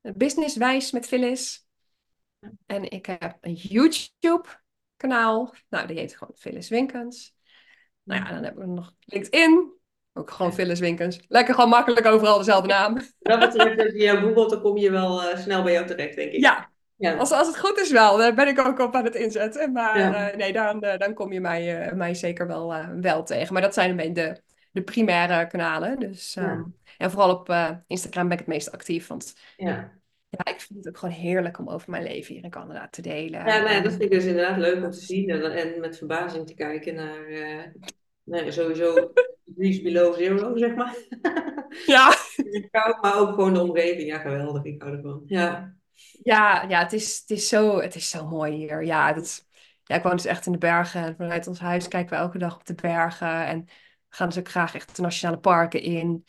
[0.01, 1.67] Businesswijs met Phyllis.
[2.67, 5.55] En ik heb een YouTube-kanaal.
[5.69, 7.35] Nou, die heet gewoon Phyllis Winkens.
[8.03, 9.78] Nou ja, dan hebben we nog LinkedIn.
[10.19, 11.21] Ook gewoon Phyllis Winkens.
[11.29, 12.99] Lekker gewoon makkelijk overal dezelfde naam.
[13.19, 16.17] Dat betreft, als je jou googelt, dan kom je wel eh, snel bij jou terecht,
[16.17, 16.41] denk ik.
[16.41, 18.17] Ja, Ja, als, als het goed is wel.
[18.17, 19.73] Daar ben ik ook op aan het inzetten.
[19.73, 23.53] Maar ja, eh, nee, dan, eh, dan kom je mij, mij zeker wel, wel tegen.
[23.53, 24.41] Maar dat zijn een beetje de,
[24.73, 25.99] de primaire kanalen.
[25.99, 26.65] Dus, ehm, ja,
[26.99, 27.55] en vooral op
[27.87, 29.07] Instagram ben ik het meest actief.
[29.07, 30.01] Want ja.
[30.29, 33.03] ja, ik vind het ook gewoon heerlijk om over mijn leven hier in Canada te
[33.03, 33.47] delen.
[33.47, 35.31] Ja, nee, dat vind ik dus inderdaad leuk om te zien.
[35.31, 37.27] En, en met verbazing te kijken naar,
[38.29, 39.13] nou, sowieso
[39.45, 40.97] degrees below zero, zeg maar.
[41.87, 42.15] ja,
[42.71, 44.09] Koud, maar ook gewoon de omgeving.
[44.09, 44.65] Ja, geweldig.
[44.65, 45.23] Ik hou ervan.
[45.27, 45.77] Ja,
[46.23, 48.85] ja, ja het, is, het, is zo, het is zo mooi hier.
[48.85, 49.47] Ja, dat
[49.89, 51.03] ja, ik woon dus echt in de bergen.
[51.03, 53.47] En vanuit ons huis kijken we elke dag op de bergen.
[53.47, 53.65] En
[54.09, 56.25] we gaan dus ook graag echt de nationale parken in.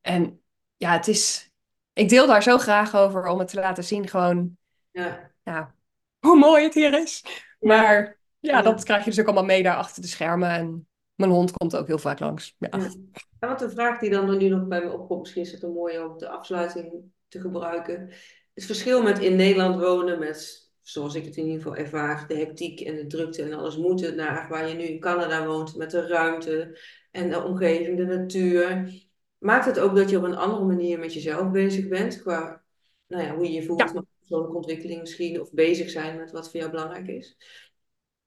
[0.00, 0.42] En
[0.76, 1.50] ja, het is...
[1.92, 4.56] Ik deel daar zo graag over om het te laten zien gewoon,
[4.90, 5.74] ja, ja,
[6.18, 7.24] hoe mooi het hier is.
[7.60, 8.62] Maar ja, ja.
[8.62, 10.50] dat krijg je dus ook allemaal mee daar achter de schermen.
[10.50, 10.88] En
[11.22, 12.54] mijn hond komt ook heel vaak langs.
[12.58, 12.90] Ja, Ja.
[13.38, 15.72] En wat een vraag die dan nu nog bij me opkomt, misschien is het een
[15.72, 16.92] mooie om de afsluiting
[17.28, 18.10] te gebruiken.
[18.54, 22.36] Het verschil met in Nederland wonen, met, zoals ik het in ieder geval ervaar, de
[22.36, 25.90] hectiek en de drukte en alles moeten, naar waar je nu in Canada woont, met
[25.90, 26.78] de ruimte
[27.10, 28.92] en de omgeving, de natuur.
[29.38, 32.62] Maakt het ook dat je op een andere manier met jezelf bezig bent, qua
[33.06, 36.50] nou ja, hoe je je voelt, ja, persoonlijke ontwikkeling misschien, of bezig zijn met wat
[36.50, 37.36] voor jou belangrijk is?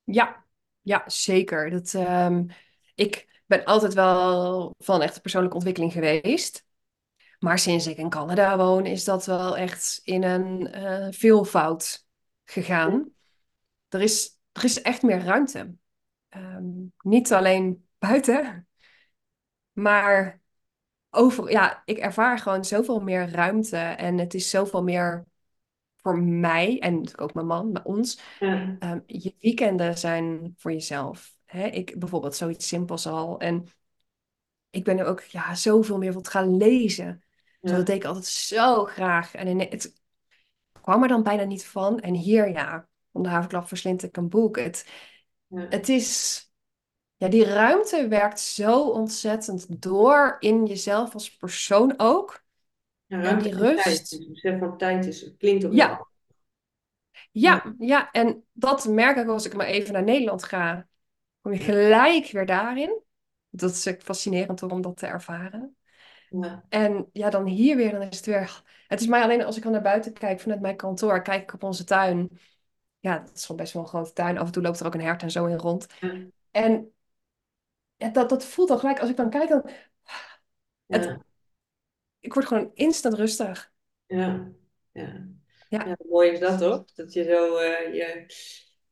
[0.03, 0.45] ja,
[0.81, 1.69] ja, zeker.
[1.69, 2.45] Dat, ehm,
[2.95, 6.65] ik ben altijd wel van echte persoonlijke ontwikkeling geweest.
[7.39, 12.05] Maar sinds ik in Canada woon, is dat wel echt in een eh, veelvoud
[12.43, 13.11] gegaan.
[13.89, 15.75] Er is, er is echt meer ruimte.
[16.29, 16.63] Ehm,
[17.01, 18.67] niet alleen buiten,
[19.71, 20.41] maar
[21.09, 23.77] over, ja, ik ervaar gewoon zoveel meer ruimte.
[23.77, 25.25] En het is zoveel meer
[25.95, 28.19] voor mij en natuurlijk ook mijn man, maar ons.
[28.39, 31.33] ja, Ehm, je weekenden zijn voor jezelf.
[31.55, 31.67] Hè?
[31.67, 33.39] Ik bijvoorbeeld zoiets simpels al.
[33.39, 33.67] En
[34.69, 37.23] ik ben er ook ja, zoveel meer van gaan lezen.
[37.61, 39.33] Zo, dat deed ik altijd zo graag.
[39.33, 39.93] En in, het
[40.81, 41.99] kwam er dan bijna niet van.
[41.99, 44.57] En hier, ja, om de haverklap verslind ik een boek.
[44.57, 44.89] Het,
[45.47, 45.65] ja.
[45.69, 46.41] het is,
[47.15, 52.43] ja, die ruimte werkt zo ontzettend door in jezelf als persoon ook.
[53.05, 53.85] Ja, En die tijd.
[53.85, 54.11] rust.
[54.11, 56.07] Het besef van tijd is, het klinkt ook Ja.
[57.31, 58.11] Ja, ja, ja.
[58.11, 60.87] En dat merk ik als ik maar even naar Nederland ga.
[61.45, 63.01] Kom je gelijk weer daarin.
[63.49, 65.75] Dat is fascinerend om dat te ervaren.
[66.29, 68.63] ja, En ja, dan hier weer, dan is het weer...
[68.87, 71.53] Het is mij alleen als ik dan naar buiten kijk vanuit mijn kantoor, kijk ik
[71.53, 72.39] op onze tuin.
[72.99, 74.37] Ja, het is gewoon best wel een grote tuin.
[74.37, 75.87] Af en toe loopt er ook een hert en zo in rond.
[75.99, 76.13] ja.
[76.51, 76.93] En
[77.95, 79.69] ja, dat, dat voelt dan gelijk, als ik dan kijk, dan,
[80.87, 81.17] het,
[82.19, 83.73] ik word gewoon instant rustig.
[84.07, 84.51] ja,
[84.91, 85.27] ja.
[85.69, 86.85] Ja, Ja, mooi is dat toch?
[86.93, 88.25] Dat je zo eh, je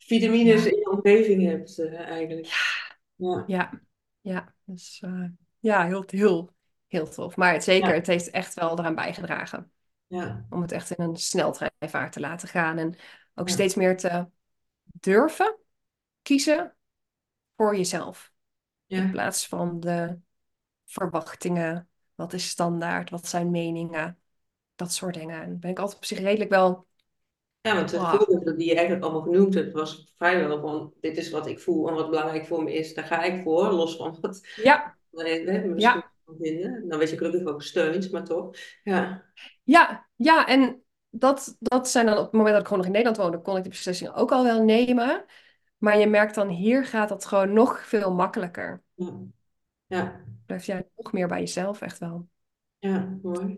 [0.05, 2.45] vitamines ja, in je omgeving hebt eh, eigenlijk.
[3.15, 3.81] Ja, ja,
[4.21, 4.53] ja.
[4.65, 5.03] Dus
[5.59, 6.49] ja, heel, heel,
[6.87, 7.35] heel tof.
[7.35, 9.71] Maar het, zeker, ja, het heeft echt wel eraan bijgedragen
[10.07, 12.77] ja, om het echt in een sneltreinvaart te laten gaan.
[12.77, 12.95] En
[13.35, 14.27] ook steeds meer te
[14.83, 15.57] durven
[16.21, 16.75] kiezen
[17.55, 18.31] voor jezelf.
[18.87, 20.19] In plaats van de
[20.85, 21.89] verwachtingen.
[22.15, 23.09] Wat is standaard?
[23.09, 24.19] Wat zijn meningen?
[24.75, 25.41] Dat soort dingen.
[25.41, 26.87] En ben ik altijd op zich redelijk wel.
[27.63, 31.29] Ja, want de voorbeelden die je eigenlijk allemaal genoemd hebt, was vrijwel van dit is
[31.29, 34.17] wat ik voel en wat belangrijk voor me is, daar ga ik voor, los van
[34.21, 36.87] wat ja, we misschien ja, vinden.
[36.87, 38.55] Dan weet je gelukkig wel gesteund, maar toch.
[38.83, 39.25] Ja,
[39.63, 40.47] ja, ja.
[40.47, 43.41] En dat, dat zijn dan op het moment dat ik gewoon nog in Nederland woonde,
[43.41, 45.25] kon ik die beslissingen ook al wel nemen.
[45.77, 48.83] Maar je merkt dan hier gaat dat gewoon nog veel makkelijker.
[48.95, 49.17] ja,
[49.85, 52.27] ja, Blijf jij nog meer bij jezelf, echt wel.
[52.79, 53.57] ja, mooi.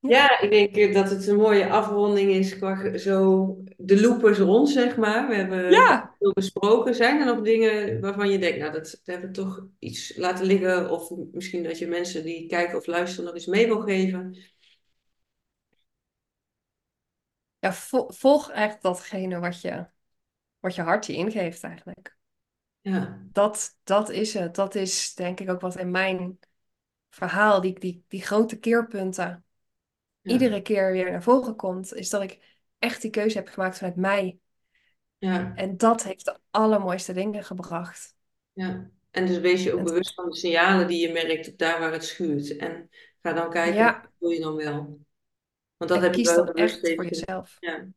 [0.00, 4.38] Ja, ik denk eh, dat het een mooie afronding is qua zo de loop is
[4.38, 5.28] rond, zeg maar.
[5.28, 6.94] We hebben ja, veel besproken.
[6.94, 10.46] Zijn er nog dingen waarvan je denkt, nou, dat, dat hebben we toch iets laten
[10.46, 10.90] liggen?
[10.90, 14.36] Of misschien dat je mensen die kijken of luisteren nog eens mee wil geven?
[17.58, 19.86] ja vo- volg echt datgene wat je,
[20.58, 22.16] wat je hart je ingeeft eigenlijk.
[22.82, 24.54] Ja, Dat, dat is het.
[24.54, 26.38] Dat is denk ik ook wat in mijn
[27.10, 29.44] verhaal, die, die, die grote keerpunten,
[30.20, 32.38] ja, iedere keer weer naar voren komt, is dat ik
[32.78, 34.38] echt die keuze heb gemaakt vanuit mij.
[35.18, 35.52] ja.
[35.54, 38.14] En dat heeft de allermooiste dingen gebracht.
[38.52, 41.80] Ja, en dus wees je ook En bewust van de signalen die je merkt daar
[41.80, 42.56] waar het schuurt.
[42.56, 42.88] En
[43.22, 44.98] ga dan kijken, wat ja, doe je dan wel?
[45.76, 47.56] Want dat en heb je wel dan echt voor jezelf.
[47.60, 47.88] Ja,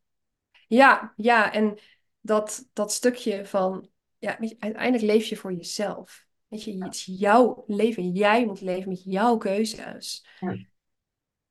[0.68, 1.80] Ja, ja, en
[2.22, 6.26] dat, dat stukje van, ja, je, uiteindelijk leef je voor jezelf.
[6.48, 8.12] Weet je, het is jouw leven.
[8.12, 10.26] Jij moet leven met jouw keuzes.
[10.40, 10.58] ja,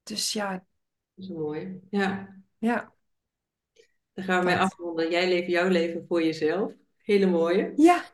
[0.02, 0.64] Dus ja,
[1.14, 1.80] is mooi.
[1.90, 2.92] Ja, ja,
[4.12, 4.64] dan gaan we mee dat.
[4.64, 5.10] afronden.
[5.10, 6.72] Jij leeft jouw leven voor jezelf.
[6.96, 7.72] Hele mooie.
[7.76, 8.04] Ja,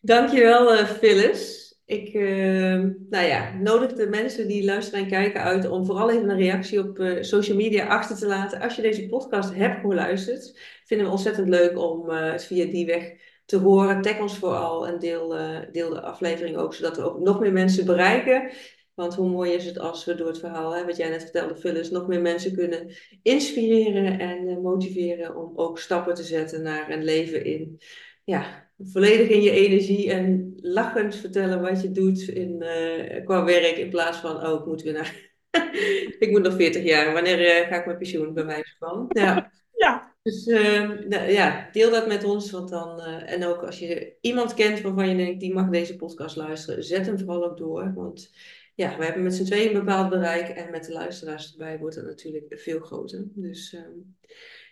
[0.00, 1.64] Dankjewel, eh Phyllis.
[1.84, 6.28] Ik eh, nou ja, nodig de mensen die luisteren en kijken uit om vooral even
[6.28, 8.60] een reactie op eh, social media achter te laten.
[8.60, 13.12] Als je deze podcast hebt geluisterd, vinden we ontzettend leuk om het via die weg
[13.44, 14.02] te horen.
[14.02, 15.28] Tag ons vooral en deel,
[15.72, 18.50] deel de aflevering ook, zodat we ook nog meer mensen bereiken.
[18.96, 21.56] Want hoe mooi is het als we door het verhaal, hè, wat jij net vertelde,
[21.56, 26.90] Phyllis, nog meer mensen kunnen inspireren en eh, motiveren om ook stappen te zetten naar
[26.90, 27.80] een leven in
[28.26, 33.76] ja, volledig in je energie en lachend vertellen wat je doet in, eh, qua werk.
[33.76, 35.34] In plaats van, oh, ik moet weer naar.
[36.18, 37.12] ik moet nog 40 jaar.
[37.12, 39.06] Wanneer eh, ga ik met pensioen, bij wijze van?
[39.08, 39.50] Ja.
[39.84, 42.50] ja, Dus eh, nou, ja, deel dat met ons.
[42.50, 46.36] Want dan, en ook als je iemand kent waarvan je denkt, die mag deze podcast
[46.36, 47.92] luisteren, zet hem vooral ook door.
[47.94, 48.30] Want
[48.76, 50.48] ja, we hebben met z'n tweeën een bepaald bereik.
[50.48, 53.24] En met de luisteraars erbij wordt het natuurlijk veel groter.
[53.34, 53.98] Dus ehm,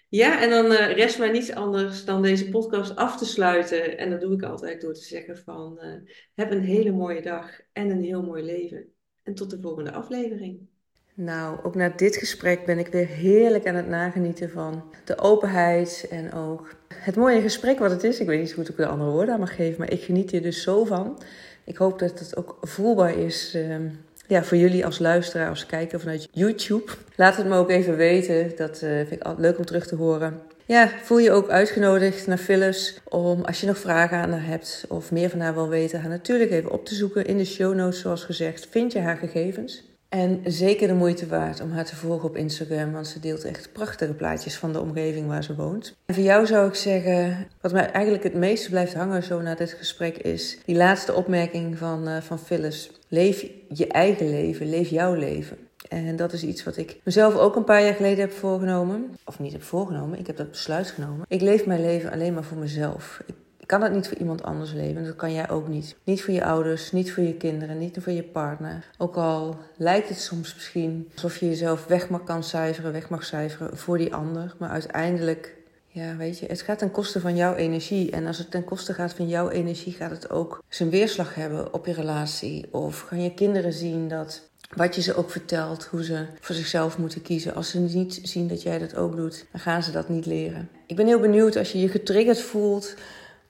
[0.08, 3.98] ja, en dan eh, rest mij niets anders dan deze podcast af te sluiten.
[3.98, 5.92] En dat doe ik altijd door te zeggen van eh,
[6.34, 8.86] heb een hele mooie dag en een heel mooi leven.
[9.22, 10.68] En tot de volgende aflevering.
[11.14, 16.06] Nou, ook na dit gesprek ben ik weer heerlijk aan het nagenieten van de openheid
[16.10, 18.20] en ook het mooie gesprek wat het is.
[18.20, 20.42] Ik weet niet hoe ik de andere woorden aan mag geven, maar ik geniet hier
[20.42, 21.18] dus zo van.
[21.64, 23.88] Ik hoop dat het ook voelbaar is ehm,
[24.26, 26.92] ja, voor jullie als luisteraar, als kijker vanuit YouTube.
[27.16, 28.56] Laat het me ook even weten.
[28.56, 30.40] Dat eh, vind ik altijd leuk om terug te horen.
[30.66, 34.84] Ja, voel je ook uitgenodigd naar Phyllis om als je nog vragen aan haar hebt
[34.88, 37.74] of meer van haar wil weten, haar natuurlijk even op te zoeken in de show
[37.74, 38.66] notes zoals gezegd.
[38.70, 39.93] Vind je haar gegevens?
[40.14, 43.72] En zeker de moeite waard om haar te volgen op Instagram, want ze deelt echt
[43.72, 45.96] prachtige plaatjes van de omgeving waar ze woont.
[46.06, 49.54] En voor jou zou ik zeggen, wat mij eigenlijk het meeste blijft hangen zo na
[49.54, 52.90] dit gesprek is die laatste opmerking van, uh, van Phyllis.
[53.08, 55.56] Leef je eigen leven, leef jouw leven.
[55.88, 59.16] En dat is iets wat ik mezelf ook een paar jaar geleden heb voorgenomen.
[59.24, 61.26] Of niet heb voorgenomen, ik heb dat besluit genomen.
[61.28, 63.22] Ik leef mijn leven alleen maar voor mezelf.
[63.64, 65.04] Ik kan dat niet voor iemand anders leven.
[65.04, 65.96] Dat kan jij ook niet.
[66.04, 68.90] Niet voor je ouders, niet voor je kinderen, niet voor je partner.
[68.98, 73.24] Ook al lijkt het soms misschien alsof je jezelf weg mag kan cijferen, weg mag
[73.24, 74.54] cijferen voor die ander.
[74.58, 78.10] Maar uiteindelijk, ja, weet je, het gaat ten koste van jouw energie.
[78.10, 81.74] En als het ten koste gaat van jouw energie, gaat het ook zijn weerslag hebben
[81.74, 82.66] op je relatie.
[82.70, 86.98] Of gaan je kinderen zien dat wat je ze ook vertelt, hoe ze voor zichzelf
[86.98, 87.54] moeten kiezen.
[87.54, 90.68] Als ze niet zien dat jij dat ook doet, dan gaan ze dat niet leren.
[90.86, 92.94] Ik ben heel benieuwd als je je getriggerd voelt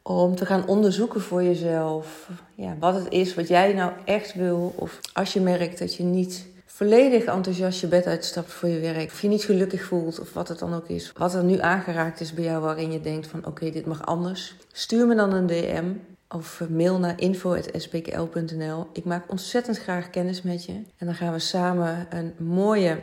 [0.08, 4.74] om te gaan onderzoeken voor jezelf ja, wat het is wat jij nou echt wil.
[4.76, 9.10] Of als je merkt dat je niet volledig enthousiast je bed uitstapt voor je werk.
[9.10, 11.12] Of je niet gelukkig voelt of wat het dan ook is.
[11.16, 14.56] Wat er nu aangeraakt is bij jou waarin je denkt van oké, dit mag anders.
[14.72, 15.84] Stuur me dan een DM
[16.28, 18.86] of mail naar info.spkl.nl.
[18.92, 20.72] Ik maak ontzettend graag kennis met je.
[20.72, 23.00] En dan gaan we samen een mooie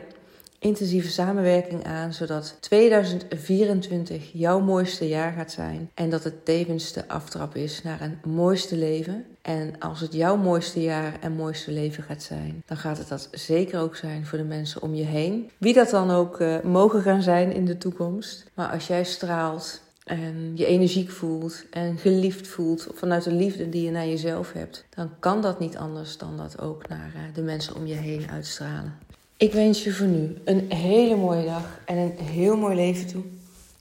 [0.62, 7.08] intensieve samenwerking aan, zodat 2024 jouw mooiste jaar gaat zijn en dat het tevens de
[7.08, 9.24] aftrap is naar een mooiste leven.
[9.42, 13.28] En als het jouw mooiste jaar en mooiste leven gaat zijn, dan gaat het dat
[13.30, 15.50] zeker ook zijn voor de mensen om je heen.
[15.58, 18.50] Wie dat dan ook uh, mogen gaan zijn in de toekomst.
[18.54, 23.84] Maar als jij straalt en je energiek voelt en geliefd voelt vanuit de liefde die
[23.84, 27.42] je naar jezelf hebt, dan kan dat niet anders dan dat ook naar uh, de
[27.42, 28.98] mensen om je heen uitstralen.
[29.42, 33.22] Ik wens je voor nu een hele mooie dag en een heel mooi leven toe.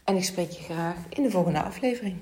[0.04, 2.16] En ik spreek je graag in de volgende aflevering.